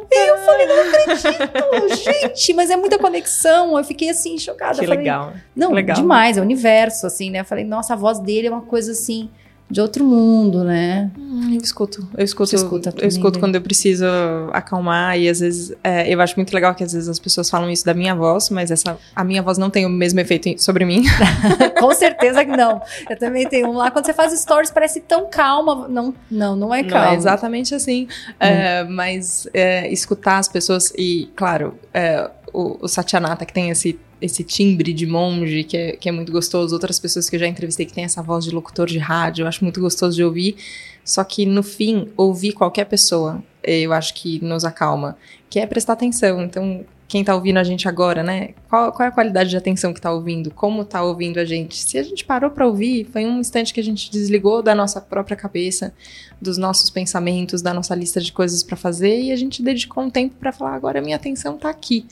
E 0.09 0.29
eu 0.29 0.37
falei, 0.37 0.65
não 0.65 0.79
acredito, 0.81 1.95
gente, 2.03 2.53
mas 2.53 2.69
é 2.69 2.77
muita 2.77 2.97
conexão. 2.97 3.77
Eu 3.77 3.83
fiquei 3.83 4.09
assim, 4.09 4.37
chocada. 4.37 4.79
Que 4.79 4.85
falei, 4.85 4.99
legal. 4.99 5.33
Não, 5.55 5.71
legal. 5.71 5.95
demais, 5.95 6.37
é 6.37 6.39
o 6.39 6.43
universo, 6.43 7.05
assim, 7.05 7.29
né? 7.29 7.41
Eu 7.41 7.45
falei, 7.45 7.65
nossa, 7.65 7.93
a 7.93 7.97
voz 7.97 8.19
dele 8.19 8.47
é 8.47 8.51
uma 8.51 8.61
coisa 8.61 8.91
assim 8.93 9.29
de 9.69 9.81
outro 9.81 10.03
mundo, 10.05 10.63
né? 10.63 11.11
Hum, 11.17 11.53
eu 11.53 11.61
escuto, 11.61 12.07
eu 12.17 12.23
escuto, 12.23 12.55
eu 12.55 13.07
escuto 13.07 13.37
né? 13.37 13.39
quando 13.41 13.55
eu 13.55 13.61
preciso 13.61 14.05
acalmar 14.53 15.19
e 15.19 15.27
às 15.27 15.41
vezes 15.41 15.75
é, 15.83 16.11
eu 16.11 16.21
acho 16.21 16.35
muito 16.37 16.53
legal 16.53 16.73
que 16.73 16.85
às 16.85 16.93
vezes 16.93 17.09
as 17.09 17.19
pessoas 17.19 17.49
falam 17.49 17.69
isso 17.69 17.85
da 17.85 17.93
minha 17.93 18.15
voz, 18.15 18.49
mas 18.49 18.71
essa 18.71 18.97
a 19.13 19.23
minha 19.25 19.41
voz 19.41 19.57
não 19.57 19.69
tem 19.69 19.85
o 19.85 19.89
mesmo 19.89 20.19
efeito 20.21 20.61
sobre 20.63 20.85
mim. 20.85 21.03
Com 21.79 21.93
certeza 21.93 22.45
que 22.45 22.55
não. 22.55 22.81
Eu 23.09 23.17
também 23.19 23.47
tenho 23.47 23.67
um 23.67 23.73
lá 23.73 23.91
quando 23.91 24.05
você 24.05 24.13
faz 24.13 24.31
stories 24.39 24.71
parece 24.71 25.01
tão 25.01 25.29
calma, 25.29 25.87
não, 25.89 26.13
não, 26.31 26.55
não 26.55 26.73
é 26.73 26.83
calma. 26.83 27.07
Não 27.07 27.11
é 27.11 27.15
exatamente 27.15 27.75
assim, 27.75 28.07
hum. 28.29 28.33
é, 28.39 28.83
mas 28.85 29.47
é, 29.53 29.91
escutar 29.91 30.37
as 30.37 30.47
pessoas 30.47 30.93
e 30.97 31.29
claro, 31.35 31.77
é, 31.93 32.29
o, 32.53 32.85
o 32.85 32.87
Satyanata 32.87 33.45
que 33.45 33.53
tem 33.53 33.69
esse 33.69 33.99
esse 34.21 34.43
timbre 34.43 34.93
de 34.93 35.05
monge 35.05 35.63
que 35.63 35.77
é, 35.77 35.91
que 35.93 36.09
é 36.09 36.11
muito 36.11 36.31
gostoso. 36.31 36.73
Outras 36.73 36.99
pessoas 36.99 37.29
que 37.29 37.35
eu 37.35 37.39
já 37.39 37.47
entrevistei 37.47 37.85
que 37.85 37.93
tem 37.93 38.03
essa 38.03 38.21
voz 38.21 38.45
de 38.45 38.51
locutor 38.51 38.87
de 38.87 38.97
rádio, 38.97 39.43
eu 39.43 39.47
acho 39.47 39.63
muito 39.63 39.79
gostoso 39.79 40.15
de 40.15 40.23
ouvir. 40.23 40.55
Só 41.03 41.23
que 41.23 41.45
no 41.45 41.63
fim, 41.63 42.09
ouvir 42.17 42.53
qualquer 42.53 42.85
pessoa, 42.85 43.43
eu 43.63 43.93
acho 43.93 44.13
que 44.13 44.43
nos 44.43 44.65
acalma, 44.65 45.17
que 45.49 45.59
é 45.59 45.65
prestar 45.65 45.93
atenção. 45.93 46.43
Então, 46.43 46.85
quem 47.07 47.21
está 47.21 47.33
ouvindo 47.33 47.57
a 47.57 47.63
gente 47.63 47.87
agora, 47.87 48.21
né? 48.21 48.49
Qual, 48.67 48.91
qual, 48.91 49.05
é 49.05 49.09
a 49.09 49.11
qualidade 49.11 49.49
de 49.49 49.55
atenção 49.55 49.93
que 49.93 49.99
está 49.99 50.11
ouvindo? 50.11 50.51
Como 50.51 50.81
está 50.81 51.01
ouvindo 51.01 51.39
a 51.39 51.45
gente? 51.45 51.77
Se 51.77 51.97
a 51.97 52.03
gente 52.03 52.25
parou 52.25 52.49
para 52.49 52.67
ouvir, 52.67 53.05
foi 53.05 53.25
um 53.25 53.39
instante 53.39 53.73
que 53.73 53.79
a 53.79 53.83
gente 53.83 54.11
desligou 54.11 54.61
da 54.61 54.75
nossa 54.75 54.99
própria 54.99 55.37
cabeça, 55.37 55.93
dos 56.41 56.57
nossos 56.57 56.89
pensamentos, 56.89 57.61
da 57.61 57.73
nossa 57.73 57.95
lista 57.95 58.19
de 58.19 58.33
coisas 58.33 58.61
para 58.61 58.75
fazer 58.75 59.21
e 59.21 59.31
a 59.31 59.37
gente 59.37 59.63
dedicou 59.63 60.03
um 60.03 60.09
tempo 60.09 60.35
para 60.35 60.51
falar: 60.51 60.75
agora 60.75 61.01
minha 61.01 61.15
atenção 61.15 61.55
está 61.55 61.69
aqui. 61.69 62.05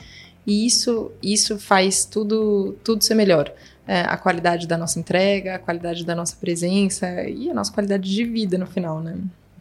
E 0.46 0.66
isso, 0.66 1.12
isso 1.22 1.58
faz 1.58 2.06
tudo, 2.06 2.76
tudo 2.84 3.04
ser 3.04 3.16
melhor. 3.16 3.52
É, 3.88 4.02
a 4.02 4.18
qualidade 4.18 4.68
da 4.68 4.78
nossa 4.78 5.00
entrega, 5.00 5.56
a 5.56 5.60
qualidade 5.60 6.04
da 6.06 6.16
nossa 6.16 6.36
presença 6.36 7.24
e 7.24 7.50
a 7.50 7.54
nossa 7.54 7.72
qualidade 7.72 8.12
de 8.12 8.24
vida 8.24 8.58
no 8.58 8.66
final, 8.66 9.00
né? 9.00 9.16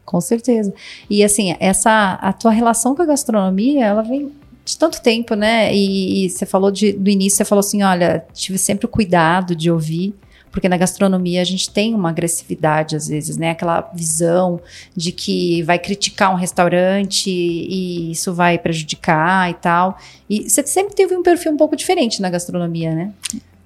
Com 0.05 0.21
certeza. 0.21 0.73
E 1.09 1.23
assim, 1.23 1.55
essa 1.61 2.15
a 2.15 2.33
tua 2.33 2.51
relação 2.51 2.95
com 2.95 3.03
a 3.03 3.07
gastronomia, 3.07 3.85
ela 3.85 4.03
vem 4.03 4.33
de 4.65 4.79
tanto 4.79 5.03
tempo, 5.03 5.35
né? 5.35 5.75
E, 5.75 6.25
e 6.25 6.31
você 6.31 6.47
falou 6.47 6.71
de, 6.71 6.93
do 6.93 7.11
início, 7.11 7.37
você 7.37 7.45
falou 7.45 7.61
assim, 7.61 7.83
olha, 7.83 8.25
tive 8.33 8.57
sempre 8.59 8.87
o 8.87 8.89
cuidado 8.89 9.55
de 9.55 9.71
ouvir 9.71 10.15
porque 10.55 10.69
na 10.69 10.77
gastronomia 10.77 11.43
a 11.43 11.45
gente 11.45 11.69
tem 11.69 11.97
uma 11.97 12.11
agressividade 12.11 12.95
às 12.95 13.09
vezes, 13.09 13.37
né? 13.37 13.51
Aquela 13.51 13.91
visão 13.93 14.61
de 14.95 15.11
que 15.11 15.65
vai 15.65 15.81
criticar 15.81 16.33
um 16.33 16.37
restaurante 16.37 17.29
e 17.29 18.13
isso 18.13 18.33
vai 18.33 18.57
prejudicar 18.57 19.51
e 19.51 19.55
tal. 19.55 19.99
E 20.31 20.49
você 20.49 20.65
sempre 20.65 20.95
teve 20.95 21.17
um 21.17 21.25
perfil 21.25 21.51
um 21.51 21.57
pouco 21.57 21.75
diferente 21.75 22.23
na 22.23 22.31
gastronomia, 22.31 22.95
né? 22.95 23.13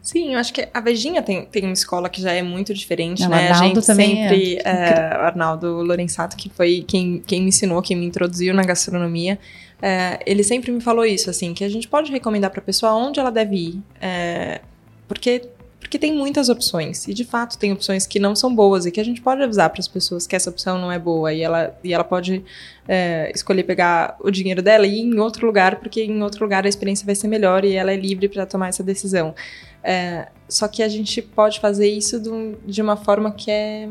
Sim, 0.01 0.33
eu 0.33 0.39
acho 0.39 0.51
que 0.51 0.67
a 0.73 0.81
Vejinha 0.81 1.23
tem, 1.23 1.45
tem 1.45 1.65
uma 1.65 1.75
escola 1.75 2.09
que 2.09 2.23
já 2.23 2.33
é 2.33 2.41
muito 2.41 2.73
diferente, 2.73 3.21
Não, 3.21 3.29
né? 3.29 3.51
Arnaldo 3.51 3.65
a 3.65 3.83
gente 3.83 3.85
sempre. 3.85 4.57
É. 4.57 4.63
É, 4.65 5.15
Arnaldo 5.27 5.83
Lorenzato, 5.83 6.39
que 6.39 6.49
foi 6.49 6.83
quem, 6.89 7.23
quem 7.27 7.43
me 7.43 7.49
ensinou, 7.49 7.83
quem 7.83 7.99
me 7.99 8.07
introduziu 8.07 8.55
na 8.55 8.63
gastronomia. 8.63 9.39
É, 9.83 10.21
ele 10.25 10.43
sempre 10.43 10.73
me 10.73 10.81
falou 10.81 11.05
isso, 11.05 11.29
assim, 11.29 11.53
que 11.53 11.63
a 11.63 11.69
gente 11.69 11.87
pode 11.87 12.11
recomendar 12.11 12.51
para 12.51 12.61
a 12.61 12.65
pessoa 12.65 12.95
onde 12.95 13.21
ela 13.21 13.31
deve 13.31 13.57
ir. 13.57 13.83
É, 14.01 14.63
porque 15.07 15.43
porque 15.89 15.99
tem 15.99 16.13
muitas 16.13 16.51
opções. 16.51 17.09
E 17.09 17.15
de 17.15 17.25
fato 17.25 17.57
tem 17.57 17.73
opções 17.73 18.07
que 18.07 18.19
não 18.19 18.37
são 18.37 18.55
boas 18.55 18.85
e 18.85 18.91
que 18.91 19.01
a 19.01 19.05
gente 19.05 19.23
pode 19.23 19.43
avisar 19.43 19.71
para 19.71 19.81
as 19.81 19.89
pessoas 19.89 20.27
que 20.27 20.37
essa 20.37 20.51
opção 20.51 20.79
não 20.79 20.93
é 20.93 20.99
boa. 20.99 21.33
E 21.33 21.41
ela, 21.41 21.75
e 21.83 21.95
ela 21.95 22.05
pode 22.05 22.45
é, 22.87 23.33
escolher 23.35 23.63
pegar 23.63 24.15
o 24.21 24.31
dinheiro 24.31 24.61
dela 24.61 24.87
e 24.87 24.99
ir 24.99 25.01
em 25.01 25.19
outro 25.19 25.47
lugar, 25.47 25.77
porque 25.77 26.03
em 26.05 26.23
outro 26.23 26.45
lugar 26.45 26.67
a 26.67 26.69
experiência 26.69 27.07
vai 27.07 27.15
ser 27.15 27.27
melhor 27.27 27.65
e 27.65 27.73
ela 27.73 27.91
é 27.91 27.97
livre 27.97 28.29
para 28.29 28.45
tomar 28.45 28.69
essa 28.69 28.83
decisão. 28.83 29.35
É, 29.83 30.29
só 30.47 30.69
que 30.69 30.83
a 30.83 30.89
gente 30.89 31.23
pode 31.23 31.59
fazer 31.59 31.89
isso 31.89 32.21
de 32.67 32.83
uma 32.83 32.97
forma 32.99 33.33
que 33.33 33.51
é 33.51 33.89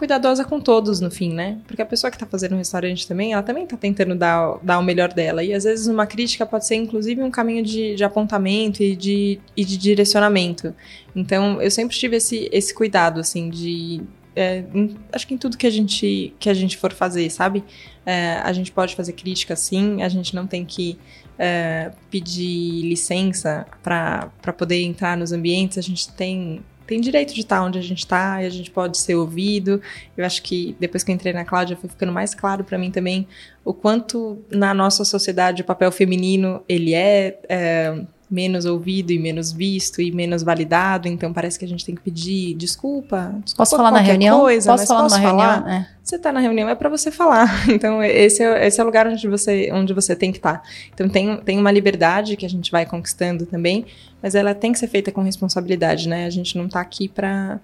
cuidadosa 0.00 0.46
com 0.46 0.58
todos 0.58 0.98
no 0.98 1.10
fim, 1.10 1.34
né? 1.34 1.58
Porque 1.66 1.82
a 1.82 1.84
pessoa 1.84 2.10
que 2.10 2.16
tá 2.16 2.24
fazendo 2.24 2.54
um 2.54 2.56
restaurante 2.56 3.06
também, 3.06 3.34
ela 3.34 3.42
também 3.42 3.66
tá 3.66 3.76
tentando 3.76 4.14
dar, 4.14 4.58
dar 4.62 4.78
o 4.78 4.82
melhor 4.82 5.12
dela. 5.12 5.44
E 5.44 5.52
às 5.52 5.64
vezes 5.64 5.86
uma 5.88 6.06
crítica 6.06 6.46
pode 6.46 6.66
ser 6.66 6.76
inclusive 6.76 7.22
um 7.22 7.30
caminho 7.30 7.62
de, 7.62 7.94
de 7.94 8.02
apontamento 8.02 8.82
e 8.82 8.96
de, 8.96 9.38
e 9.54 9.62
de 9.62 9.76
direcionamento. 9.76 10.74
Então 11.14 11.60
eu 11.60 11.70
sempre 11.70 11.94
tive 11.94 12.16
esse, 12.16 12.48
esse 12.50 12.72
cuidado, 12.72 13.20
assim, 13.20 13.50
de. 13.50 14.00
É, 14.34 14.64
em, 14.72 14.96
acho 15.12 15.26
que 15.26 15.34
em 15.34 15.36
tudo 15.36 15.58
que 15.58 15.66
a 15.66 15.70
gente, 15.70 16.34
que 16.38 16.48
a 16.48 16.54
gente 16.54 16.78
for 16.78 16.94
fazer, 16.94 17.28
sabe? 17.28 17.62
É, 18.06 18.40
a 18.42 18.54
gente 18.54 18.72
pode 18.72 18.96
fazer 18.96 19.12
crítica 19.12 19.54
sim, 19.54 20.02
a 20.02 20.08
gente 20.08 20.34
não 20.34 20.46
tem 20.46 20.64
que 20.64 20.98
é, 21.38 21.90
pedir 22.10 22.88
licença 22.88 23.66
para 23.82 24.30
poder 24.56 24.80
entrar 24.82 25.14
nos 25.14 25.30
ambientes, 25.30 25.76
a 25.76 25.82
gente 25.82 26.10
tem 26.14 26.62
tem 26.90 27.00
direito 27.00 27.32
de 27.32 27.42
estar 27.42 27.62
onde 27.62 27.78
a 27.78 27.82
gente 27.82 28.00
está 28.00 28.42
e 28.42 28.46
a 28.46 28.50
gente 28.50 28.68
pode 28.68 28.98
ser 28.98 29.14
ouvido. 29.14 29.80
Eu 30.16 30.26
acho 30.26 30.42
que 30.42 30.74
depois 30.80 31.04
que 31.04 31.12
eu 31.12 31.14
entrei 31.14 31.32
na 31.32 31.44
Cláudia 31.44 31.76
foi 31.76 31.88
ficando 31.88 32.10
mais 32.10 32.34
claro 32.34 32.64
para 32.64 32.76
mim 32.76 32.90
também 32.90 33.28
o 33.64 33.72
quanto 33.72 34.44
na 34.50 34.74
nossa 34.74 35.04
sociedade 35.04 35.62
o 35.62 35.64
papel 35.64 35.92
feminino 35.92 36.64
ele 36.68 36.92
é, 36.92 37.38
é 37.48 38.02
menos 38.30 38.64
ouvido 38.64 39.10
e 39.10 39.18
menos 39.18 39.50
visto 39.50 40.00
e 40.00 40.12
menos 40.12 40.42
validado, 40.44 41.08
então 41.08 41.32
parece 41.32 41.58
que 41.58 41.64
a 41.64 41.68
gente 41.68 41.84
tem 41.84 41.94
que 41.94 42.00
pedir 42.00 42.54
desculpa, 42.54 43.34
desculpa 43.44 43.56
posso 43.56 43.76
falar 43.76 43.90
na 43.90 43.98
reunião? 43.98 44.40
Coisa, 44.40 44.70
posso 44.70 44.86
falar 44.86 45.02
posso 45.02 45.16
numa 45.16 45.28
falar? 45.28 45.54
reunião? 45.56 45.74
É. 45.74 45.88
Você 46.02 46.16
está 46.16 46.32
na 46.32 46.40
reunião 46.40 46.68
é 46.68 46.74
para 46.74 46.88
você 46.88 47.10
falar, 47.10 47.48
então 47.68 48.02
esse 48.02 48.42
é, 48.42 48.66
esse 48.66 48.80
é 48.80 48.82
o 48.82 48.86
lugar 48.86 49.08
onde 49.08 49.26
você, 49.26 49.70
onde 49.72 49.92
você 49.92 50.14
tem 50.14 50.30
que 50.30 50.38
estar. 50.38 50.58
Tá. 50.58 50.68
Então 50.94 51.08
tem, 51.08 51.36
tem 51.38 51.58
uma 51.58 51.72
liberdade 51.72 52.36
que 52.36 52.46
a 52.46 52.48
gente 52.48 52.70
vai 52.70 52.86
conquistando 52.86 53.44
também, 53.46 53.84
mas 54.22 54.36
ela 54.36 54.54
tem 54.54 54.72
que 54.72 54.78
ser 54.78 54.86
feita 54.86 55.10
com 55.10 55.22
responsabilidade, 55.22 56.08
né? 56.08 56.26
A 56.26 56.30
gente 56.30 56.56
não 56.56 56.66
está 56.66 56.80
aqui 56.80 57.08
para 57.08 57.58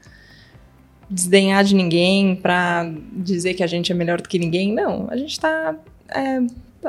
desdenhar 1.08 1.62
de 1.62 1.76
ninguém, 1.76 2.34
para 2.34 2.90
dizer 3.12 3.54
que 3.54 3.62
a 3.62 3.66
gente 3.68 3.92
é 3.92 3.94
melhor 3.94 4.20
do 4.20 4.28
que 4.28 4.38
ninguém, 4.38 4.72
não. 4.72 5.06
A 5.08 5.16
gente 5.16 5.30
está 5.30 5.76
é, 6.08 6.40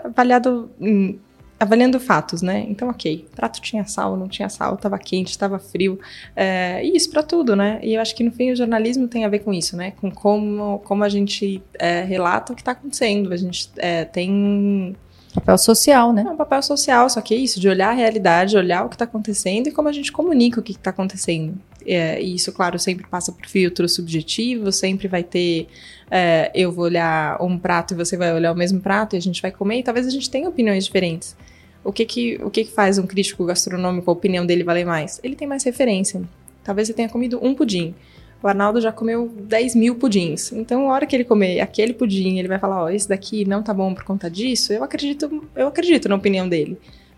avaliado 0.04 0.72
em, 0.82 1.20
avaliando 1.60 2.00
fatos, 2.00 2.42
né? 2.42 2.66
Então, 2.70 2.90
ok, 2.90 3.28
prato 3.36 3.62
tinha 3.62 3.86
sal, 3.86 4.16
não 4.16 4.28
tinha 4.28 4.50
sal, 4.50 4.76
estava 4.76 4.98
quente, 4.98 5.32
estava 5.32 5.58
frio, 5.60 6.00
é, 6.36 6.82
e 6.84 6.96
isso 6.96 7.10
para 7.10 7.24
tudo, 7.24 7.56
né? 7.56 7.80
E 7.82 7.96
eu 7.96 8.02
acho 8.02 8.16
que 8.16 8.24
no 8.24 8.32
fim 8.32 8.52
o 8.52 8.56
jornalismo 8.56 9.08
tem 9.08 9.26
a 9.26 9.30
ver 9.30 9.40
com 9.40 9.54
isso, 9.54 9.76
né? 9.76 9.92
Com 10.00 10.12
como, 10.12 10.80
como 10.80 11.04
a 11.04 11.10
gente 11.10 11.62
é, 11.80 12.04
relata 12.04 12.54
o 12.54 12.56
que 12.56 12.62
está 12.62 12.72
acontecendo. 12.72 13.34
A 13.34 13.38
gente 13.38 13.70
é, 13.78 14.06
tem 14.06 14.96
Papel 15.34 15.58
social, 15.60 16.14
né? 16.14 16.26
É 16.28 16.32
um 16.32 16.36
papel 16.36 16.64
social, 16.64 17.08
só 17.10 17.22
que 17.22 17.34
é 17.34 17.38
isso, 17.38 17.60
de 17.60 17.70
olhar 17.70 17.90
a 17.90 17.94
realidade, 17.94 18.58
olhar 18.58 18.84
o 18.86 18.90
que 18.90 18.96
está 18.96 19.06
acontecendo 19.06 19.68
e 19.68 19.72
como 19.72 19.88
a 19.88 19.92
gente 19.92 20.12
comunica 20.12 20.60
o 20.60 20.64
que 20.64 20.72
está 20.72 20.90
acontecendo. 20.90 21.54
É, 21.88 22.22
e 22.22 22.36
isso, 22.36 22.52
claro, 22.52 22.78
sempre 22.78 23.08
passa 23.08 23.32
por 23.32 23.48
filtro 23.48 23.88
subjetivo, 23.88 24.72
sempre 24.74 25.08
vai 25.08 25.24
ter. 25.24 25.68
É, 26.12 26.52
eu 26.54 26.72
vou 26.72 26.86
olhar 26.86 27.42
um 27.42 27.58
prato 27.58 27.94
e 27.94 27.98
você 27.98 28.18
vai 28.18 28.34
olhar 28.34 28.52
o 28.52 28.56
mesmo 28.56 28.82
prato 28.82 29.16
e 29.16 29.18
a 29.18 29.22
gente 29.22 29.42
vai 29.42 29.52
comer, 29.52 29.80
e 29.80 29.84
talvez 29.84 30.06
a 30.06 30.10
gente 30.10 30.30
tenha 30.30 30.50
opiniões 30.50 30.84
diferentes. 30.86 31.36
O 31.84 31.94
que 31.94 32.06
que, 32.06 32.40
o 32.44 32.50
que, 32.50 32.66
que 32.66 32.72
faz 32.72 32.98
um 32.98 33.08
crítico 33.08 33.46
gastronômico, 33.46 34.10
a 34.12 34.14
opinião 34.14 34.46
dele 34.46 34.64
valer 34.64 34.86
mais? 34.86 35.22
Ele 35.24 35.36
tem 35.36 35.48
mais 35.48 35.64
referência. 35.64 36.22
Talvez 36.62 36.90
você 36.90 36.94
tenha 36.94 37.08
comido 37.08 37.40
um 37.42 37.56
pudim. 37.56 37.96
O 38.44 38.48
Arnaldo 38.48 38.82
já 38.82 38.92
comeu 38.92 39.30
10 39.30 39.76
mil 39.76 39.96
pudins. 39.96 40.52
Então, 40.52 40.92
a 40.92 40.94
hora 40.94 41.06
que 41.06 41.16
ele 41.16 41.24
comer 41.24 41.62
aquele 41.62 41.94
pudim, 41.94 42.38
ele 42.38 42.48
vai 42.48 42.60
falar: 42.60 42.84
Ó, 42.84 42.86
oh, 42.86 42.90
esse 42.90 43.08
daqui 43.08 43.46
não 43.46 43.64
tá 43.64 43.74
bom 43.74 43.94
por 43.94 44.04
conta 44.04 44.30
disso. 44.30 44.74
Eu 44.74 44.84
acredito, 44.84 45.48
eu 45.56 45.68
acredito 45.68 46.10
na 46.10 46.16
opinião 46.16 46.48
dele. 46.48 46.78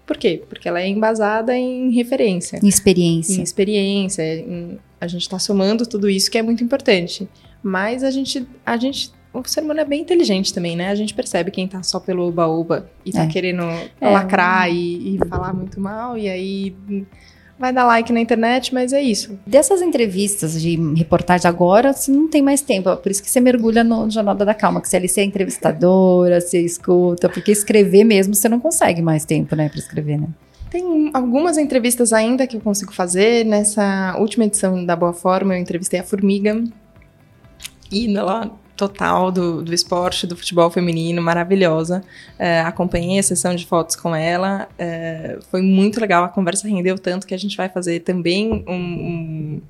Por 0.10 0.18
quê? 0.18 0.42
Porque 0.50 0.68
ela 0.68 0.82
é 0.82 0.88
embasada 0.88 1.56
em 1.56 1.92
referência. 1.92 2.60
Em 2.64 2.68
experiência. 2.68 3.40
Em 3.40 3.44
experiência. 3.44 4.24
Em, 4.24 4.80
a 5.00 5.06
gente 5.06 5.22
está 5.22 5.38
somando 5.38 5.86
tudo 5.86 6.10
isso 6.10 6.32
que 6.32 6.38
é 6.40 6.42
muito 6.42 6.64
importante. 6.64 7.30
Mas 7.62 8.04
a 8.04 8.10
gente, 8.10 8.44
a 8.66 8.76
gente 8.76 9.12
o 9.32 9.48
ser 9.48 9.62
humano 9.62 9.82
é 9.82 9.86
bem 9.86 10.02
inteligente 10.02 10.52
também, 10.52 10.76
né? 10.76 10.90
A 10.90 10.96
gente 10.96 11.14
percebe 11.14 11.52
quem 11.52 11.68
tá 11.68 11.84
só 11.84 12.00
pelo 12.00 12.28
oba-oba 12.28 12.90
e 13.06 13.12
tá 13.12 13.26
é. 13.26 13.28
querendo 13.28 13.62
é, 14.02 14.10
lacrar 14.10 14.68
e, 14.74 15.14
e, 15.14 15.20
falar 15.30 15.54
muito 15.54 15.80
mal, 15.80 16.18
e 16.18 16.28
aí 16.28 16.76
vai 17.60 17.74
dar 17.74 17.86
like 17.86 18.12
na 18.14 18.22
internet, 18.22 18.74
mas 18.74 18.94
é 18.94 19.02
isso. 19.02 19.38
Dessas 19.46 19.82
entrevistas 19.82 20.60
de 20.60 20.78
reportagem 20.96 21.48
agora, 21.48 21.92
você 21.92 22.10
não 22.10 22.30
tem 22.30 22.42
mais 22.42 22.62
tempo. 22.62 22.96
Por 22.96 23.12
isso 23.12 23.22
que 23.22 23.30
você 23.30 23.42
mergulha 23.42 23.84
no 23.84 24.10
Jornada 24.10 24.46
da 24.46 24.54
Calma, 24.54 24.80
que 24.80 24.88
você 24.88 24.96
ali 24.96 25.10
você 25.10 25.20
é 25.22 25.24
entrevistadora, 25.26 26.40
você 26.40 26.62
escuta, 26.62 27.28
porque 27.28 27.52
escrever 27.52 28.06
mesmo 28.06 28.34
você 28.34 28.48
não 28.48 28.60
consegue 28.60 29.02
mais 29.02 29.26
tempo, 29.26 29.56
né, 29.56 29.68
para 29.68 29.80
escrever, 29.80 30.20
né? 30.20 30.28
Tem 30.72 31.10
algumas 31.14 31.58
entrevistas 31.58 32.14
ainda 32.14 32.46
que 32.46 32.56
eu 32.56 32.62
consigo 32.62 32.94
fazer. 32.94 33.44
Nessa 33.44 34.16
última 34.20 34.46
edição 34.46 34.86
da 34.86 34.96
Boa 34.96 35.14
Forma, 35.14 35.56
eu 35.56 35.60
entrevistei 35.60 36.00
a 36.00 36.04
Formiga. 36.04 36.64
E 37.92 38.16
ela 38.16 38.52
total 38.80 39.30
do, 39.30 39.62
do 39.62 39.74
esporte, 39.74 40.26
do 40.26 40.38
futebol 40.38 40.72
feminino, 40.72 41.22
maravilhosa. 41.22 42.02
É, 42.38 42.62
acompanhei 42.62 43.20
a 43.20 43.24
sessão 43.24 43.54
de 43.54 43.66
fotos 43.66 43.98
com 43.98 44.16
ela, 44.16 44.70
é, 44.78 45.38
foi 45.52 45.62
muito 45.62 46.00
legal, 46.00 46.24
a 46.24 46.30
conversa 46.30 46.66
rendeu 46.66 46.98
tanto 46.98 47.28
que 47.28 47.34
a 47.34 47.38
gente 47.38 47.58
vai 47.58 47.68
fazer 47.68 48.00
também 48.00 48.64
um, 48.66 48.74
um 48.74 49.62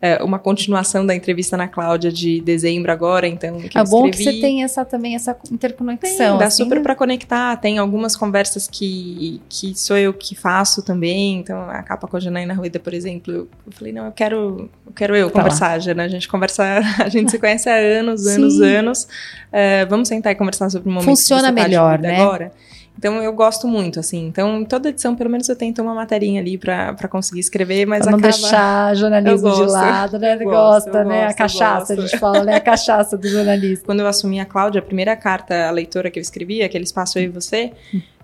é, 0.00 0.22
uma 0.22 0.38
continuação 0.38 1.04
da 1.04 1.12
entrevista 1.12 1.56
na 1.56 1.66
Cláudia 1.66 2.12
de 2.12 2.40
dezembro 2.40 2.92
agora, 2.92 3.26
então. 3.26 3.58
Que 3.58 3.76
é 3.76 3.82
bom 3.82 4.08
que 4.08 4.22
você 4.22 4.40
tem 4.40 4.62
essa 4.62 4.84
também 4.84 5.16
essa 5.16 5.36
interconexão. 5.50 6.16
Tem, 6.16 6.38
dá 6.38 6.46
assim, 6.46 6.62
super 6.62 6.76
né? 6.76 6.82
para 6.82 6.94
conectar. 6.94 7.56
Tem 7.56 7.78
algumas 7.78 8.14
conversas 8.14 8.68
que, 8.68 9.42
que 9.48 9.76
sou 9.76 9.96
eu 9.96 10.14
que 10.14 10.36
faço 10.36 10.82
também. 10.82 11.40
Então, 11.40 11.68
a 11.68 11.82
capa 11.82 12.06
com 12.06 12.16
a 12.16 12.20
Janaína 12.20 12.54
Rueda, 12.54 12.78
por 12.78 12.94
exemplo, 12.94 13.32
eu, 13.32 13.48
eu, 13.66 13.72
falei, 13.72 13.92
não, 13.92 14.06
eu 14.06 14.12
quero, 14.12 14.70
eu 14.86 14.92
quero 14.92 15.16
eu 15.16 15.30
tá 15.30 15.40
conversar, 15.40 15.70
lá. 15.70 15.78
Jana. 15.80 16.04
A 16.04 16.08
gente 16.08 16.28
conversa, 16.28 16.80
a 17.02 17.08
gente 17.08 17.32
se 17.32 17.38
conhece 17.38 17.68
há 17.68 17.74
anos, 17.74 18.24
anos, 18.24 18.54
Sim. 18.54 18.64
anos. 18.64 19.08
É, 19.50 19.84
vamos 19.86 20.06
sentar 20.06 20.32
e 20.32 20.36
conversar 20.36 20.70
sobre 20.70 20.88
o 20.88 20.92
momento 20.92 21.08
Funciona 21.08 21.52
tá 21.52 21.52
melhor, 21.52 21.98
né? 21.98 22.22
Agora. 22.22 22.52
Então 22.98 23.22
eu 23.22 23.32
gosto 23.32 23.68
muito, 23.68 24.00
assim. 24.00 24.26
Então, 24.26 24.64
toda 24.64 24.88
edição, 24.88 25.14
pelo 25.14 25.30
menos 25.30 25.48
eu 25.48 25.54
tento 25.54 25.80
uma 25.80 25.94
materinha 25.94 26.40
ali 26.40 26.58
para 26.58 27.06
conseguir 27.08 27.38
escrever, 27.38 27.86
mas 27.86 28.02
pra 28.02 28.10
não 28.10 28.18
acaba... 28.18 28.32
deixar 28.32 28.96
jornalismo 28.96 29.54
de 29.54 29.62
lado, 29.70 30.18
né? 30.18 30.34
Eu 30.34 30.44
gosta, 30.44 30.90
gosto, 30.90 31.08
né? 31.08 31.24
Gosto, 31.26 31.30
a 31.30 31.34
cachaça, 31.34 31.92
a 31.92 31.96
gente 31.96 32.18
fala, 32.18 32.42
né? 32.42 32.56
A 32.56 32.60
cachaça 32.60 33.16
do 33.16 33.28
jornalista. 33.28 33.86
Quando 33.86 34.00
eu 34.00 34.06
assumi 34.08 34.40
a 34.40 34.44
Cláudia, 34.44 34.80
a 34.80 34.82
primeira 34.82 35.14
carta, 35.14 35.68
a 35.68 35.70
leitora 35.70 36.10
que 36.10 36.18
eu 36.18 36.20
escrevi, 36.20 36.60
aquele 36.60 36.82
espaço 36.82 37.20
eu 37.20 37.22
e 37.22 37.28
você, 37.28 37.70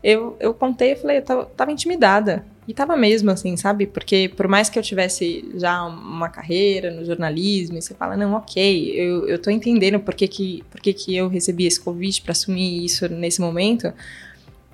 eu, 0.02 0.36
eu 0.40 0.52
contei 0.52 0.92
e 0.92 0.96
falei, 0.96 1.18
eu 1.18 1.22
tava, 1.22 1.44
tava 1.56 1.70
intimidada. 1.70 2.44
E 2.66 2.74
tava 2.74 2.96
mesmo, 2.96 3.30
assim, 3.30 3.56
sabe? 3.56 3.86
Porque 3.86 4.28
por 4.34 4.48
mais 4.48 4.68
que 4.68 4.76
eu 4.76 4.82
tivesse 4.82 5.52
já 5.54 5.84
uma 5.84 6.30
carreira 6.30 6.90
no 6.90 7.04
jornalismo, 7.04 7.78
e 7.78 7.82
você 7.82 7.94
fala, 7.94 8.16
não, 8.16 8.34
ok, 8.34 8.92
eu, 8.96 9.28
eu 9.28 9.38
tô 9.38 9.50
entendendo 9.50 10.00
por 10.00 10.14
que, 10.14 10.26
que, 10.26 10.64
por 10.68 10.80
que, 10.80 10.92
que 10.92 11.14
eu 11.14 11.28
recebi 11.28 11.64
esse 11.64 11.80
convite 11.80 12.22
para 12.22 12.32
assumir 12.32 12.84
isso 12.84 13.08
nesse 13.08 13.40
momento 13.40 13.92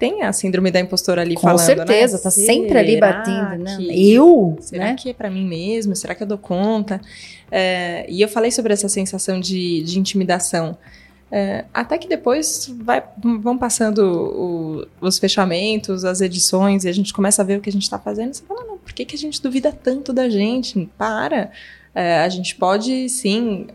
tem 0.01 0.23
a 0.23 0.33
síndrome 0.33 0.71
da 0.71 0.81
impostora 0.81 1.21
ali 1.21 1.35
Com 1.35 1.43
falando, 1.43 1.59
Com 1.59 1.67
certeza, 1.67 2.17
né? 2.17 2.23
tá 2.23 2.31
sempre 2.31 2.79
ali 2.79 2.99
batendo, 2.99 3.63
né? 3.63 3.77
Eu? 3.91 4.57
Será 4.59 4.87
né? 4.87 4.95
que 4.95 5.11
é 5.11 5.13
para 5.13 5.31
mim 5.31 5.47
mesmo? 5.47 5.95
Será 5.95 6.15
que 6.15 6.23
eu 6.23 6.27
dou 6.27 6.39
conta? 6.39 6.99
É, 7.53 8.07
e 8.09 8.23
eu 8.23 8.29
falei 8.29 8.51
sobre 8.51 8.73
essa 8.73 8.89
sensação 8.89 9.39
de, 9.39 9.83
de 9.83 9.99
intimidação. 9.99 10.79
É, 11.31 11.67
até 11.73 11.99
que 11.99 12.09
depois 12.09 12.75
vai, 12.83 13.05
vão 13.43 13.59
passando 13.59 13.99
o, 14.01 15.07
os 15.07 15.19
fechamentos, 15.19 16.03
as 16.03 16.23
edições, 16.23 16.85
e 16.85 16.89
a 16.89 16.93
gente 16.93 17.13
começa 17.13 17.43
a 17.43 17.45
ver 17.45 17.59
o 17.59 17.61
que 17.61 17.69
a 17.69 17.73
gente 17.73 17.83
está 17.83 17.99
fazendo. 17.99 18.33
Você 18.33 18.43
fala, 18.43 18.65
não, 18.65 18.79
por 18.79 18.95
que, 18.95 19.05
que 19.05 19.15
a 19.15 19.19
gente 19.19 19.43
duvida 19.43 19.71
tanto 19.71 20.15
da 20.15 20.31
gente? 20.31 20.89
Para! 20.97 21.53
É, 21.95 22.21
a 22.21 22.29
gente 22.31 22.57
pode, 22.57 23.07
sim, 23.11 23.67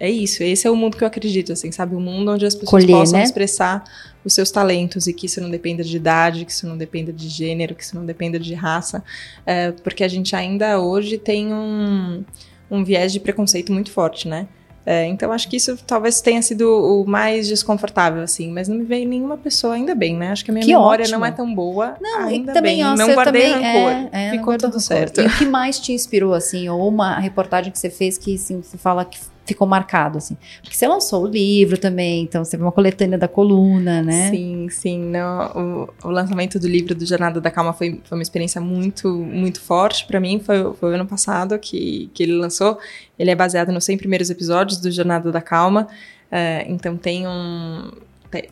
é, 0.00 0.08
isso, 0.08 0.42
esse 0.42 0.66
é 0.66 0.70
o 0.70 0.74
mundo 0.74 0.96
que 0.96 1.04
eu 1.04 1.06
acredito, 1.06 1.52
assim, 1.52 1.70
sabe? 1.70 1.94
Um 1.94 2.00
mundo 2.00 2.32
onde 2.32 2.46
as 2.46 2.54
pessoas 2.54 2.70
Colher, 2.70 2.96
possam 2.96 3.18
né? 3.18 3.24
expressar 3.24 3.84
os 4.24 4.32
seus 4.32 4.50
talentos 4.50 5.06
e 5.06 5.12
que 5.12 5.26
isso 5.26 5.42
não 5.42 5.50
dependa 5.50 5.84
de 5.84 5.94
idade, 5.94 6.46
que 6.46 6.52
isso 6.52 6.66
não 6.66 6.76
dependa 6.76 7.12
de 7.12 7.28
gênero, 7.28 7.74
que 7.74 7.84
isso 7.84 7.94
não 7.94 8.06
dependa 8.06 8.38
de 8.38 8.54
raça, 8.54 9.04
é, 9.44 9.72
porque 9.72 10.02
a 10.02 10.08
gente 10.08 10.34
ainda 10.34 10.80
hoje 10.80 11.18
tem 11.18 11.52
um, 11.52 12.24
um 12.70 12.82
viés 12.82 13.12
de 13.12 13.20
preconceito 13.20 13.72
muito 13.74 13.90
forte, 13.90 14.26
né? 14.26 14.48
É, 14.86 15.04
então 15.06 15.30
acho 15.30 15.48
que 15.48 15.56
isso 15.56 15.76
talvez 15.86 16.22
tenha 16.22 16.40
sido 16.40 16.64
o 16.64 17.06
mais 17.06 17.46
desconfortável, 17.46 18.22
assim, 18.22 18.50
mas 18.50 18.66
não 18.66 18.78
me 18.78 18.84
veio 18.84 19.06
nenhuma 19.06 19.36
pessoa, 19.36 19.74
ainda 19.74 19.94
bem, 19.94 20.16
né? 20.16 20.32
Acho 20.32 20.42
que 20.42 20.50
a 20.50 20.54
minha 20.54 20.64
que 20.64 20.72
memória 20.72 21.02
ótimo. 21.02 21.18
não 21.18 21.26
é 21.26 21.30
tão 21.30 21.54
boa. 21.54 21.96
Não, 22.00 22.20
ainda 22.20 22.54
também, 22.54 22.76
bem. 22.76 22.84
Nossa, 22.84 23.06
não 23.06 23.14
guardei 23.14 23.52
também, 23.52 23.72
rancor. 23.72 24.08
É, 24.10 24.28
é, 24.28 24.30
Ficou 24.30 24.56
tudo 24.56 24.80
certo. 24.80 25.20
E 25.20 25.26
o 25.26 25.36
que 25.36 25.44
mais 25.44 25.78
te 25.78 25.92
inspirou, 25.92 26.32
assim, 26.32 26.70
ou 26.70 26.88
uma 26.88 27.18
reportagem 27.18 27.70
que 27.70 27.78
você 27.78 27.90
fez 27.90 28.16
que 28.16 28.34
assim, 28.34 28.62
você 28.62 28.78
fala 28.78 29.04
que 29.04 29.18
ficou 29.50 29.66
marcado, 29.66 30.18
assim. 30.18 30.36
Porque 30.62 30.76
você 30.76 30.86
lançou 30.86 31.24
o 31.24 31.26
livro 31.26 31.76
também, 31.78 32.22
então 32.22 32.44
você 32.44 32.56
viu 32.56 32.66
uma 32.66 32.72
coletânea 32.72 33.18
da 33.18 33.28
coluna, 33.28 34.02
né? 34.02 34.30
Sim, 34.30 34.68
sim. 34.70 34.98
Não, 34.98 35.88
o, 36.02 36.08
o 36.08 36.10
lançamento 36.10 36.58
do 36.58 36.66
livro 36.66 36.94
do 36.94 37.04
Jornada 37.04 37.40
da 37.40 37.50
Calma 37.50 37.72
foi, 37.72 38.00
foi 38.04 38.18
uma 38.18 38.22
experiência 38.22 38.60
muito, 38.60 39.08
muito 39.08 39.60
forte 39.60 40.06
para 40.06 40.20
mim. 40.20 40.40
Foi, 40.40 40.72
foi 40.74 40.92
o 40.92 40.94
ano 40.94 41.06
passado 41.06 41.58
que, 41.58 42.10
que 42.14 42.22
ele 42.22 42.34
lançou. 42.34 42.78
Ele 43.18 43.30
é 43.30 43.34
baseado 43.34 43.72
nos 43.72 43.84
100 43.84 43.98
primeiros 43.98 44.30
episódios 44.30 44.78
do 44.78 44.90
Jornada 44.90 45.30
da 45.32 45.40
Calma. 45.40 45.88
Uh, 46.30 46.64
então 46.68 46.96
tem 46.96 47.26
um 47.26 47.90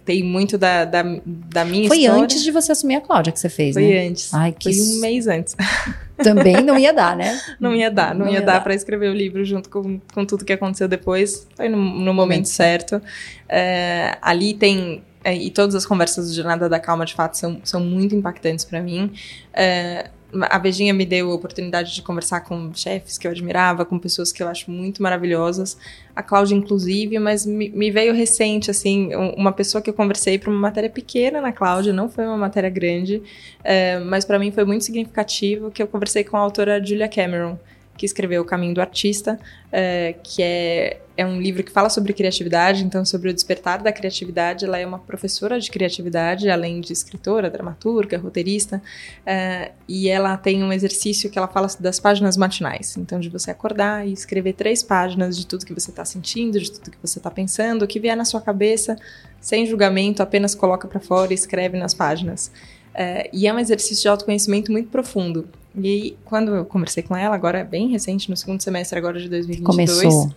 tem 0.04 0.22
muito 0.24 0.58
da, 0.58 0.84
da, 0.84 1.02
da 1.24 1.64
minha 1.64 1.88
Foi 1.88 1.98
história. 1.98 2.16
Foi 2.16 2.24
antes 2.24 2.42
de 2.42 2.50
você 2.50 2.72
assumir 2.72 2.96
a 2.96 3.00
Cláudia 3.00 3.32
que 3.32 3.38
você 3.38 3.48
fez, 3.48 3.74
Foi 3.74 3.82
né? 3.82 3.88
Foi 3.88 4.08
antes. 4.08 4.34
Ai, 4.34 4.52
que 4.52 4.72
Foi 4.72 4.82
um 4.82 5.00
mês 5.00 5.26
antes. 5.26 5.54
Também 6.18 6.62
não 6.62 6.76
ia 6.76 6.92
dar, 6.92 7.16
né? 7.16 7.40
não 7.60 7.72
ia 7.74 7.90
dar, 7.90 8.12
não, 8.12 8.26
não 8.26 8.32
ia, 8.32 8.40
ia, 8.40 8.44
dar, 8.44 8.60
para 8.62 8.74
escrever 8.74 9.08
o 9.08 9.14
livro 9.14 9.44
junto 9.44 9.70
com, 9.70 10.00
com 10.12 10.24
tudo 10.24 10.44
que 10.44 10.52
aconteceu 10.52 10.88
depois. 10.88 11.46
Foi 11.54 11.68
no, 11.68 11.76
no 11.76 12.12
momento 12.12 12.48
certo. 12.48 13.00
É, 13.48 14.18
ali 14.20 14.52
tem 14.54 15.04
é, 15.22 15.34
e 15.34 15.50
todas 15.50 15.74
as 15.74 15.84
conversas 15.84 16.28
do 16.28 16.34
Jornada 16.34 16.68
da 16.68 16.80
Calma, 16.80 17.04
de 17.04 17.14
fato, 17.14 17.36
são, 17.36 17.60
são 17.64 17.80
muito 17.80 18.14
impactantes 18.14 18.64
para 18.64 18.80
mim. 18.80 19.12
É, 19.52 20.10
a 20.42 20.58
Beijinha 20.58 20.92
me 20.92 21.06
deu 21.06 21.30
a 21.30 21.34
oportunidade 21.34 21.94
de 21.94 22.02
conversar 22.02 22.42
com 22.42 22.72
chefes 22.74 23.16
que 23.16 23.26
eu 23.26 23.30
admirava, 23.30 23.84
com 23.84 23.98
pessoas 23.98 24.30
que 24.30 24.42
eu 24.42 24.48
acho 24.48 24.70
muito 24.70 25.02
maravilhosas, 25.02 25.78
a 26.14 26.22
Cláudia 26.22 26.54
inclusive, 26.54 27.18
mas 27.18 27.46
me, 27.46 27.70
me 27.70 27.90
veio 27.90 28.12
recente, 28.12 28.70
assim, 28.70 29.14
uma 29.36 29.52
pessoa 29.52 29.80
que 29.80 29.88
eu 29.88 29.94
conversei 29.94 30.38
para 30.38 30.50
uma 30.50 30.58
matéria 30.58 30.90
pequena 30.90 31.40
na 31.40 31.52
Cláudia, 31.52 31.92
não 31.92 32.10
foi 32.10 32.26
uma 32.26 32.36
matéria 32.36 32.68
grande, 32.68 33.22
é, 33.64 33.98
mas 34.00 34.24
para 34.24 34.38
mim 34.38 34.50
foi 34.50 34.64
muito 34.64 34.84
significativo 34.84 35.70
que 35.70 35.82
eu 35.82 35.86
conversei 35.86 36.24
com 36.24 36.36
a 36.36 36.40
autora 36.40 36.84
Julia 36.84 37.08
Cameron, 37.08 37.58
que 37.98 38.06
escreveu 38.06 38.42
O 38.42 38.44
Caminho 38.44 38.72
do 38.72 38.80
Artista, 38.80 39.38
é, 39.72 40.14
que 40.22 40.40
é, 40.40 41.00
é 41.16 41.26
um 41.26 41.40
livro 41.40 41.64
que 41.64 41.72
fala 41.72 41.90
sobre 41.90 42.12
criatividade, 42.12 42.84
então 42.84 43.04
sobre 43.04 43.28
o 43.28 43.34
despertar 43.34 43.82
da 43.82 43.92
criatividade. 43.92 44.64
Ela 44.64 44.78
é 44.78 44.86
uma 44.86 45.00
professora 45.00 45.58
de 45.58 45.68
criatividade, 45.68 46.48
além 46.48 46.80
de 46.80 46.92
escritora, 46.92 47.50
dramaturga, 47.50 48.16
roteirista, 48.16 48.80
é, 49.26 49.72
e 49.88 50.08
ela 50.08 50.36
tem 50.36 50.62
um 50.62 50.72
exercício 50.72 51.28
que 51.28 51.36
ela 51.36 51.48
fala 51.48 51.66
das 51.80 51.98
páginas 51.98 52.36
matinais. 52.36 52.96
Então, 52.96 53.18
de 53.18 53.28
você 53.28 53.50
acordar 53.50 54.06
e 54.06 54.12
escrever 54.12 54.52
três 54.52 54.82
páginas 54.82 55.36
de 55.36 55.44
tudo 55.44 55.66
que 55.66 55.74
você 55.74 55.90
está 55.90 56.04
sentindo, 56.04 56.60
de 56.60 56.70
tudo 56.70 56.92
que 56.92 56.98
você 57.02 57.18
está 57.18 57.30
pensando, 57.30 57.82
o 57.82 57.88
que 57.88 57.98
vier 57.98 58.16
na 58.16 58.24
sua 58.24 58.40
cabeça, 58.40 58.96
sem 59.40 59.66
julgamento, 59.66 60.22
apenas 60.22 60.54
coloca 60.54 60.86
para 60.86 61.00
fora 61.00 61.32
e 61.32 61.34
escreve 61.34 61.76
nas 61.76 61.92
páginas. 61.92 62.52
É, 62.94 63.28
e 63.32 63.46
é 63.46 63.52
um 63.52 63.58
exercício 63.58 64.02
de 64.02 64.08
autoconhecimento 64.08 64.72
muito 64.72 64.88
profundo. 64.88 65.48
E 65.78 65.86
aí, 65.86 66.16
quando 66.24 66.54
eu 66.54 66.64
conversei 66.64 67.02
com 67.02 67.16
ela, 67.16 67.34
agora 67.34 67.58
é 67.58 67.64
bem 67.64 67.88
recente, 67.88 68.28
no 68.30 68.36
segundo 68.36 68.62
semestre 68.62 68.98
agora 68.98 69.18
de 69.20 69.28
2022, 69.28 70.02
Começou. 70.02 70.34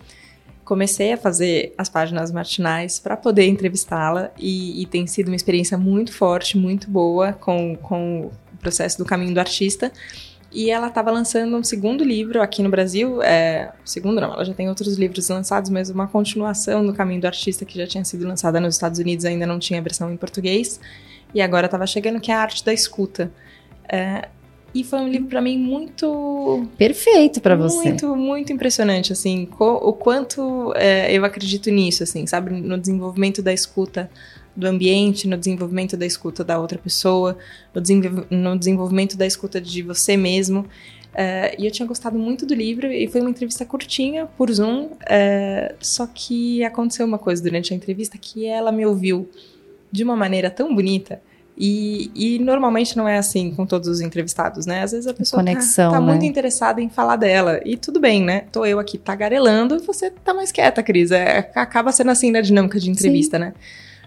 comecei 0.64 1.14
a 1.14 1.18
fazer 1.18 1.74
as 1.78 1.90
páginas 1.90 2.32
matinais 2.32 3.00
para 3.00 3.18
poder 3.18 3.48
entrevistá-la 3.48 4.32
e, 4.38 4.82
e, 4.82 4.86
tem 4.86 5.08
sido 5.08 5.28
uma 5.28 5.36
experiência 5.36 5.78
muito 5.78 6.14
forte, 6.14 6.58
muito 6.58 6.90
boa 6.90 7.34
com, 7.34 7.76
com 7.76 8.32
o 8.54 8.58
processo 8.60 8.98
do 8.98 9.06
caminho 9.06 9.34
do 9.34 9.40
artista. 9.40 9.92
E 10.54 10.70
ela 10.70 10.88
estava 10.88 11.10
lançando 11.12 11.56
um 11.56 11.64
segundo 11.64 12.04
livro 12.04 12.42
aqui 12.42 12.62
no 12.62 12.70
Brasil. 12.70 13.22
É, 13.22 13.72
segundo 13.86 14.20
não, 14.20 14.34
ela 14.34 14.44
já 14.44 14.54
tem 14.54 14.68
outros 14.68 14.98
livros 14.98 15.30
lançados, 15.30 15.70
mas 15.70 15.90
uma 15.90 16.08
continuação 16.08 16.86
do 16.86 16.94
Caminho 16.94 17.22
do 17.22 17.26
Artista 17.26 17.64
que 17.64 17.78
já 17.78 17.88
tinha 17.88 18.04
sido 18.04 18.28
lançada 18.28 18.60
nos 18.60 18.76
Estados 18.76 19.00
Unidos, 19.00 19.24
ainda 19.24 19.48
não 19.48 19.58
tinha 19.60 19.82
versão 19.82 20.12
em 20.12 20.18
português. 20.18 20.78
E 21.34 21.42
agora 21.42 21.68
estava 21.68 21.88
chegando, 21.88 22.20
que 22.20 22.32
é 22.32 22.36
a 22.36 22.42
arte 22.42 22.66
da 22.66 22.74
escuta. 22.74 23.32
É, 23.88 24.28
E 24.74 24.84
foi 24.84 25.00
um 25.00 25.08
livro 25.08 25.28
para 25.28 25.42
mim 25.42 25.58
muito 25.58 26.66
perfeito 26.78 27.42
para 27.42 27.56
você. 27.56 27.90
Muito, 27.90 28.16
muito 28.16 28.54
impressionante, 28.54 29.12
assim, 29.12 29.48
o 29.60 29.92
quanto 29.94 30.74
é, 30.76 31.12
eu 31.12 31.26
acredito 31.26 31.70
nisso, 31.70 32.04
assim, 32.04 32.26
sabe, 32.26 32.52
no 32.52 32.78
desenvolvimento 32.78 33.42
da 33.42 33.52
escuta 33.52 34.10
do 34.56 34.68
ambiente, 34.68 35.28
no 35.28 35.38
desenvolvimento 35.38 35.98
da 35.98 36.06
escuta 36.06 36.44
da 36.44 36.60
outra 36.60 36.78
pessoa, 36.78 37.38
no, 37.74 37.82
desenvol 37.82 38.26
no 38.30 38.58
desenvolvimento 38.58 39.18
da 39.18 39.26
escuta 39.26 39.60
de 39.60 39.82
você 39.82 40.16
mesmo. 40.16 40.66
É, 41.14 41.56
e 41.60 41.66
eu 41.66 41.72
tinha 41.72 41.86
gostado 41.86 42.18
muito 42.18 42.46
do 42.46 42.54
livro 42.54 42.90
e 42.90 43.06
foi 43.08 43.20
uma 43.20 43.30
entrevista 43.30 43.66
curtinha 43.66 44.28
por 44.38 44.50
Zoom. 44.52 44.92
É, 45.10 45.76
só 45.82 46.08
que 46.08 46.64
aconteceu 46.64 47.06
uma 47.06 47.18
coisa 47.18 47.44
durante 47.44 47.74
a 47.74 47.76
entrevista 47.76 48.18
que 48.18 48.46
ela 48.46 48.72
me 48.72 48.86
ouviu 48.86 49.30
de 49.92 50.04
uma 50.04 50.16
maneira 50.16 50.50
tão 50.50 50.74
bonita 50.74 51.22
e, 51.64 52.10
e, 52.16 52.40
normalmente 52.40 52.98
não 52.98 53.08
é 53.08 53.20
assim 53.20 53.52
com 53.52 53.68
todos 53.68 53.88
os 53.88 54.02
entrevistados, 54.02 54.66
né? 54.66 54.82
Às 54.82 54.94
vezes 54.94 55.06
a 55.06 55.14
pessoa 55.14 55.44
tá, 55.44 55.52
Conexão, 55.52 55.92
tá, 55.92 55.98
tá 56.00 56.04
né? 56.04 56.12
muito 56.12 56.26
interessada 56.26 56.82
em 56.82 56.90
falar 56.90 57.18
dela. 57.18 57.62
E 57.64 57.78
tudo 57.78 58.00
bem, 58.00 58.24
né? 58.24 58.46
Tô 58.52 58.66
eu 58.66 58.80
aqui 58.80 58.98
tagarelando 58.98 59.76
e 59.76 59.86
você 59.86 60.10
tá 60.10 60.34
mais 60.34 60.52
quieta, 60.52 60.82
Cris. 60.82 61.12
É, 61.12 61.52
acaba 61.54 61.92
sendo 61.92 62.10
assim 62.10 62.32
na 62.32 62.42
dinâmica 62.42 62.80
de 62.80 62.90
entrevista, 62.90 63.38
Sim. 63.38 63.44
né? 63.44 63.54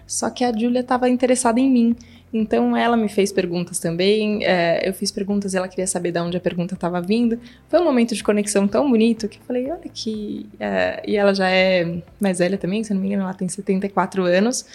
Só 0.05 0.29
que 0.29 0.43
a 0.43 0.51
Júlia 0.51 0.81
estava 0.81 1.07
interessada 1.07 1.57
em 1.57 1.69
mim. 1.69 1.95
Então 2.33 2.75
ela 2.75 2.97
me 2.97 3.07
fez 3.07 3.31
perguntas 3.31 3.79
também. 3.79 4.43
É, 4.43 4.85
eu 4.85 4.93
fiz 4.93 5.09
perguntas 5.09 5.53
e 5.53 5.57
ela 5.57 5.69
queria 5.69 5.87
saber 5.87 6.11
de 6.11 6.19
onde 6.19 6.35
a 6.35 6.41
pergunta 6.41 6.73
estava 6.73 6.99
vindo. 6.99 7.39
Foi 7.69 7.79
um 7.79 7.85
momento 7.85 8.13
de 8.13 8.21
conexão 8.21 8.67
tão 8.67 8.89
bonito 8.89 9.29
que 9.29 9.37
eu 9.37 9.43
falei, 9.47 9.71
olha 9.71 9.89
que. 9.93 10.45
É, 10.59 11.01
e 11.07 11.15
ela 11.15 11.33
já 11.33 11.49
é 11.49 11.99
mais 12.19 12.39
velha 12.39 12.57
também, 12.57 12.83
se 12.83 12.93
não 12.93 12.99
me 12.99 13.07
engano, 13.07 13.23
ela 13.23 13.33
tem 13.33 13.47
74 13.47 14.23
anos. 14.25 14.65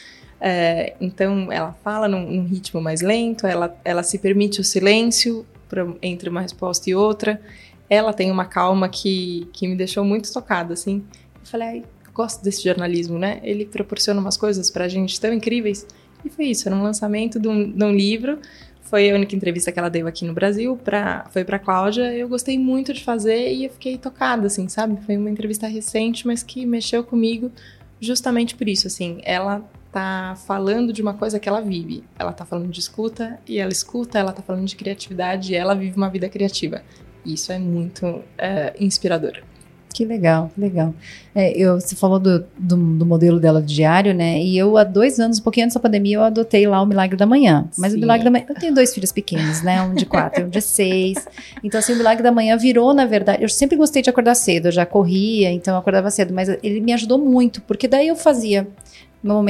É, 0.41 0.95
então 1.01 1.53
ela 1.53 1.73
fala 1.85 2.09
num, 2.09 2.31
num, 2.31 2.47
ritmo 2.47 2.81
mais 2.81 3.03
lento, 3.03 3.47
ela, 3.47 3.77
ela 3.85 4.03
se 4.03 4.19
permite 4.19 4.61
o 4.61 4.65
silêncio 4.65 5.45
pra, 5.69 5.87
entre 6.01 6.31
uma 6.31 6.41
resposta 6.41 6.89
e 6.89 6.95
outra. 6.95 7.41
Ela 7.89 8.13
tem 8.13 8.31
uma 8.31 8.45
calma 8.45 8.89
que, 8.89 9.49
que 9.53 9.69
me 9.69 9.77
deixou 9.77 10.05
muito 10.05 10.33
tocada, 10.33 10.73
assim. 10.73 11.05
Eu 11.41 11.47
falei, 11.47 11.69
ai, 11.69 11.85
gosto 12.15 12.43
desse 12.43 12.63
jornalismo, 12.63 13.19
né? 13.19 13.41
Ele 13.43 13.65
proporciona 13.65 14.21
umas 14.21 14.37
coisas 14.37 14.71
pra 14.71 14.89
gente 14.89 15.21
tão 15.21 15.33
incríveis. 15.33 15.87
E 16.25 16.31
foi 16.31 16.47
isso, 16.47 16.69
era 16.69 16.77
um 16.77 16.83
lançamento 16.83 17.39
de 17.39 17.49
um, 17.49 17.71
de 17.71 17.85
um 17.85 17.93
livro. 17.93 18.39
Foi 18.83 19.11
a 19.11 19.15
única 19.15 19.37
entrevista 19.37 19.71
que 19.71 19.79
ela 19.79 19.89
deu 19.89 20.07
aqui 20.07 20.25
no 20.25 20.33
Brasil, 20.33 20.77
pra, 20.77 21.27
foi 21.31 21.45
pra 21.45 21.59
Cláudia. 21.59 22.15
Eu 22.15 22.29
gostei 22.29 22.59
muito 22.59 22.93
de 22.93 23.05
fazer 23.05 23.53
e 23.53 23.65
eu 23.65 23.71
fiquei 23.71 23.97
tocada, 23.97 24.47
assim, 24.47 24.69
sabe? 24.69 25.01
Foi 25.05 25.17
uma 25.17 25.31
entrevista 25.31 25.67
recente, 25.67 26.27
mas 26.27 26.43
que 26.43 26.67
mexeu 26.67 27.05
comigo 27.05 27.53
justamente 28.01 28.55
por 28.55 28.69
isso, 28.69 28.87
assim. 28.87 29.21
Ela 29.23 29.65
tá 29.93 30.37
falando 30.47 30.93
de 30.93 31.03
uma 31.03 31.15
coisa 31.15 31.39
que 31.39 31.49
ela 31.49 31.61
vive. 31.61 32.05
Ela 32.19 32.33
tá 32.33 32.45
falando 32.45 32.69
de 32.69 32.81
escuta 32.81 33.39
e 33.47 33.59
ela 33.59 33.73
escuta, 33.73 34.19
ela 34.19 34.33
tá 34.33 34.43
falando 34.43 34.67
de 34.67 34.77
criatividade 34.77 35.53
e 35.53 35.57
ela 35.57 35.75
vive 35.75 35.97
uma 35.97 36.09
vida 36.09 36.29
criativa. 36.29 36.83
Isso 37.25 37.53
é 37.53 37.59
muito 37.59 38.23
é, 38.39 38.75
inspirador. 38.79 39.43
Que 39.93 40.05
legal, 40.05 40.51
que 40.55 40.61
legal. 40.61 40.95
É, 41.35 41.51
eu, 41.51 41.81
você 41.81 41.97
falou 41.97 42.19
do, 42.19 42.45
do, 42.57 42.77
do, 42.77 43.05
modelo 43.05 43.41
dela 43.41 43.61
de 43.61 43.75
diário, 43.75 44.15
né? 44.15 44.41
E 44.41 44.57
eu, 44.57 44.77
há 44.77 44.85
dois 44.85 45.19
anos, 45.19 45.41
um 45.41 45.43
pouquinho 45.43 45.67
antes 45.67 45.75
da 45.75 45.81
pandemia, 45.81 46.17
eu 46.17 46.23
adotei 46.23 46.67
lá 46.67 46.81
o 46.81 46.87
Milagre 46.87 47.17
da 47.17 47.27
Manhã. 47.27 47.69
Mas 47.77 47.93
Sim. 47.93 47.99
o 47.99 48.01
Milagre 48.01 48.25
da 48.25 48.31
Manhã. 48.31 48.45
Eu 48.49 48.55
tenho 48.55 48.73
dois 48.73 48.95
filhos 48.95 49.11
pequenos, 49.11 49.63
né? 49.63 49.83
Um 49.83 49.95
de 49.95 50.07
quatro 50.07 50.43
e 50.43 50.45
um 50.45 50.49
de 50.49 50.61
seis. 50.61 51.27
Então, 51.63 51.81
assim, 51.81 51.93
o 51.93 51.97
Milagre 51.97 52.23
da 52.23 52.31
Manhã 52.31 52.57
virou, 52.57 52.95
na 52.95 53.05
verdade. 53.05 53.43
Eu 53.43 53.49
sempre 53.49 53.77
gostei 53.77 54.01
de 54.01 54.09
acordar 54.09 54.37
cedo, 54.37 54.69
eu 54.69 54.73
já 54.73 54.87
corria, 54.87 55.51
então 55.51 55.75
eu 55.75 55.79
acordava 55.81 56.11
cedo, 56.11 56.33
mas 56.33 56.49
ele 56.49 56.81
me 56.81 56.93
ajudou 56.93 57.19
muito, 57.19 57.61
porque 57.63 57.89
daí 57.89 58.09
eu 58.09 58.17
fazia 58.17 58.69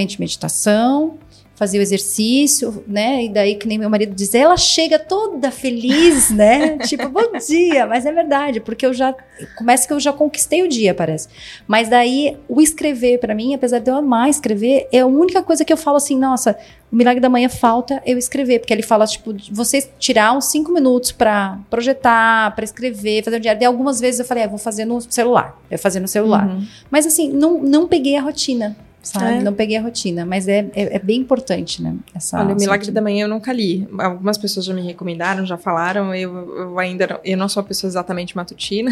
de 0.07 0.21
meditação, 0.21 1.18
fazia 1.61 1.79
o 1.79 1.83
exercício, 1.83 2.83
né? 2.89 3.25
E 3.25 3.29
daí, 3.29 3.55
que 3.55 3.68
nem 3.68 3.77
meu 3.77 3.91
marido 3.91 4.14
diz, 4.14 4.35
ela 4.35 4.57
chega 4.57 4.99
toda 4.99 5.51
feliz, 5.51 6.31
né? 6.31 6.79
tipo, 6.89 7.07
bom 7.11 7.33
dia, 7.33 7.87
mas 7.87 8.07
é 8.07 8.12
verdade, 8.12 8.61
porque 8.61 8.87
eu 8.87 8.95
já. 8.95 9.14
Começa 9.59 9.87
que 9.87 9.93
eu 9.93 10.01
já 10.01 10.11
conquistei 10.11 10.62
o 10.62 10.68
dia, 10.68 10.95
parece. 10.95 11.29
Mas 11.68 11.91
daí, 11.91 12.39
o 12.49 12.62
escrever, 12.62 13.18
para 13.18 13.35
mim, 13.35 13.53
apesar 13.53 13.79
de 13.79 13.91
eu 13.91 13.95
amar 13.95 14.31
escrever, 14.31 14.89
é 14.91 15.01
a 15.01 15.07
única 15.07 15.43
coisa 15.43 15.62
que 15.62 15.71
eu 15.71 15.77
falo 15.77 15.99
assim, 15.99 16.18
nossa, 16.18 16.57
o 16.91 16.97
milagre 16.97 17.21
da 17.21 17.29
manhã 17.29 17.51
falta 17.51 18.03
eu 18.07 18.16
escrever, 18.16 18.61
porque 18.61 18.73
ele 18.73 18.83
fala, 18.83 19.07
tipo, 19.07 19.35
você 19.53 19.87
tirar 19.99 20.35
uns 20.35 20.47
cinco 20.47 20.73
minutos 20.73 21.12
para 21.12 21.59
projetar, 21.68 22.55
para 22.55 22.64
escrever, 22.64 23.23
fazer 23.23 23.37
um 23.37 23.41
diário. 23.41 23.61
E 23.61 23.66
algumas 23.66 24.01
vezes 24.01 24.21
eu 24.21 24.25
falei, 24.25 24.45
ah, 24.45 24.49
vou 24.49 24.57
fazer 24.57 24.87
no 24.87 24.99
celular. 25.03 25.61
Eu 25.71 25.79
fazer 25.79 26.01
no 26.01 26.09
celular. 26.09 26.49
Uhum. 26.49 26.66
Mas 26.91 27.07
assim, 27.07 27.31
não, 27.31 27.62
não 27.62 27.87
peguei 27.87 28.16
a 28.16 28.23
rotina 28.23 28.75
sabe? 29.03 29.39
É. 29.39 29.41
Não 29.41 29.53
peguei 29.53 29.77
a 29.77 29.83
rotina, 29.83 30.27
mas 30.27 30.47
é, 30.49 30.71
é, 30.75 30.97
é, 30.97 30.99
bem 30.99 31.21
importante, 31.21 31.83
né? 31.83 31.97
Essa, 32.15 32.39
Olha, 32.39 32.55
o 32.55 32.57
Milagre 32.57 32.87
rotina. 32.87 32.95
da 32.95 33.01
Manhã 33.01 33.25
eu 33.25 33.29
nunca 33.29 33.53
li. 33.53 33.89
Algumas 33.99 34.37
pessoas 34.37 34.67
já 34.67 34.75
me 34.75 34.83
recomendaram, 34.83 35.47
já 35.47 35.57
falaram. 35.57 36.15
Eu, 36.15 36.57
eu 36.57 36.79
ainda 36.79 37.21
eu 37.25 37.37
não 37.37 37.49
sou 37.49 37.63
uma 37.63 37.69
pessoa 37.69 37.89
exatamente 37.89 38.37
matutina. 38.37 38.91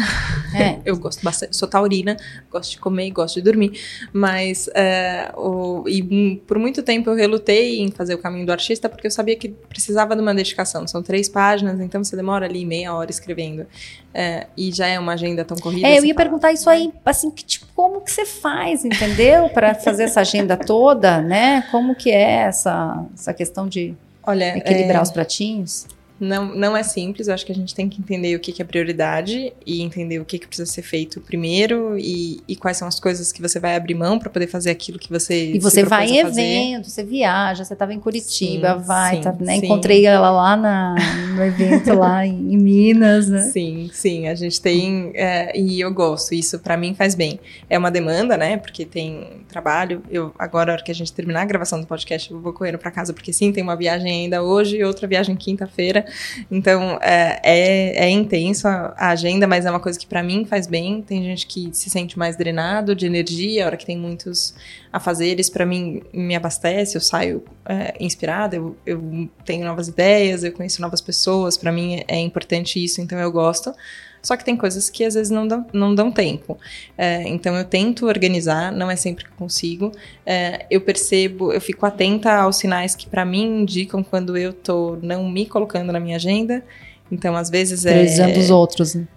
É. 0.55 0.79
eu 0.85 0.97
gosto 0.97 1.23
bastante, 1.23 1.55
sou 1.55 1.67
taurina, 1.67 2.17
gosto 2.51 2.71
de 2.71 2.79
comer, 2.79 3.11
gosto 3.11 3.35
de 3.35 3.41
dormir. 3.41 3.79
Mas 4.11 4.69
é, 4.73 5.31
o, 5.35 5.83
e 5.87 6.41
por 6.47 6.57
muito 6.57 6.81
tempo 6.81 7.09
eu 7.09 7.15
relutei 7.15 7.79
em 7.79 7.91
fazer 7.91 8.15
o 8.15 8.17
caminho 8.17 8.45
do 8.45 8.51
artista 8.51 8.89
porque 8.89 9.07
eu 9.07 9.11
sabia 9.11 9.35
que 9.35 9.49
precisava 9.49 10.15
de 10.15 10.21
uma 10.21 10.33
dedicação. 10.33 10.87
São 10.87 11.03
três 11.03 11.29
páginas, 11.29 11.79
então 11.79 12.03
você 12.03 12.15
demora 12.15 12.45
ali 12.45 12.65
meia 12.65 12.93
hora 12.93 13.11
escrevendo. 13.11 13.65
É, 14.13 14.47
e 14.57 14.71
já 14.71 14.87
é 14.87 14.97
uma 14.97 15.13
agenda 15.13 15.45
tão 15.45 15.57
corrida. 15.57 15.87
É, 15.87 15.99
eu 15.99 16.03
ia 16.03 16.13
fala, 16.13 16.15
perguntar 16.15 16.51
isso 16.51 16.67
aí, 16.69 16.91
assim, 17.05 17.29
que, 17.29 17.43
tipo, 17.43 17.67
como 17.75 18.01
que 18.01 18.11
você 18.11 18.25
faz, 18.25 18.83
entendeu? 18.83 19.49
Para 19.49 19.75
fazer 19.79 19.98
essa 19.99 20.21
agenda 20.21 20.57
toda, 20.57 21.21
né? 21.21 21.63
Como 21.71 21.95
que 21.95 22.11
é 22.11 22.41
essa, 22.43 23.05
essa 23.13 23.33
questão 23.33 23.67
de 23.67 23.95
Olha, 24.23 24.57
equilibrar 24.57 24.99
é... 24.99 25.01
os 25.01 25.11
pratinhos? 25.11 25.87
Não, 26.19 26.53
não 26.55 26.75
é 26.75 26.83
simples. 26.83 27.27
Eu 27.27 27.33
acho 27.33 27.45
que 27.45 27.51
a 27.51 27.55
gente 27.55 27.73
tem 27.73 27.87
que 27.87 27.99
entender 27.99 28.35
o 28.35 28.39
que, 28.39 28.51
que 28.51 28.61
é 28.61 28.65
prioridade 28.65 29.53
e 29.65 29.81
entender 29.81 30.19
o 30.19 30.25
que, 30.25 30.37
que 30.37 30.47
precisa 30.47 30.69
ser 30.69 30.81
feito 30.81 31.21
primeiro 31.21 31.97
e, 31.97 32.41
e 32.47 32.55
quais 32.55 32.77
são 32.77 32.87
as 32.87 32.99
coisas 32.99 33.31
que 33.31 33.41
você 33.41 33.59
vai 33.59 33.75
abrir 33.75 33.95
mão 33.95 34.19
para 34.19 34.29
poder 34.29 34.47
fazer 34.47 34.69
aquilo 34.69 34.99
que 34.99 35.09
você 35.09 35.53
E 35.53 35.59
você 35.59 35.83
vai 35.83 36.07
em 36.07 36.17
evento, 36.17 36.89
você 36.89 37.03
viaja, 37.03 37.63
você 37.63 37.73
estava 37.73 37.93
em 37.93 37.99
Curitiba, 37.99 38.77
sim, 38.77 38.85
vai, 38.85 39.15
sim, 39.15 39.21
tá, 39.21 39.35
né? 39.39 39.55
Encontrei 39.57 40.05
ela 40.05 40.29
lá 40.29 40.57
na, 40.57 40.95
no 41.35 41.43
evento 41.43 41.93
lá 41.93 42.25
em, 42.25 42.53
em, 42.53 42.57
Minas, 42.57 43.29
né? 43.29 43.43
Sim, 43.43 43.89
sim. 43.93 44.27
A 44.27 44.35
gente 44.35 44.61
tem 44.61 45.11
é, 45.15 45.57
e 45.57 45.79
eu 45.79 45.93
gosto. 45.93 46.33
Isso 46.33 46.59
para 46.59 46.75
mim 46.75 46.93
faz 46.93 47.15
bem. 47.15 47.39
É 47.69 47.77
uma 47.77 47.89
demanda, 47.89 48.37
né? 48.37 48.57
Porque 48.57 48.85
tem 48.85 49.43
trabalho. 49.47 50.03
Eu 50.09 50.33
agora, 50.37 50.67
na 50.67 50.73
hora 50.73 50.83
que 50.83 50.91
a 50.91 50.95
gente 50.95 51.11
terminar 51.13 51.41
a 51.41 51.45
gravação 51.45 51.79
do 51.79 51.87
podcast, 51.87 52.29
eu 52.31 52.39
vou 52.39 52.53
correndo 52.53 52.77
para 52.77 52.91
casa 52.91 53.13
porque 53.13 53.31
sim, 53.31 53.51
tem 53.51 53.63
uma 53.63 53.75
viagem 53.75 54.23
ainda 54.23 54.43
hoje 54.43 54.77
e 54.77 54.83
outra 54.83 55.07
viagem 55.07 55.35
quinta-feira. 55.35 56.05
Então, 56.49 56.99
é, 57.01 57.39
é, 57.43 58.05
é 58.05 58.09
intenso 58.09 58.67
a, 58.67 58.93
a, 58.97 59.09
agenda, 59.09 59.47
mas 59.47 59.65
é 59.65 59.69
uma 59.69 59.79
coisa 59.79 59.97
que 59.97 60.07
para 60.07 60.23
mim 60.23 60.45
faz 60.45 60.67
bem. 60.67 61.01
Tem 61.01 61.23
gente 61.23 61.47
que 61.47 61.69
se 61.73 61.89
sente 61.89 62.17
mais 62.17 62.35
drenado 62.35 62.95
de 62.95 63.05
energia, 63.05 63.63
a 63.63 63.67
hora 63.67 63.77
que 63.77 63.85
tem 63.85 63.97
muitos 63.97 64.53
afazeres, 64.91 65.49
para 65.49 65.65
mim 65.65 66.01
me 66.13 66.35
abastece, 66.35 66.97
eu 66.97 67.01
saio 67.01 67.43
é, 67.65 67.95
inspirada, 67.99 68.55
eu, 68.55 68.75
eu 68.85 69.29
tenho 69.45 69.65
novas 69.65 69.87
ideias, 69.87 70.43
eu 70.43 70.51
conheço 70.51 70.81
novas 70.81 71.01
pessoas, 71.01 71.57
para 71.57 71.71
mim 71.71 72.03
é 72.07 72.17
importante 72.17 72.83
isso, 72.83 73.01
então 73.01 73.17
eu 73.19 73.31
gosto. 73.31 73.73
Só 74.21 74.35
que 74.35 74.43
tem 74.43 74.55
coisas 74.55 74.89
que 74.89 75.03
às 75.03 75.13
vezes 75.13 75.29
não 75.29 75.47
dão, 75.47 75.65
não 75.73 75.95
dão 75.95 76.11
tempo. 76.11 76.57
É, 76.97 77.27
então 77.27 77.55
eu 77.55 77.63
tento 77.63 78.05
organizar, 78.05 78.71
não 78.71 78.89
é 78.89 78.95
sempre 78.95 79.25
que 79.25 79.31
consigo. 79.31 79.91
É, 80.25 80.65
eu 80.69 80.81
percebo, 80.81 81.51
eu 81.53 81.61
fico 81.61 81.85
atenta 81.85 82.33
aos 82.33 82.57
sinais 82.57 82.95
que 82.95 83.07
para 83.07 83.25
mim 83.25 83.61
indicam 83.61 84.03
quando 84.03 84.37
eu 84.37 84.53
tô 84.53 84.97
não 85.01 85.29
me 85.29 85.45
colocando 85.45 85.91
na 85.91 85.99
minha 85.99 86.17
agenda. 86.17 86.63
Então 87.11 87.35
às 87.35 87.49
vezes 87.49 87.85
é. 87.85 87.99
Precisando 87.99 88.33
dos 88.33 88.49
outros, 88.49 88.95
né? 88.95 89.07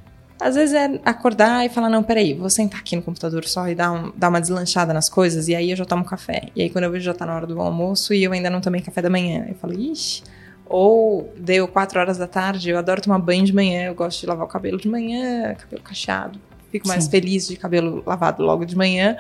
Às 0.41 0.57
vezes 0.57 0.75
é 0.75 1.01
acordar 1.05 1.65
e 1.65 1.69
falar, 1.69 1.89
não, 1.89 2.03
peraí, 2.03 2.35
vou 2.35 2.51
sentar 2.51 2.81
aqui 2.81 2.97
no 2.97 3.03
computador 3.03 3.45
só 3.45 3.69
e 3.69 3.77
dar, 3.77 3.93
um, 3.93 4.13
dar 4.17 4.29
uma 4.29 4.41
deslanchada 4.41 4.93
nas 4.93 5.09
coisas, 5.09 5.47
e 5.47 5.55
aí 5.55 5.71
eu 5.71 5.77
já 5.77 5.85
tomo 5.85 6.05
café. 6.05 6.49
E 6.57 6.63
aí 6.63 6.69
quando 6.69 6.85
eu 6.85 6.91
vejo 6.91 7.05
já 7.05 7.15
tá 7.15 7.25
na 7.25 7.37
hora 7.37 7.47
do 7.47 7.61
almoço 7.61 8.13
e 8.13 8.25
eu 8.25 8.33
ainda 8.33 8.51
não 8.51 8.61
tomei 8.61 8.81
café 8.81 9.01
da 9.01 9.09
manhã. 9.09 9.47
Eu 9.49 9.55
falo, 9.55 9.73
ixi, 9.73 10.25
ou 10.73 11.33
deu 11.37 11.69
quatro 11.69 12.01
horas 12.01 12.17
da 12.17 12.27
tarde, 12.27 12.71
eu 12.71 12.79
adoro 12.79 13.03
tomar 13.03 13.19
banho 13.19 13.45
de 13.45 13.55
manhã, 13.55 13.85
eu 13.85 13.95
gosto 13.95 14.21
de 14.21 14.27
lavar 14.27 14.47
o 14.47 14.49
cabelo 14.49 14.79
de 14.79 14.89
manhã, 14.89 15.55
cabelo 15.55 15.83
cacheado. 15.83 16.41
Fico 16.71 16.89
mais 16.89 17.05
Sim. 17.05 17.11
feliz 17.11 17.47
de 17.47 17.57
cabelo 17.57 18.03
lavado 18.07 18.43
logo 18.43 18.65
de 18.65 18.75
manhã. 18.75 19.17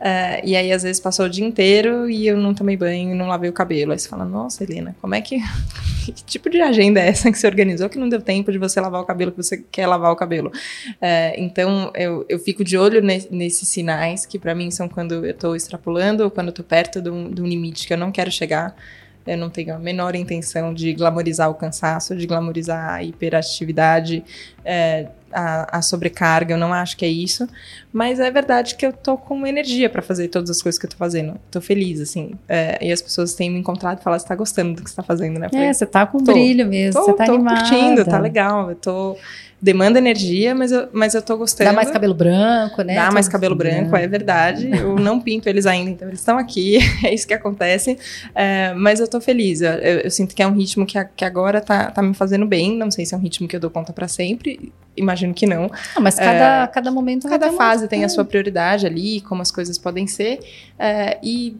Uh, 0.00 0.40
e 0.42 0.56
aí, 0.56 0.72
às 0.72 0.82
vezes, 0.82 0.98
passou 0.98 1.26
o 1.26 1.28
dia 1.28 1.44
inteiro 1.46 2.08
e 2.08 2.26
eu 2.26 2.36
não 2.36 2.54
tomei 2.54 2.76
banho 2.76 3.12
e 3.12 3.14
não 3.14 3.28
lavei 3.28 3.50
o 3.50 3.52
cabelo. 3.52 3.92
Aí 3.92 3.98
você 3.98 4.08
fala, 4.08 4.24
nossa, 4.24 4.64
Helena, 4.64 4.96
como 5.02 5.14
é 5.14 5.20
que. 5.20 5.38
que 6.04 6.12
tipo 6.24 6.48
de 6.48 6.62
agenda 6.62 7.00
é 7.00 7.08
essa 7.08 7.30
que 7.30 7.38
você 7.38 7.46
organizou 7.46 7.88
que 7.90 7.98
não 7.98 8.08
deu 8.08 8.22
tempo 8.22 8.50
de 8.50 8.56
você 8.56 8.80
lavar 8.80 9.02
o 9.02 9.04
cabelo 9.04 9.30
que 9.30 9.36
você 9.36 9.58
quer 9.70 9.86
lavar 9.86 10.10
o 10.10 10.16
cabelo? 10.16 10.48
Uh, 10.48 11.34
então, 11.36 11.92
eu, 11.94 12.24
eu 12.26 12.38
fico 12.38 12.64
de 12.64 12.78
olho 12.78 13.02
ne 13.02 13.26
nesses 13.30 13.68
sinais 13.68 14.24
que, 14.24 14.38
para 14.38 14.54
mim, 14.54 14.70
são 14.70 14.88
quando 14.88 15.26
eu 15.26 15.30
estou 15.30 15.54
extrapolando 15.54 16.24
ou 16.24 16.30
quando 16.30 16.46
eu 16.46 16.52
estou 16.52 16.64
perto 16.64 17.02
de 17.02 17.10
um, 17.10 17.30
de 17.30 17.42
um 17.42 17.46
limite 17.46 17.86
que 17.86 17.92
eu 17.92 17.98
não 17.98 18.10
quero 18.10 18.30
chegar. 18.30 18.74
Eu 19.26 19.38
não 19.38 19.48
tenho 19.48 19.74
a 19.74 19.78
menor 19.78 20.14
intenção 20.14 20.74
de 20.74 20.92
glamorizar 20.92 21.50
o 21.50 21.54
cansaço, 21.54 22.14
de 22.14 22.26
glamorizar 22.26 22.94
a 22.94 23.02
hiperatividade. 23.02 24.22
É, 24.64 25.08
a, 25.34 25.78
a, 25.78 25.82
sobrecarga, 25.82 26.54
eu 26.54 26.58
não 26.58 26.72
acho 26.72 26.96
que 26.96 27.04
é 27.04 27.08
isso. 27.08 27.46
Mas 27.92 28.20
é 28.20 28.30
verdade 28.30 28.74
que 28.76 28.86
eu 28.86 28.92
tô 28.92 29.16
com 29.16 29.46
energia 29.46 29.90
para 29.90 30.00
fazer 30.00 30.28
todas 30.28 30.50
as 30.50 30.62
coisas 30.62 30.78
que 30.78 30.86
eu 30.86 30.90
tô 30.90 30.96
fazendo. 30.96 31.38
Tô 31.50 31.60
feliz, 31.60 32.00
assim. 32.00 32.32
É, 32.48 32.78
e 32.80 32.92
as 32.92 33.02
pessoas 33.02 33.34
têm 33.34 33.50
me 33.50 33.58
encontrado 33.58 34.00
e 34.00 34.02
falam, 34.02 34.18
você 34.18 34.26
tá 34.26 34.34
gostando 34.34 34.74
do 34.74 34.82
que 34.82 34.90
você 34.90 34.96
tá 34.96 35.02
fazendo, 35.02 35.38
né? 35.38 35.48
Falei, 35.48 35.66
é, 35.66 35.72
você 35.72 35.86
tá 35.86 36.06
com 36.06 36.18
tô, 36.18 36.32
brilho 36.32 36.66
mesmo, 36.66 37.00
tô, 37.00 37.06
você 37.06 37.12
tá 37.14 37.24
tô 37.24 37.34
animada. 37.34 37.60
curtindo, 37.60 38.04
tá 38.04 38.18
legal. 38.18 38.70
Eu 38.70 38.76
tô 38.76 39.16
demanda 39.64 39.98
energia, 39.98 40.54
mas 40.54 40.70
eu, 40.70 40.88
mas 40.92 41.14
eu 41.14 41.22
tô 41.22 41.38
gostando. 41.38 41.70
Dá 41.70 41.74
mais 41.74 41.90
cabelo 41.90 42.12
branco, 42.12 42.82
né? 42.82 42.94
Dá 42.96 43.10
mais 43.10 43.26
cabelo 43.26 43.54
branco, 43.54 43.88
branco, 43.88 43.96
é 43.96 44.06
verdade. 44.06 44.70
Eu 44.70 44.96
não 45.00 45.18
pinto 45.18 45.48
eles 45.48 45.64
ainda, 45.64 45.90
então 45.90 46.06
eles 46.06 46.20
estão 46.20 46.36
aqui, 46.36 46.76
é 47.02 47.14
isso 47.14 47.26
que 47.26 47.32
acontece. 47.32 47.96
É, 48.34 48.74
mas 48.74 49.00
eu 49.00 49.08
tô 49.08 49.22
feliz. 49.22 49.62
Eu, 49.62 49.72
eu, 49.72 50.10
sinto 50.10 50.34
que 50.34 50.42
é 50.42 50.46
um 50.46 50.52
ritmo 50.52 50.84
que, 50.84 51.02
que 51.16 51.24
agora 51.24 51.62
tá, 51.62 51.90
tá 51.90 52.02
me 52.02 52.12
fazendo 52.12 52.44
bem. 52.44 52.76
Não 52.76 52.90
sei 52.90 53.06
se 53.06 53.14
é 53.14 53.16
um 53.16 53.20
ritmo 53.20 53.48
que 53.48 53.56
eu 53.56 53.60
dou 53.60 53.70
conta 53.70 53.90
para 53.90 54.06
sempre. 54.06 54.70
Imagino 54.94 55.23
que 55.32 55.46
não. 55.46 55.70
Mas 56.00 56.16
cada, 56.16 56.64
é, 56.64 56.66
cada 56.66 56.90
momento. 56.90 57.28
Cada 57.28 57.52
fase 57.52 57.88
tem 57.88 58.04
a 58.04 58.08
sua 58.08 58.24
prioridade 58.24 58.86
ali, 58.86 59.20
como 59.20 59.40
as 59.40 59.50
coisas 59.50 59.78
podem 59.78 60.06
ser. 60.06 60.40
É, 60.78 61.18
e 61.22 61.56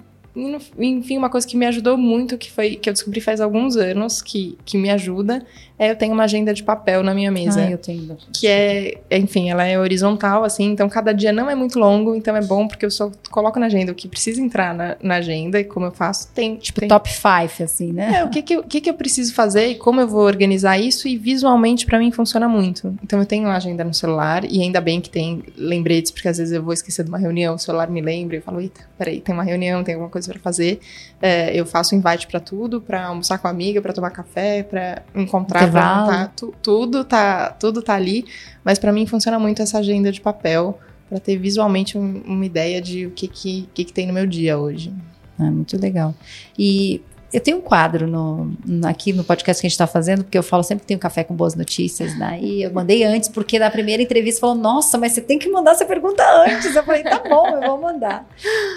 enfim, 0.78 1.16
uma 1.16 1.30
coisa 1.30 1.46
que 1.46 1.56
me 1.56 1.64
ajudou 1.66 1.96
muito, 1.96 2.36
que 2.36 2.50
foi 2.50 2.74
que 2.74 2.88
eu 2.88 2.92
descobri 2.92 3.20
faz 3.20 3.40
alguns 3.40 3.76
anos, 3.76 4.20
que, 4.20 4.58
que 4.64 4.76
me 4.76 4.90
ajuda, 4.90 5.46
é 5.76 5.90
eu 5.90 5.96
tenho 5.96 6.12
uma 6.12 6.24
agenda 6.24 6.54
de 6.54 6.62
papel 6.62 7.02
na 7.02 7.12
minha 7.12 7.32
mesa. 7.32 7.60
Ah, 7.60 7.70
eu 7.70 7.78
tenho. 7.78 8.16
Que 8.32 8.46
é, 8.46 9.00
enfim, 9.10 9.50
ela 9.50 9.64
é 9.64 9.78
horizontal, 9.78 10.44
assim, 10.44 10.66
então 10.70 10.88
cada 10.88 11.12
dia 11.12 11.32
não 11.32 11.50
é 11.50 11.54
muito 11.54 11.78
longo, 11.78 12.14
então 12.14 12.36
é 12.36 12.40
bom 12.40 12.68
porque 12.68 12.86
eu 12.86 12.90
só 12.90 13.10
coloco 13.30 13.58
na 13.58 13.66
agenda 13.66 13.90
o 13.90 13.94
que 13.94 14.06
precisa 14.06 14.40
entrar 14.40 14.72
na, 14.72 14.96
na 15.02 15.16
agenda 15.16 15.58
e 15.58 15.64
como 15.64 15.86
eu 15.86 15.90
faço, 15.90 16.28
tem. 16.32 16.56
Tipo, 16.56 16.80
tem, 16.80 16.88
top 16.88 17.10
5, 17.10 17.62
assim, 17.62 17.92
né? 17.92 18.18
É, 18.18 18.24
o 18.24 18.30
que 18.30 18.40
que, 18.42 18.54
eu, 18.54 18.60
o 18.60 18.64
que 18.64 18.80
que 18.80 18.88
eu 18.88 18.94
preciso 18.94 19.34
fazer 19.34 19.66
e 19.66 19.74
como 19.74 20.00
eu 20.00 20.06
vou 20.06 20.22
organizar 20.22 20.78
isso 20.78 21.08
e 21.08 21.16
visualmente 21.16 21.84
para 21.86 21.98
mim 21.98 22.12
funciona 22.12 22.48
muito. 22.48 22.96
Então 23.02 23.18
eu 23.18 23.26
tenho 23.26 23.44
uma 23.44 23.56
agenda 23.56 23.82
no 23.82 23.92
celular 23.92 24.44
e 24.44 24.62
ainda 24.62 24.80
bem 24.80 25.00
que 25.00 25.10
tem 25.10 25.42
lembretes, 25.56 26.12
porque 26.12 26.28
às 26.28 26.38
vezes 26.38 26.52
eu 26.52 26.62
vou 26.62 26.72
esquecer 26.72 27.02
de 27.02 27.08
uma 27.08 27.18
reunião, 27.18 27.56
o 27.56 27.58
celular 27.58 27.90
me 27.90 28.00
lembra 28.00 28.36
e 28.36 28.38
eu 28.38 28.42
falo, 28.42 28.60
eita, 28.60 28.80
peraí, 28.96 29.20
tem 29.20 29.34
uma 29.34 29.44
reunião, 29.44 29.82
tem 29.82 29.94
alguma 29.94 30.10
coisa 30.10 30.30
para 30.30 30.40
fazer. 30.40 30.78
É, 31.20 31.58
eu 31.58 31.66
faço 31.66 31.94
invite 31.94 32.26
para 32.26 32.38
tudo, 32.38 32.80
para 32.80 33.06
almoçar 33.06 33.38
com 33.38 33.48
a 33.48 33.50
amiga, 33.50 33.80
para 33.80 33.92
tomar 33.92 34.10
café, 34.10 34.62
para 34.62 35.02
encontrar, 35.14 35.63
pra 35.68 35.96
montar, 35.96 36.32
tu, 36.36 36.54
tudo 36.62 37.04
tá 37.04 37.50
tudo 37.50 37.82
tá 37.82 37.94
ali. 37.94 38.24
Mas 38.64 38.78
para 38.78 38.92
mim 38.92 39.06
funciona 39.06 39.38
muito 39.38 39.62
essa 39.62 39.78
agenda 39.78 40.10
de 40.10 40.20
papel 40.20 40.78
para 41.08 41.20
ter 41.20 41.36
visualmente 41.36 41.98
um, 41.98 42.22
uma 42.26 42.44
ideia 42.44 42.80
de 42.80 43.06
o 43.06 43.10
que 43.10 43.28
que, 43.28 43.68
que 43.74 43.84
que 43.84 43.92
tem 43.92 44.06
no 44.06 44.12
meu 44.12 44.26
dia 44.26 44.58
hoje. 44.58 44.92
Ah, 45.38 45.50
muito 45.50 45.78
legal. 45.80 46.14
E 46.58 47.02
eu 47.34 47.40
tenho 47.40 47.56
um 47.56 47.60
quadro 47.60 48.06
no, 48.06 48.52
aqui 48.86 49.12
no 49.12 49.24
podcast 49.24 49.60
que 49.60 49.66
a 49.66 49.68
gente 49.68 49.74
está 49.74 49.88
fazendo, 49.88 50.22
porque 50.22 50.38
eu 50.38 50.42
falo 50.42 50.62
sempre 50.62 50.86
que 50.86 50.94
um 50.94 50.98
café 50.98 51.24
com 51.24 51.34
boas 51.34 51.56
notícias? 51.56 52.14
E 52.40 52.62
eu 52.62 52.72
mandei 52.72 53.02
antes, 53.02 53.28
porque 53.28 53.58
na 53.58 53.68
primeira 53.68 54.00
entrevista 54.00 54.40
falou: 54.40 54.54
Nossa, 54.54 54.96
mas 54.96 55.12
você 55.12 55.20
tem 55.20 55.36
que 55.36 55.48
mandar 55.48 55.72
essa 55.72 55.84
pergunta 55.84 56.22
antes. 56.46 56.74
Eu 56.76 56.84
falei: 56.84 57.02
Tá 57.02 57.20
bom, 57.28 57.48
eu 57.48 57.60
vou 57.62 57.80
mandar. 57.80 58.24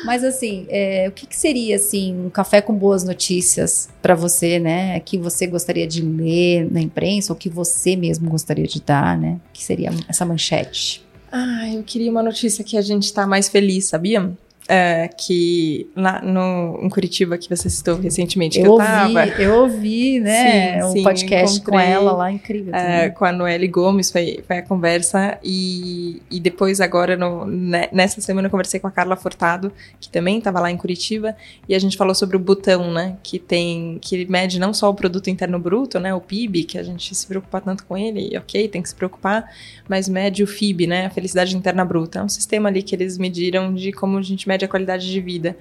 Mas 0.03 0.23
assim, 0.23 0.65
é, 0.69 1.05
o 1.07 1.11
que, 1.11 1.27
que, 1.27 1.37
seria 1.37 1.75
assim 1.75 2.17
um 2.25 2.31
café 2.31 2.59
com 2.59 2.73
boas 2.73 3.03
notícias 3.03 3.89
para 4.01 4.15
você, 4.15 4.57
né? 4.57 4.99
Que 5.01 5.19
você 5.19 5.45
gostaria 5.45 5.85
de 5.85 6.01
ler 6.01 6.67
na 6.71 6.81
imprensa 6.81 7.31
ou 7.31 7.37
que 7.37 7.49
você 7.49 7.95
mesmo 7.95 8.27
gostaria 8.27 8.65
de 8.65 8.81
dar, 8.81 9.15
né? 9.15 9.39
Que 9.53 9.63
seria 9.63 9.91
essa 10.09 10.25
manchete? 10.25 11.05
Ah, 11.31 11.71
eu 11.71 11.83
queria 11.83 12.09
uma 12.09 12.23
notícia 12.23 12.63
que 12.63 12.75
a 12.75 12.81
gente 12.81 13.03
está 13.03 13.27
mais 13.27 13.47
feliz, 13.47 13.85
sabia? 13.85 14.31
É, 14.67 15.07
que 15.07 15.89
lá 15.95 16.21
no, 16.21 16.79
em 16.81 16.89
Curitiba, 16.89 17.37
que 17.37 17.49
você 17.49 17.69
citou 17.69 17.95
recentemente, 17.95 18.59
eu 18.59 18.75
que 18.75 19.39
eu. 19.39 19.47
Eu 19.47 19.61
ouvi, 19.63 20.19
né? 20.19 20.81
Sim, 20.81 20.83
um 20.83 20.91
sim, 20.91 21.03
podcast 21.03 21.61
com 21.61 21.79
ela 21.79 22.11
lá, 22.11 22.31
incrível. 22.31 22.75
É, 22.75 23.09
com 23.09 23.23
a 23.23 23.31
Noelle 23.31 23.67
Gomes, 23.67 24.11
foi, 24.11 24.43
foi 24.45 24.57
a 24.57 24.61
conversa. 24.61 25.37
E, 25.41 26.21
e 26.29 26.39
depois, 26.39 26.81
agora, 26.81 27.15
no, 27.15 27.45
né, 27.45 27.87
nessa 27.93 28.19
semana, 28.19 28.47
eu 28.47 28.51
conversei 28.51 28.79
com 28.79 28.87
a 28.87 28.91
Carla 28.91 29.15
Furtado, 29.15 29.71
que 30.01 30.09
também 30.09 30.39
estava 30.39 30.59
lá 30.59 30.69
em 30.69 30.75
Curitiba, 30.75 31.35
e 31.67 31.73
a 31.73 31.79
gente 31.79 31.95
falou 31.95 32.13
sobre 32.13 32.35
o 32.35 32.39
botão, 32.39 32.91
né? 32.91 33.15
Que 33.23 33.39
tem. 33.39 33.97
que 34.01 34.25
mede 34.29 34.59
não 34.59 34.73
só 34.73 34.89
o 34.89 34.93
produto 34.93 35.29
interno 35.29 35.57
bruto, 35.59 35.97
né? 35.97 36.13
O 36.13 36.19
PIB, 36.19 36.65
que 36.65 36.77
a 36.77 36.83
gente 36.83 37.15
se 37.15 37.25
preocupa 37.25 37.61
tanto 37.61 37.85
com 37.85 37.97
ele, 37.97 38.29
e 38.33 38.37
ok, 38.37 38.67
tem 38.67 38.81
que 38.81 38.89
se 38.89 38.95
preocupar, 38.95 39.49
mas 39.87 40.09
mede 40.09 40.43
o 40.43 40.47
FIB, 40.47 40.87
né? 40.87 41.05
A 41.05 41.09
felicidade 41.09 41.55
interna 41.55 41.85
bruta. 41.85 42.19
É 42.19 42.23
um 42.23 42.29
sistema 42.29 42.67
ali 42.67 42.83
que 42.83 42.93
eles 42.93 43.17
mediram 43.17 43.73
de 43.73 43.93
como 43.93 44.17
a 44.17 44.21
gente 44.21 44.45
mede 44.47 44.56
mede 44.57 44.65
a 44.65 44.67
qualidade 44.67 45.09
de 45.09 45.21
vida. 45.21 45.55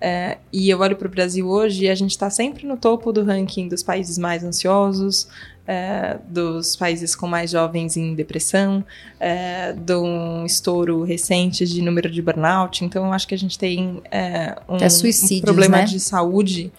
É, 0.00 0.38
e 0.52 0.68
eu 0.68 0.80
olho 0.80 0.96
para 0.96 1.08
o 1.08 1.10
Brasil 1.10 1.48
hoje 1.48 1.84
e 1.84 1.88
a 1.88 1.94
gente 1.94 2.10
está 2.10 2.28
sempre 2.28 2.66
no 2.66 2.76
topo 2.76 3.12
do 3.12 3.24
ranking 3.24 3.68
dos 3.68 3.82
países 3.82 4.18
mais 4.18 4.44
ansiosos, 4.44 5.28
é, 5.66 6.18
dos 6.28 6.76
países 6.76 7.14
com 7.14 7.26
mais 7.26 7.50
jovens 7.50 7.96
em 7.96 8.14
depressão, 8.14 8.84
é, 9.18 9.72
de 9.72 9.94
um 9.94 10.44
estouro 10.44 11.02
recente 11.02 11.64
de 11.64 11.80
número 11.80 12.10
de 12.10 12.20
burnout. 12.20 12.84
Então, 12.84 13.06
eu 13.06 13.12
acho 13.12 13.26
que 13.26 13.34
a 13.34 13.38
gente 13.38 13.58
tem 13.58 14.02
é, 14.10 14.56
um, 14.68 14.76
um, 14.76 15.40
problema 15.40 15.78
né? 15.78 15.84
de 15.84 16.00
saúde 16.00 16.72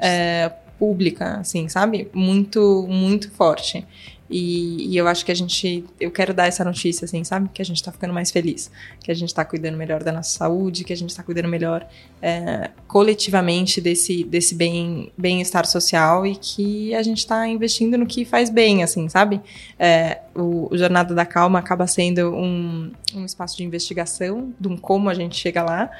é, 0.00 0.50
pública, 0.78 1.38
assim, 1.40 1.68
sabe? 1.68 2.08
Muito, 2.14 2.86
muito 2.88 3.30
forte. 3.32 3.84
E, 4.30 4.92
e, 4.92 4.96
eu 4.96 5.08
acho 5.08 5.24
que 5.24 5.32
a 5.32 5.34
gente. 5.34 5.84
Eu 5.98 6.10
quero 6.12 6.32
dar 6.32 6.46
essa 6.46 6.64
notícia, 6.64 7.04
assim, 7.04 7.24
sabe? 7.24 7.50
Que 7.52 7.60
a 7.60 7.64
gente 7.64 7.82
tá 7.82 7.90
ficando 7.90 8.14
mais 8.14 8.30
feliz. 8.30 8.70
Que 9.02 9.10
a 9.10 9.14
gente 9.14 9.34
tá 9.34 9.44
cuidando 9.44 9.76
melhor 9.76 10.04
da 10.04 10.12
nossa 10.12 10.30
saúde, 10.30 10.84
que 10.84 10.92
a 10.92 10.96
gente 10.96 11.14
tá 11.14 11.22
cuidando 11.22 11.48
melhor 11.48 11.84
é, 12.22 12.70
coletivamente 12.86 13.80
desse, 13.80 14.22
desse 14.22 14.54
bem, 14.54 15.10
bem-estar 15.18 15.66
social 15.66 16.24
e 16.24 16.36
que 16.36 16.94
a 16.94 17.02
gente 17.02 17.26
tá 17.26 17.48
investindo 17.48 17.98
no 17.98 18.06
que 18.06 18.24
faz 18.24 18.50
bem, 18.50 18.84
assim, 18.84 19.08
sabe? 19.08 19.40
É, 19.76 20.20
o, 20.32 20.72
o, 20.72 20.78
Jornada 20.78 21.12
da 21.12 21.26
Calma 21.26 21.58
acaba 21.58 21.88
sendo 21.88 22.32
um, 22.32 22.92
um 23.14 23.24
espaço 23.24 23.56
de 23.56 23.64
investigação 23.64 24.54
de 24.60 24.68
um 24.68 24.76
como 24.76 25.10
a 25.10 25.14
gente 25.14 25.36
chega 25.36 25.64
lá. 25.64 25.90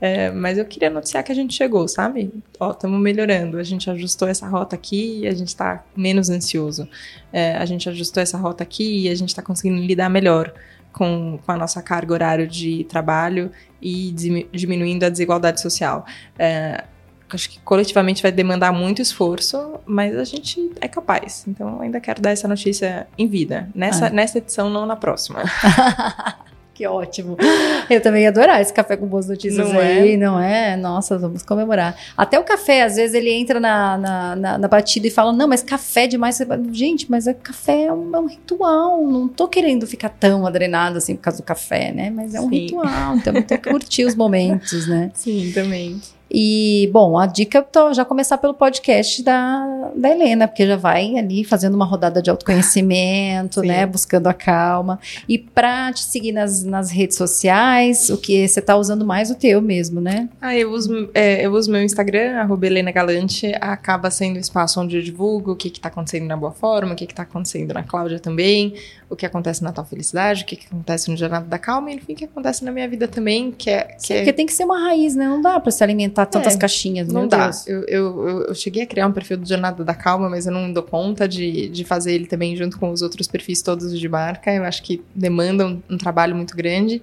É, 0.00 0.30
mas 0.30 0.58
eu 0.58 0.64
queria 0.64 0.90
noticiar 0.90 1.24
que 1.24 1.32
a 1.32 1.34
gente 1.34 1.54
chegou, 1.54 1.88
sabe? 1.88 2.32
Ó, 2.58 2.70
estamos 2.70 3.00
melhorando. 3.00 3.58
A 3.58 3.62
gente 3.62 3.90
ajustou 3.90 4.28
essa 4.28 4.46
rota 4.46 4.76
aqui 4.76 5.20
e 5.22 5.26
a 5.26 5.34
gente 5.34 5.48
está 5.48 5.84
menos 5.96 6.30
ansioso. 6.30 6.88
É, 7.32 7.56
a 7.56 7.64
gente 7.66 7.88
ajustou 7.88 8.22
essa 8.22 8.38
rota 8.38 8.62
aqui 8.62 9.06
e 9.06 9.08
a 9.08 9.14
gente 9.14 9.30
está 9.30 9.42
conseguindo 9.42 9.80
lidar 9.80 10.08
melhor 10.08 10.52
com, 10.92 11.38
com, 11.44 11.52
a 11.52 11.56
nossa 11.56 11.82
carga 11.82 12.14
horária 12.14 12.46
de 12.46 12.84
trabalho 12.84 13.50
e 13.82 14.12
diminuindo 14.52 15.04
a 15.04 15.08
desigualdade 15.08 15.60
social. 15.60 16.06
É, 16.38 16.84
acho 17.30 17.50
que 17.50 17.60
coletivamente 17.60 18.22
vai 18.22 18.32
demandar 18.32 18.72
muito 18.72 19.02
esforço, 19.02 19.80
mas 19.84 20.16
a 20.16 20.24
gente 20.24 20.70
é 20.80 20.88
capaz. 20.88 21.44
Então, 21.46 21.80
ainda 21.80 22.00
quero 22.00 22.22
dar 22.22 22.30
essa 22.30 22.48
notícia 22.48 23.06
em 23.18 23.26
vida. 23.26 23.68
Nessa, 23.74 24.06
ah. 24.06 24.10
nessa 24.10 24.38
edição, 24.38 24.70
não 24.70 24.86
na 24.86 24.96
próxima. 24.96 25.42
Que 26.78 26.86
ótimo. 26.86 27.36
Eu 27.90 28.00
também 28.00 28.22
ia 28.22 28.28
adorar 28.28 28.60
esse 28.60 28.72
café 28.72 28.96
com 28.96 29.04
boas 29.04 29.26
notícias 29.26 29.68
não 29.68 29.80
aí, 29.80 30.12
é? 30.12 30.16
não 30.16 30.40
é? 30.40 30.76
Nossa, 30.76 31.18
vamos 31.18 31.42
comemorar. 31.42 31.96
Até 32.16 32.38
o 32.38 32.44
café, 32.44 32.84
às 32.84 32.94
vezes 32.94 33.16
ele 33.16 33.32
entra 33.32 33.58
na, 33.58 33.98
na, 33.98 34.36
na, 34.36 34.58
na 34.58 34.68
batida 34.68 35.08
e 35.08 35.10
fala: 35.10 35.32
Não, 35.32 35.48
mas 35.48 35.60
café 35.60 36.06
demais. 36.06 36.38
Gente, 36.70 37.10
mas 37.10 37.26
é 37.26 37.34
café 37.34 37.86
é 37.86 37.92
um, 37.92 38.14
é 38.14 38.20
um, 38.20 38.26
ritual. 38.26 39.04
Não 39.04 39.26
tô 39.26 39.48
querendo 39.48 39.88
ficar 39.88 40.10
tão 40.10 40.46
adrenado 40.46 40.98
assim 40.98 41.16
por 41.16 41.22
causa 41.22 41.38
do 41.38 41.44
café, 41.44 41.90
né? 41.90 42.10
Mas 42.10 42.32
é 42.32 42.40
um 42.40 42.48
Sim. 42.48 42.54
ritual. 42.54 43.16
Então 43.16 43.32
tem 43.42 43.58
que 43.58 43.70
curtir 43.70 44.04
os 44.04 44.14
momentos, 44.14 44.86
né? 44.86 45.10
Sim, 45.18 45.50
também. 45.52 46.00
E, 46.30 46.90
bom, 46.92 47.18
a 47.18 47.26
dica 47.26 47.58
é 47.58 47.94
já 47.94 48.04
começar 48.04 48.38
pelo 48.38 48.52
podcast 48.52 49.22
da, 49.22 49.90
da 49.94 50.10
Helena, 50.10 50.46
porque 50.46 50.66
já 50.66 50.76
vai 50.76 51.16
ali 51.16 51.44
fazendo 51.44 51.74
uma 51.74 51.84
rodada 51.84 52.20
de 52.20 52.28
autoconhecimento, 52.30 53.62
né? 53.62 53.86
Buscando 53.86 54.26
a 54.26 54.34
calma. 54.34 54.98
E 55.28 55.38
para 55.38 55.92
te 55.92 56.00
seguir 56.00 56.32
nas, 56.32 56.62
nas 56.62 56.90
redes 56.90 57.16
sociais, 57.16 58.10
o 58.10 58.18
que 58.18 58.46
você 58.46 58.60
tá 58.60 58.76
usando 58.76 59.04
mais 59.04 59.30
o 59.30 59.34
teu 59.34 59.62
mesmo, 59.62 60.00
né? 60.00 60.28
Ah, 60.40 60.56
eu 60.56 60.70
uso, 60.72 61.08
é, 61.14 61.44
eu 61.44 61.52
uso 61.52 61.70
meu 61.70 61.82
Instagram, 61.82 62.36
arroba 62.38 62.66
Helena 62.66 62.90
Galante, 62.90 63.52
acaba 63.60 64.10
sendo 64.10 64.36
o 64.36 64.40
espaço 64.40 64.80
onde 64.80 64.96
eu 64.96 65.02
divulgo 65.02 65.52
o 65.52 65.56
que 65.56 65.68
está 65.68 65.88
acontecendo 65.88 66.26
na 66.26 66.36
Boa 66.36 66.52
Forma, 66.52 66.92
o 66.92 66.96
que 66.96 67.04
está 67.04 67.22
acontecendo 67.22 67.72
na 67.72 67.82
Cláudia 67.82 68.18
também, 68.18 68.74
o 69.10 69.16
que 69.16 69.24
acontece 69.24 69.62
na 69.62 69.72
Tal 69.72 69.84
Felicidade, 69.84 70.42
o 70.42 70.46
que, 70.46 70.56
que 70.56 70.66
acontece 70.66 71.10
no 71.10 71.16
Jornada 71.16 71.46
da 71.46 71.58
Calma, 71.58 71.90
e 71.90 71.94
enfim, 71.94 72.12
o 72.12 72.16
que 72.16 72.24
acontece 72.24 72.64
na 72.64 72.70
minha 72.70 72.88
vida 72.88 73.08
também, 73.08 73.50
que 73.50 73.70
é... 73.70 73.84
Que 73.84 74.06
Sim, 74.06 74.14
é... 74.14 74.16
Porque 74.18 74.32
tem 74.32 74.46
que 74.46 74.52
ser 74.52 74.64
uma 74.64 74.78
raiz, 74.78 75.14
né? 75.14 75.26
Não 75.26 75.40
dá 75.40 75.58
para 75.58 75.70
se 75.70 75.82
alimentar 75.82 76.26
tantas 76.26 76.54
é, 76.54 76.58
caixinhas, 76.58 77.08
não 77.08 77.26
dá. 77.26 77.50
Eu, 77.66 77.84
eu, 77.84 78.28
eu, 78.48 78.54
cheguei 78.54 78.82
a 78.82 78.86
criar 78.86 79.06
um 79.06 79.12
perfil 79.12 79.38
do 79.38 79.48
Jornada 79.48 79.84
da 79.84 79.94
Calma, 79.94 80.28
mas 80.28 80.46
eu 80.46 80.52
não 80.52 80.72
dou 80.72 80.82
conta 80.82 81.26
de, 81.26 81.68
de 81.68 81.84
fazer 81.84 82.12
ele 82.12 82.26
também 82.26 82.54
junto 82.56 82.78
com 82.78 82.90
os 82.90 83.02
outros 83.02 83.26
perfis 83.26 83.62
todos 83.62 83.98
de 83.98 84.08
marca. 84.08 84.52
Eu 84.52 84.64
acho 84.64 84.82
que 84.82 85.02
demanda 85.14 85.66
um, 85.66 85.82
um 85.88 85.96
trabalho 85.96 86.36
muito 86.36 86.54
grande. 86.56 87.02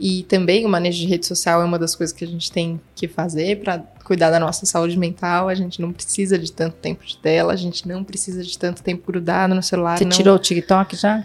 E 0.00 0.24
também 0.24 0.66
o 0.66 0.68
manejo 0.68 0.98
de 0.98 1.06
rede 1.06 1.26
social 1.26 1.62
é 1.62 1.64
uma 1.64 1.78
das 1.78 1.94
coisas 1.94 2.12
que 2.12 2.24
a 2.24 2.26
gente 2.26 2.50
tem 2.50 2.80
que 2.94 3.06
fazer 3.06 3.60
para 3.60 3.78
cuidar 4.02 4.30
da 4.30 4.40
nossa 4.40 4.66
saúde 4.66 4.98
mental. 4.98 5.48
A 5.48 5.54
gente 5.54 5.80
não 5.80 5.92
precisa 5.92 6.36
de 6.36 6.50
tanto 6.50 6.76
tempo 6.76 7.04
de 7.04 7.16
tela, 7.18 7.52
a 7.52 7.56
gente 7.56 7.86
não 7.86 8.02
precisa 8.02 8.42
de 8.42 8.58
tanto 8.58 8.82
tempo 8.82 9.06
grudado 9.06 9.54
no 9.54 9.62
celular. 9.62 9.98
Você 9.98 10.04
não... 10.04 10.10
tirou 10.10 10.34
o 10.34 10.38
TikTok 10.40 10.96
já? 10.96 11.24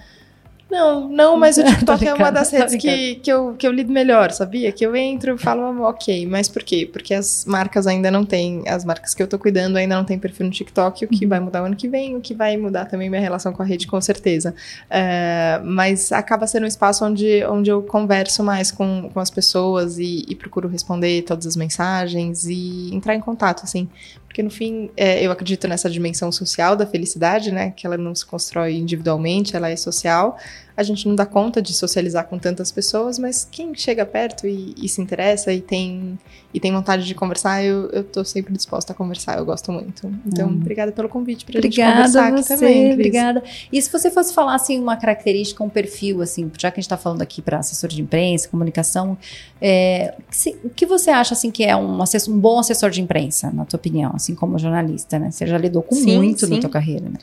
Não, 0.70 1.08
não, 1.08 1.38
mas 1.38 1.58
o 1.58 1.64
TikTok 1.66 2.06
é 2.06 2.14
uma 2.14 2.30
das 2.30 2.52
redes 2.52 2.76
que, 2.76 3.16
que, 3.16 3.32
eu, 3.32 3.56
que 3.58 3.66
eu 3.66 3.72
lido 3.72 3.92
melhor, 3.92 4.32
sabia? 4.32 4.72
Que 4.72 4.86
eu 4.86 4.96
entro 4.96 5.36
e 5.36 5.38
falo, 5.38 5.82
ok, 5.84 6.26
mas 6.26 6.50
por 6.50 6.62
quê? 6.62 6.88
Porque 6.92 7.14
as 7.14 7.46
marcas 7.46 7.88
ainda 7.88 8.12
não 8.12 8.26
têm, 8.26 8.64
as 8.68 8.84
marcas 8.84 9.14
que 9.14 9.24
eu 9.24 9.28
tô 9.28 9.40
cuidando 9.40 9.78
ainda 9.78 9.96
não 9.96 10.04
têm 10.04 10.20
perfil 10.20 10.46
no 10.46 10.52
TikTok, 10.52 11.06
o 11.06 11.08
que 11.08 11.24
uhum. 11.24 11.30
vai 11.30 11.40
mudar 11.40 11.64
o 11.64 11.66
ano 11.66 11.76
que 11.76 11.88
vem, 11.88 12.16
o 12.16 12.22
que 12.22 12.34
vai 12.34 12.58
mudar 12.58 12.86
também 12.86 13.10
minha 13.10 13.22
relação 13.22 13.54
com 13.54 13.64
a 13.64 13.66
rede, 13.66 13.88
com 13.88 14.00
certeza. 14.02 14.54
Uh, 14.90 15.66
mas 15.66 16.12
acaba 16.12 16.46
sendo 16.46 16.64
um 16.64 16.68
espaço 16.68 17.06
onde, 17.06 17.46
onde 17.46 17.70
eu 17.70 17.82
converso 17.82 18.44
mais 18.44 18.70
com, 18.70 19.10
com 19.14 19.20
as 19.20 19.32
pessoas 19.32 19.98
e, 19.98 20.26
e 20.28 20.36
procuro 20.36 20.68
responder 20.68 21.22
todas 21.22 21.48
as 21.48 21.56
mensagens 21.56 22.46
e 22.46 22.94
entrar 22.94 23.16
em 23.16 23.22
contato, 23.22 23.64
assim. 23.64 23.88
Porque 24.38 24.44
no 24.44 24.52
fim, 24.52 24.92
é, 24.96 25.26
eu 25.26 25.32
acredito 25.32 25.68
nessa 25.68 25.90
dimensão 25.90 26.32
social 26.32 26.76
da 26.76 26.86
felicidade, 26.86 27.52
né? 27.52 27.72
Que 27.72 27.88
ela 27.88 27.98
não 27.98 28.14
se 28.14 28.24
constrói 28.24 28.76
individualmente, 28.76 29.56
ela 29.56 29.68
é 29.68 29.76
social. 29.76 30.38
A 30.78 30.84
gente 30.84 31.08
não 31.08 31.16
dá 31.16 31.26
conta 31.26 31.62
de 31.62 31.74
socializar 31.74 32.28
com 32.28 32.38
tantas 32.38 32.72
pessoas, 32.72 33.18
mas 33.18 33.48
quem 33.50 33.74
chega 33.74 34.06
perto 34.06 34.48
e, 34.48 34.76
e 34.78 34.88
se 34.88 35.02
interessa 35.02 35.52
e 35.52 35.60
tem, 35.60 36.20
e 36.54 36.60
tem 36.60 36.72
vontade 36.72 37.06
de 37.06 37.16
conversar, 37.16 37.64
eu, 37.64 37.90
eu 37.90 38.04
tô 38.04 38.24
sempre 38.24 38.54
disposta 38.54 38.94
a 38.94 38.96
conversar, 38.96 39.40
eu 39.40 39.46
gosto 39.46 39.72
muito. 39.72 40.08
Então, 40.26 40.48
hum. 40.48 40.60
obrigada 40.62 40.92
pelo 40.92 41.10
convite 41.10 41.46
pra 41.46 41.58
obrigada 41.58 42.04
gente 42.04 42.14
conversar 42.14 42.32
você, 42.32 42.54
aqui 42.54 42.62
também. 42.62 42.84
Cris. 42.84 42.94
Obrigada. 42.94 43.44
E 43.72 43.82
se 43.82 43.92
você 43.92 44.12
fosse 44.12 44.34
falar 44.34 44.56
assim, 44.56 44.80
uma 44.80 44.96
característica, 44.96 45.64
um 45.64 45.70
perfil, 45.70 46.22
assim, 46.22 46.52
já 46.60 46.70
que 46.70 46.80
a 46.80 46.82
gente 46.82 46.90
tá 46.90 46.98
falando 46.98 47.22
aqui 47.24 47.42
para 47.42 47.58
assessor 47.58 47.90
de 47.90 48.02
imprensa, 48.02 48.48
comunicação, 48.48 49.18
é, 49.60 50.14
o 50.64 50.70
que 50.70 50.86
você 50.86 51.10
acha 51.10 51.34
assim 51.34 51.50
que 51.50 51.64
é 51.64 51.76
um, 51.76 52.02
assessor, 52.04 52.34
um 52.34 52.40
bom 52.40 52.60
assessor 52.60 52.92
de 52.92 53.02
imprensa, 53.02 53.50
na 53.52 53.66
tua 53.66 53.78
opinião? 53.78 54.18
assim 54.18 54.36
como 54.36 54.60
jornalista, 54.60 55.18
né? 55.18 55.32
Você 55.32 55.48
já 55.48 55.58
lidou 55.58 55.82
com 55.82 55.96
sim, 55.96 56.18
muito 56.18 56.46
sim. 56.46 56.54
na 56.54 56.60
tua 56.60 56.70
carreira, 56.70 57.10
né? 57.10 57.18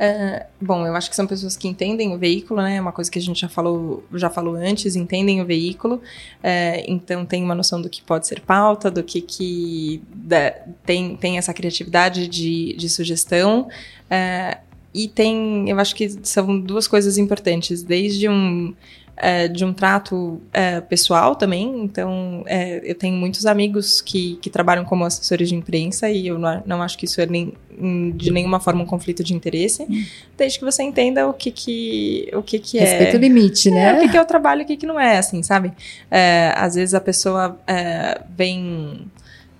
Uh, 0.00 0.46
bom, 0.58 0.86
eu 0.86 0.96
acho 0.96 1.10
que 1.10 1.16
são 1.16 1.26
pessoas 1.26 1.58
que 1.58 1.68
entendem 1.68 2.14
o 2.14 2.18
veículo, 2.18 2.62
né? 2.62 2.76
É 2.76 2.80
uma 2.80 2.90
coisa 2.90 3.10
que 3.10 3.18
a 3.18 3.22
gente 3.22 3.38
já 3.38 3.50
falou, 3.50 4.02
já 4.14 4.30
falou 4.30 4.54
antes, 4.54 4.96
entendem 4.96 5.42
o 5.42 5.44
veículo, 5.44 5.96
uh, 5.96 6.82
então 6.88 7.26
tem 7.26 7.44
uma 7.44 7.54
noção 7.54 7.82
do 7.82 7.90
que 7.90 8.00
pode 8.00 8.26
ser 8.26 8.40
pauta, 8.40 8.90
do 8.90 9.02
que, 9.02 9.20
que 9.20 10.02
da, 10.10 10.52
tem, 10.86 11.16
tem 11.16 11.36
essa 11.36 11.52
criatividade 11.52 12.28
de, 12.28 12.72
de 12.78 12.88
sugestão. 12.88 13.68
Uh, 14.06 14.58
e 14.94 15.06
tem, 15.06 15.68
eu 15.68 15.78
acho 15.78 15.94
que 15.94 16.08
são 16.22 16.58
duas 16.58 16.88
coisas 16.88 17.18
importantes, 17.18 17.82
desde 17.82 18.26
um 18.26 18.74
é, 19.20 19.46
de 19.48 19.64
um 19.64 19.72
trato 19.72 20.40
é, 20.52 20.80
pessoal 20.80 21.36
também. 21.36 21.84
Então, 21.84 22.42
é, 22.46 22.80
eu 22.82 22.94
tenho 22.94 23.14
muitos 23.14 23.44
amigos 23.44 24.00
que, 24.00 24.36
que 24.40 24.48
trabalham 24.48 24.84
como 24.84 25.04
assessores 25.04 25.50
de 25.50 25.54
imprensa 25.54 26.08
e 26.08 26.26
eu 26.26 26.38
não, 26.38 26.62
não 26.64 26.82
acho 26.82 26.96
que 26.96 27.04
isso 27.04 27.20
é 27.20 27.26
nem, 27.26 27.52
de 28.16 28.30
nenhuma 28.30 28.58
forma 28.58 28.82
um 28.82 28.86
conflito 28.86 29.22
de 29.22 29.34
interesse, 29.34 29.82
hum. 29.82 30.04
desde 30.36 30.58
que 30.58 30.64
você 30.64 30.82
entenda 30.82 31.28
o 31.28 31.34
que 31.34 31.50
que, 31.50 32.30
o 32.32 32.42
que, 32.42 32.58
que 32.58 32.78
é. 32.78 32.80
Respeito 32.80 33.16
o 33.18 33.20
limite, 33.20 33.70
né? 33.70 33.90
É, 33.90 33.96
o 33.98 34.00
que, 34.00 34.08
que 34.08 34.16
é 34.16 34.22
o 34.22 34.26
trabalho 34.26 34.62
e 34.62 34.64
o 34.64 34.66
que, 34.66 34.76
que 34.78 34.86
não 34.86 34.98
é, 34.98 35.18
assim, 35.18 35.42
sabe? 35.42 35.72
É, 36.10 36.54
às 36.56 36.74
vezes 36.74 36.94
a 36.94 37.00
pessoa 37.00 37.60
é, 37.66 38.22
vem, 38.34 39.06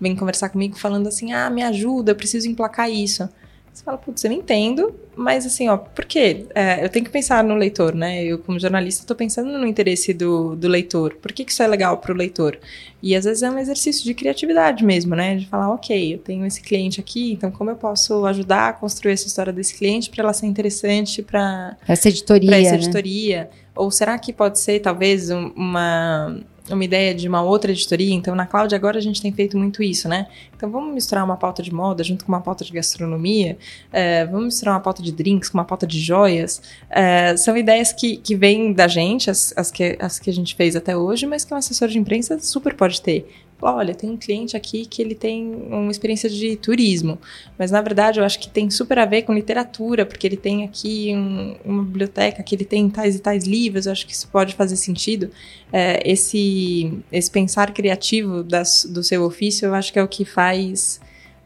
vem 0.01 0.17
conversar 0.17 0.49
comigo 0.49 0.79
falando 0.79 1.07
assim: 1.07 1.33
ah, 1.33 1.51
me 1.51 1.63
ajuda, 1.63 2.13
eu 2.13 2.17
preciso 2.17 2.49
emplacar 2.49 2.91
isso. 2.91 3.29
Você 3.73 3.85
fala, 3.85 3.97
putz, 3.97 4.25
eu 4.25 4.31
não 4.31 4.37
entendo, 4.37 4.95
mas 5.16 5.47
assim, 5.47 5.68
ó, 5.68 5.77
por 5.77 6.05
quê? 6.05 6.45
É, 6.55 6.85
eu 6.85 6.89
tenho 6.89 7.05
que 7.05 7.11
pensar 7.11 7.43
no 7.45 7.55
leitor, 7.55 7.95
né? 7.95 8.25
Eu, 8.25 8.39
como 8.39 8.59
jornalista, 8.59 9.03
estou 9.03 9.16
pensando 9.16 9.57
no 9.57 9.66
interesse 9.66 10.12
do, 10.12 10.57
do 10.57 10.66
leitor. 10.68 11.14
Por 11.14 11.33
que, 11.33 11.45
que 11.45 11.53
isso 11.53 11.62
é 11.62 11.66
legal 11.66 11.99
para 11.99 12.12
o 12.12 12.16
leitor? 12.16 12.59
E 13.03 13.14
às 13.14 13.25
vezes 13.25 13.43
é 13.43 13.51
um 13.51 13.59
exercício 13.59 14.05
de 14.05 14.12
criatividade 14.12 14.85
mesmo, 14.85 15.14
né? 15.14 15.37
De 15.37 15.47
falar, 15.47 15.73
ok, 15.73 16.14
eu 16.14 16.18
tenho 16.18 16.45
esse 16.45 16.61
cliente 16.61 17.01
aqui, 17.01 17.33
então 17.33 17.51
como 17.51 17.71
eu 17.71 17.77
posso 17.77 18.27
ajudar 18.27 18.68
a 18.68 18.73
construir 18.73 19.12
essa 19.12 19.27
história 19.27 19.53
desse 19.53 19.75
cliente 19.75 20.11
para 20.11 20.25
ela 20.25 20.33
ser 20.33 20.47
interessante 20.47 21.23
para 21.23 21.77
essa 21.87 22.09
editoria? 22.09 22.51
Para 22.51 22.59
essa 22.59 22.73
né? 22.73 22.77
editoria. 22.77 23.51
Ou 23.75 23.91
será 23.91 24.18
que 24.18 24.33
pode 24.33 24.59
ser, 24.59 24.81
talvez, 24.81 25.31
uma 25.31 26.39
uma 26.75 26.85
ideia 26.85 27.14
de 27.14 27.29
uma 27.29 27.43
outra 27.43 27.71
editoria. 27.71 28.14
Então, 28.14 28.35
na 28.35 28.47
Cláudia, 28.47 28.77
agora 28.77 28.99
a 28.99 29.01
gente 29.01 29.21
tem 29.21 29.33
feito 29.33 29.57
muito 29.57 29.83
isso, 29.83 30.09
né? 30.09 30.27
Então, 30.57 30.71
vamos 30.71 30.95
misturar 30.95 31.25
uma 31.25 31.37
pauta 31.37 31.62
de 31.62 31.73
moda 31.73 32.03
junto 32.03 32.25
com 32.25 32.33
uma 32.33 32.41
pauta 32.41 32.64
de 32.64 32.73
gastronomia, 32.73 33.59
é, 33.93 34.27
vamos 34.27 34.47
misturar 34.47 34.75
uma 34.75 34.81
pauta 34.81 35.03
de 35.03 35.12
drinks 35.12 35.49
com 35.49 35.59
uma 35.59 35.64
pauta 35.64 35.87
de 35.87 35.99
joias. 35.99 36.62
É, 36.89 37.37
são 37.37 37.57
ideias 37.57 37.93
que, 37.93 38.16
que 38.16 38.35
vêm 38.35 38.73
da 38.73 38.89
gente, 38.89 39.31
as, 39.31 39.53
as, 39.57 39.71
que, 39.71 39.97
as 40.01 40.18
que 40.18 40.31
a 40.31 40.33
gente 40.33 40.55
fez 40.55 40.77
até 40.77 40.97
hoje, 40.97 41.27
mas 41.27 41.45
que 41.45 41.53
um 41.55 41.57
assessor 41.57 41.89
de 41.89 41.99
imprensa 41.99 42.39
super 42.41 42.75
pode 42.75 43.01
ter 43.01 43.27
olha, 43.63 43.95
tem 43.95 44.11
um 44.11 44.17
cliente 44.17 44.57
aqui 44.57 44.87
que 44.87 45.03
ele 45.03 45.15
tem 45.15 45.55
uma 45.71 45.91
experiência 45.91 46.29
de 46.29 46.57
turismo, 46.57 47.19
mas 47.59 47.71
na 47.71 47.81
verdade 47.81 48.21
eu 48.21 48.25
acho 48.25 48.39
que 48.39 48.49
tem 48.49 48.71
super 48.71 48.99
a 48.99 49.05
ver 49.05 49.23
com 49.23 49.35
literatura, 49.35 50.07
porque 50.07 50.27
ele 50.27 50.37
tem 50.37 50.65
aqui 50.65 51.15
um, 51.15 51.57
uma 51.65 51.83
biblioteca 51.83 52.43
que 52.43 52.55
ele 52.55 52.65
tem 52.65 52.89
tais 52.89 53.17
e 53.17 53.19
tais 53.19 53.45
livros, 53.45 53.87
eu 53.87 53.93
acho 53.93 54.07
que 54.07 54.13
isso 54.13 54.29
pode 54.29 54.55
fazer 54.55 54.77
sentido. 54.77 55.31
É, 55.73 56.03
esse, 56.05 56.93
esse 57.13 57.31
pensar 57.31 57.73
criativo 57.73 58.43
das, 58.43 58.87
do 58.89 59.03
seu 59.03 59.25
ofício, 59.25 59.67
eu 59.67 59.75
acho 59.75 59.93
que 59.93 59.99
é 59.99 60.03
o 60.03 60.09
que 60.09 60.25
faz 60.25 61.01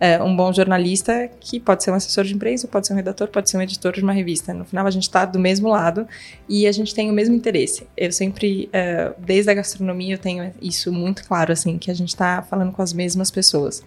é, 0.05 0.23
um 0.23 0.37
bom 0.37 0.53
jornalista, 0.53 1.31
que 1.41 1.59
pode 1.59 1.83
ser 1.83 1.91
um 1.91 1.95
assessor 1.95 2.25
de 2.25 2.35
imprensa, 2.35 2.69
pode 2.69 2.87
ser 2.87 2.93
um 2.93 2.97
redator, 2.97 3.27
pode 3.29 3.49
ser 3.49 3.57
um 3.57 3.63
editor 3.63 3.91
de 3.95 4.03
uma 4.03 4.13
revista. 4.13 4.53
No 4.53 4.67
final, 4.67 4.87
a 4.87 4.91
gente 4.91 5.05
está 5.05 5.25
do 5.25 5.39
mesmo 5.39 5.67
lado 5.67 6.07
e 6.47 6.67
a 6.67 6.73
gente 6.73 6.95
tem 6.95 7.11
o 7.11 7.13
mesmo 7.15 7.35
interesse. 7.35 7.87
Eu 7.97 8.13
sempre, 8.13 8.69
é, 8.71 9.15
desde 9.19 9.51
a 9.51 9.55
gastronomia, 9.55 10.17
eu 10.17 10.19
tenho 10.19 10.53
isso 10.61 10.93
muito 10.93 11.25
claro, 11.25 11.55
assim, 11.55 11.79
que 11.79 11.91
a 11.91 11.95
gente 11.95 12.11
está 12.11 12.43
falando 12.43 12.71
com 12.71 12.83
as 12.83 12.93
mesmas 12.93 13.31
pessoas. 13.31 13.83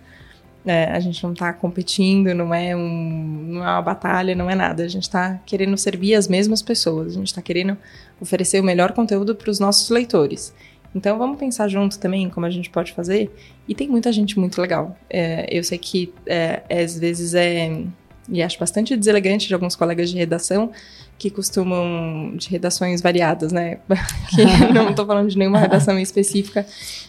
É, 0.66 0.86
a 0.86 1.00
gente 1.00 1.24
não 1.24 1.34
está 1.34 1.54
competindo, 1.54 2.34
não 2.34 2.52
é, 2.52 2.76
um, 2.76 3.46
não 3.50 3.64
é 3.64 3.70
uma 3.74 3.82
batalha, 3.84 4.34
não 4.34 4.50
é 4.50 4.56
nada. 4.56 4.84
A 4.84 4.88
gente 4.88 5.04
está 5.04 5.40
querendo 5.46 5.78
servir 5.78 6.16
as 6.16 6.28
mesmas 6.28 6.64
pessoas, 6.64 7.12
a 7.12 7.20
gente 7.20 7.28
está 7.28 7.44
querendo 7.44 7.78
oferecer 8.20 8.60
o 8.60 8.64
melhor 8.64 8.92
conteúdo 8.92 9.36
para 9.36 9.52
os 9.52 9.60
nossos 9.60 9.92
leitores. 9.92 10.52
Então 10.98 11.18
vamos 11.18 11.38
pensar 11.38 11.68
junto 11.68 12.00
também 12.00 12.28
como 12.30 12.46
a 12.46 12.50
gente 12.50 12.70
pode 12.70 12.92
fazer. 12.92 13.32
E 13.68 13.76
tem 13.76 13.88
muita 13.88 14.12
gente 14.12 14.40
muito 14.40 14.60
legal. 14.60 14.98
É, 15.08 15.48
eu 15.50 15.64
sei 15.64 15.78
que 15.78 16.12
é, 16.26 16.64
às 16.70 16.98
vezes 16.98 17.36
é. 17.36 17.84
E 18.30 18.42
acho 18.42 18.60
bastante 18.60 18.98
deselegante 18.98 19.48
de 19.48 19.54
alguns 19.54 19.76
colegas 19.76 20.10
de 20.10 20.18
redação 20.18 20.72
que 21.18 21.30
costumam. 21.30 22.36
de 22.36 22.50
redações 22.50 23.02
variadas, 23.02 23.52
né? 23.52 23.80
que 24.30 24.46
não 24.74 24.90
estou 24.90 25.06
falando 25.06 25.30
de 25.30 25.38
nenhuma 25.38 25.60
redação 25.60 25.98
específica, 26.00 26.66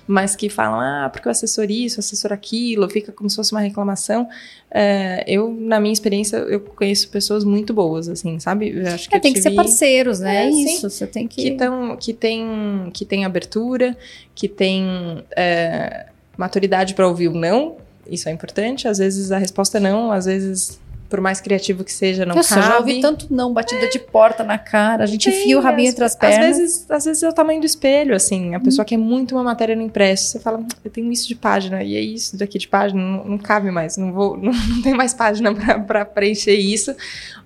mas 0.06 0.34
que 0.34 0.48
falam, 0.48 0.80
ah, 0.80 1.10
porque 1.12 1.28
o 1.28 1.30
assessor 1.30 1.70
isso, 1.70 1.98
o 1.98 2.00
assessor 2.00 2.32
aquilo, 2.32 2.88
fica 2.88 3.12
como 3.12 3.28
se 3.28 3.36
fosse 3.36 3.52
uma 3.52 3.60
reclamação. 3.60 4.28
É, 4.70 5.24
eu, 5.26 5.50
na 5.52 5.78
minha 5.78 5.92
experiência, 5.92 6.36
eu 6.36 6.60
conheço 6.60 7.08
pessoas 7.08 7.44
muito 7.44 7.74
boas, 7.74 8.08
assim, 8.08 8.38
sabe? 8.38 8.70
Eu 8.70 8.86
acho 8.88 9.08
que 9.08 9.16
é, 9.16 9.20
tem 9.20 9.32
tive... 9.32 9.44
que 9.44 9.50
ser 9.50 9.54
parceiros, 9.54 10.20
né? 10.20 10.46
É, 10.46 10.50
isso, 10.50 10.80
sim, 10.80 10.88
você 10.88 11.06
tem 11.06 11.28
que. 11.28 11.42
Que, 11.42 11.50
tão, 11.52 11.96
que, 11.96 12.12
tem, 12.12 12.90
que 12.92 13.04
tem 13.04 13.24
abertura, 13.24 13.96
que 14.34 14.48
tem 14.48 15.22
é, 15.36 16.06
maturidade 16.36 16.94
para 16.94 17.06
ouvir 17.06 17.28
o 17.28 17.34
não. 17.34 17.76
Isso 18.06 18.28
é 18.28 18.32
importante. 18.32 18.88
Às 18.88 18.98
vezes 18.98 19.30
a 19.30 19.36
resposta 19.36 19.76
é 19.76 19.80
não, 19.80 20.10
às 20.10 20.24
vezes 20.24 20.80
por 21.08 21.20
mais 21.20 21.40
criativo 21.40 21.82
que 21.82 21.92
seja, 21.92 22.26
não 22.26 22.36
Nossa, 22.36 22.54
cabe. 22.54 22.66
já 22.66 22.78
ouvi 22.78 23.00
tanto 23.00 23.26
não, 23.30 23.52
batida 23.52 23.86
é. 23.86 23.88
de 23.88 23.98
porta 23.98 24.44
na 24.44 24.58
cara, 24.58 25.04
a 25.04 25.06
gente 25.06 25.30
Sim, 25.30 25.36
enfia 25.36 25.58
o 25.58 25.60
rabinho 25.60 25.88
entre 25.88 26.04
as 26.04 26.14
pernas. 26.14 26.38
Às 26.38 26.56
vezes, 26.58 26.90
às 26.90 27.04
vezes 27.04 27.22
é 27.22 27.28
o 27.28 27.32
tamanho 27.32 27.60
do 27.60 27.66
espelho, 27.66 28.14
assim, 28.14 28.54
a 28.54 28.60
pessoa 28.60 28.82
hum. 28.82 28.86
quer 28.86 28.96
muito 28.98 29.34
uma 29.34 29.42
matéria 29.42 29.74
no 29.74 29.82
impresso, 29.82 30.32
você 30.32 30.38
fala, 30.38 30.62
eu 30.84 30.90
tenho 30.90 31.10
isso 31.10 31.26
de 31.26 31.34
página, 31.34 31.82
e 31.82 31.96
é 31.96 32.00
isso 32.00 32.36
daqui 32.36 32.58
de 32.58 32.68
página, 32.68 33.00
não, 33.00 33.24
não 33.24 33.38
cabe 33.38 33.70
mais, 33.70 33.96
não 33.96 34.12
vou, 34.12 34.36
não, 34.36 34.52
não 34.68 34.82
tem 34.82 34.94
mais 34.94 35.14
página 35.14 35.54
para 35.86 36.04
preencher 36.04 36.54
isso. 36.54 36.94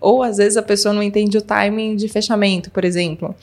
Ou 0.00 0.22
às 0.22 0.38
vezes 0.38 0.56
a 0.56 0.62
pessoa 0.62 0.92
não 0.92 1.02
entende 1.02 1.38
o 1.38 1.42
timing 1.42 1.94
de 1.94 2.08
fechamento, 2.08 2.70
por 2.70 2.84
exemplo. 2.84 3.34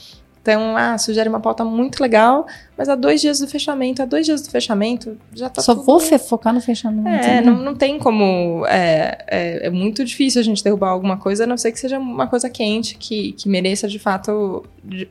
Então, 0.42 0.78
ah, 0.78 0.98
sugere 0.98 1.28
uma 1.28 1.40
pauta 1.40 1.66
muito 1.66 2.02
legal, 2.02 2.48
mas 2.78 2.88
há 2.88 2.96
dois 2.96 3.20
dias 3.20 3.40
do 3.40 3.48
fechamento, 3.48 4.02
há 4.02 4.06
dois 4.06 4.26
dias 4.26 4.42
do 4.42 4.50
fechamento, 4.50 5.18
já 5.34 5.50
tá 5.50 5.62
Só 5.62 5.76
tudo... 5.76 5.86
vou 5.86 6.00
focar 6.00 6.54
no 6.54 6.62
fechamento. 6.62 7.08
É, 7.08 7.36
né? 7.36 7.42
não, 7.42 7.58
não 7.58 7.76
tem 7.76 8.00
como... 8.00 8.66
É, 8.68 9.18
é, 9.28 9.68
é, 9.68 9.70
muito 9.70 10.04
difícil 10.04 10.40
a 10.40 10.44
gente 10.44 10.64
derrubar 10.64 10.90
alguma 10.90 11.18
coisa, 11.18 11.44
a 11.44 11.48
não 11.48 11.58
ser 11.58 11.72
que 11.72 11.80
seja 11.80 12.00
uma 12.00 12.28
coisa 12.28 12.50
quente, 12.50 12.96
que, 12.96 13.34
que 13.34 13.50
mereça 13.50 13.88
de 13.88 14.00
fato 14.00 14.66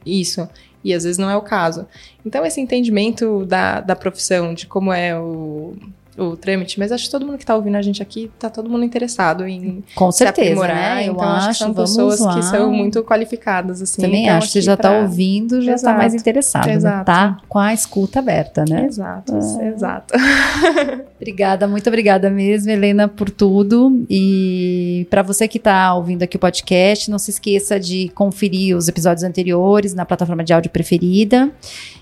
isso. 0.05 0.49
E 0.83 0.95
às 0.95 1.05
vezes 1.05 1.19
não 1.19 1.29
é 1.29 1.37
o 1.37 1.43
caso. 1.43 1.87
Então, 2.25 2.45
esse 2.47 2.61
entendimento 2.61 3.45
da, 3.45 3.81
da 3.81 3.95
profissão, 3.95 4.55
de 4.55 4.67
como 4.67 4.93
é 4.93 5.19
o 5.19 5.75
o 6.19 6.37
trâmite, 6.37 6.79
mas 6.79 6.93
acho 6.93 7.05
que 7.05 7.11
todo 7.11 7.25
mundo 7.25 7.37
que 7.37 7.45
está 7.45 7.55
ouvindo 7.55 7.77
a 7.77 7.83
gente 7.83 8.03
aqui, 8.03 8.31
está 8.35 8.51
todo 8.51 8.69
mundo 8.69 8.85
interessado 8.85 9.47
em 9.47 9.83
Com 9.95 10.11
certeza, 10.11 10.47
se 10.47 10.51
aprimorar. 10.53 10.97
Né? 10.97 11.09
Eu 11.09 11.13
então, 11.13 11.29
acho, 11.29 11.49
que 11.49 11.55
são 11.55 11.75
pessoas 11.75 12.21
lá. 12.21 12.35
que 12.35 12.43
são 12.45 12.73
muito 12.73 13.03
qualificadas, 13.05 13.81
assim. 13.81 14.03
Também 14.03 14.25
então, 14.25 14.39
acho, 14.39 14.49
você 14.49 14.61
já 14.61 14.75
está 14.75 14.91
pra... 14.91 15.03
ouvindo, 15.03 15.63
já 15.63 15.75
está 15.75 15.95
mais 15.95 16.15
interessado, 16.15 16.67
né? 16.67 16.75
exato. 16.75 16.99
Né? 16.99 17.05
tá 17.05 17.37
com 17.49 17.59
a 17.59 17.73
escuta 17.73 18.19
aberta, 18.19 18.65
né? 18.69 18.87
Exato, 18.87 19.33
ah. 19.35 19.65
exato. 19.65 20.15
obrigada, 21.17 21.67
muito 21.67 21.87
obrigada 21.89 22.31
mesmo, 22.31 22.71
Helena, 22.71 23.09
por 23.09 23.31
tudo. 23.31 24.05
E 24.09 25.07
para 25.11 25.23
você 25.23 25.47
que 25.47 25.59
está 25.59 25.95
ouvindo 25.95 26.23
aqui 26.23 26.37
o 26.37 26.41
podcast, 26.41 27.11
não 27.11 27.19
se 27.19 27.31
esqueça 27.31 27.79
de 27.79 28.09
conferir 28.15 28.77
os 28.77 28.89
episódios 28.89 29.25
anteriores 29.25 29.95
na 29.95 30.05
plataforma 30.05 30.45
de 30.45 30.53
áudio 30.53 30.71
preferida. 30.71 31.51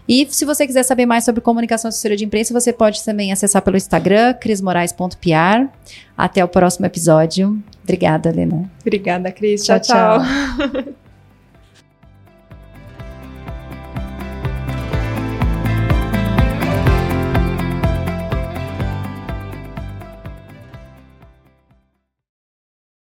E 0.09 0.27
se 0.31 0.45
você 0.45 0.67
quiser 0.67 0.85
saber 0.85 1.05
mais 1.05 1.25
sobre 1.25 1.41
comunicação 1.41 1.89
assessoria 1.89 2.17
de 2.17 2.25
imprensa, 2.25 2.55
você 2.55 2.73
pode 2.73 3.05
também 3.05 3.33
acessar 3.33 3.61
pelo 3.62 3.77
Instagram, 3.77 4.06
crismorais.pr. 4.41 5.69
Até 6.17 6.45
o 6.45 6.49
próximo 6.49 6.87
episódio. 6.87 7.63
Obrigada, 7.83 8.31
Helena. 8.31 8.71
Obrigada, 8.81 9.31
Cris. 9.31 9.65
tchau. 9.65 9.81
tchau. 9.81 10.19
tchau. 10.21 10.95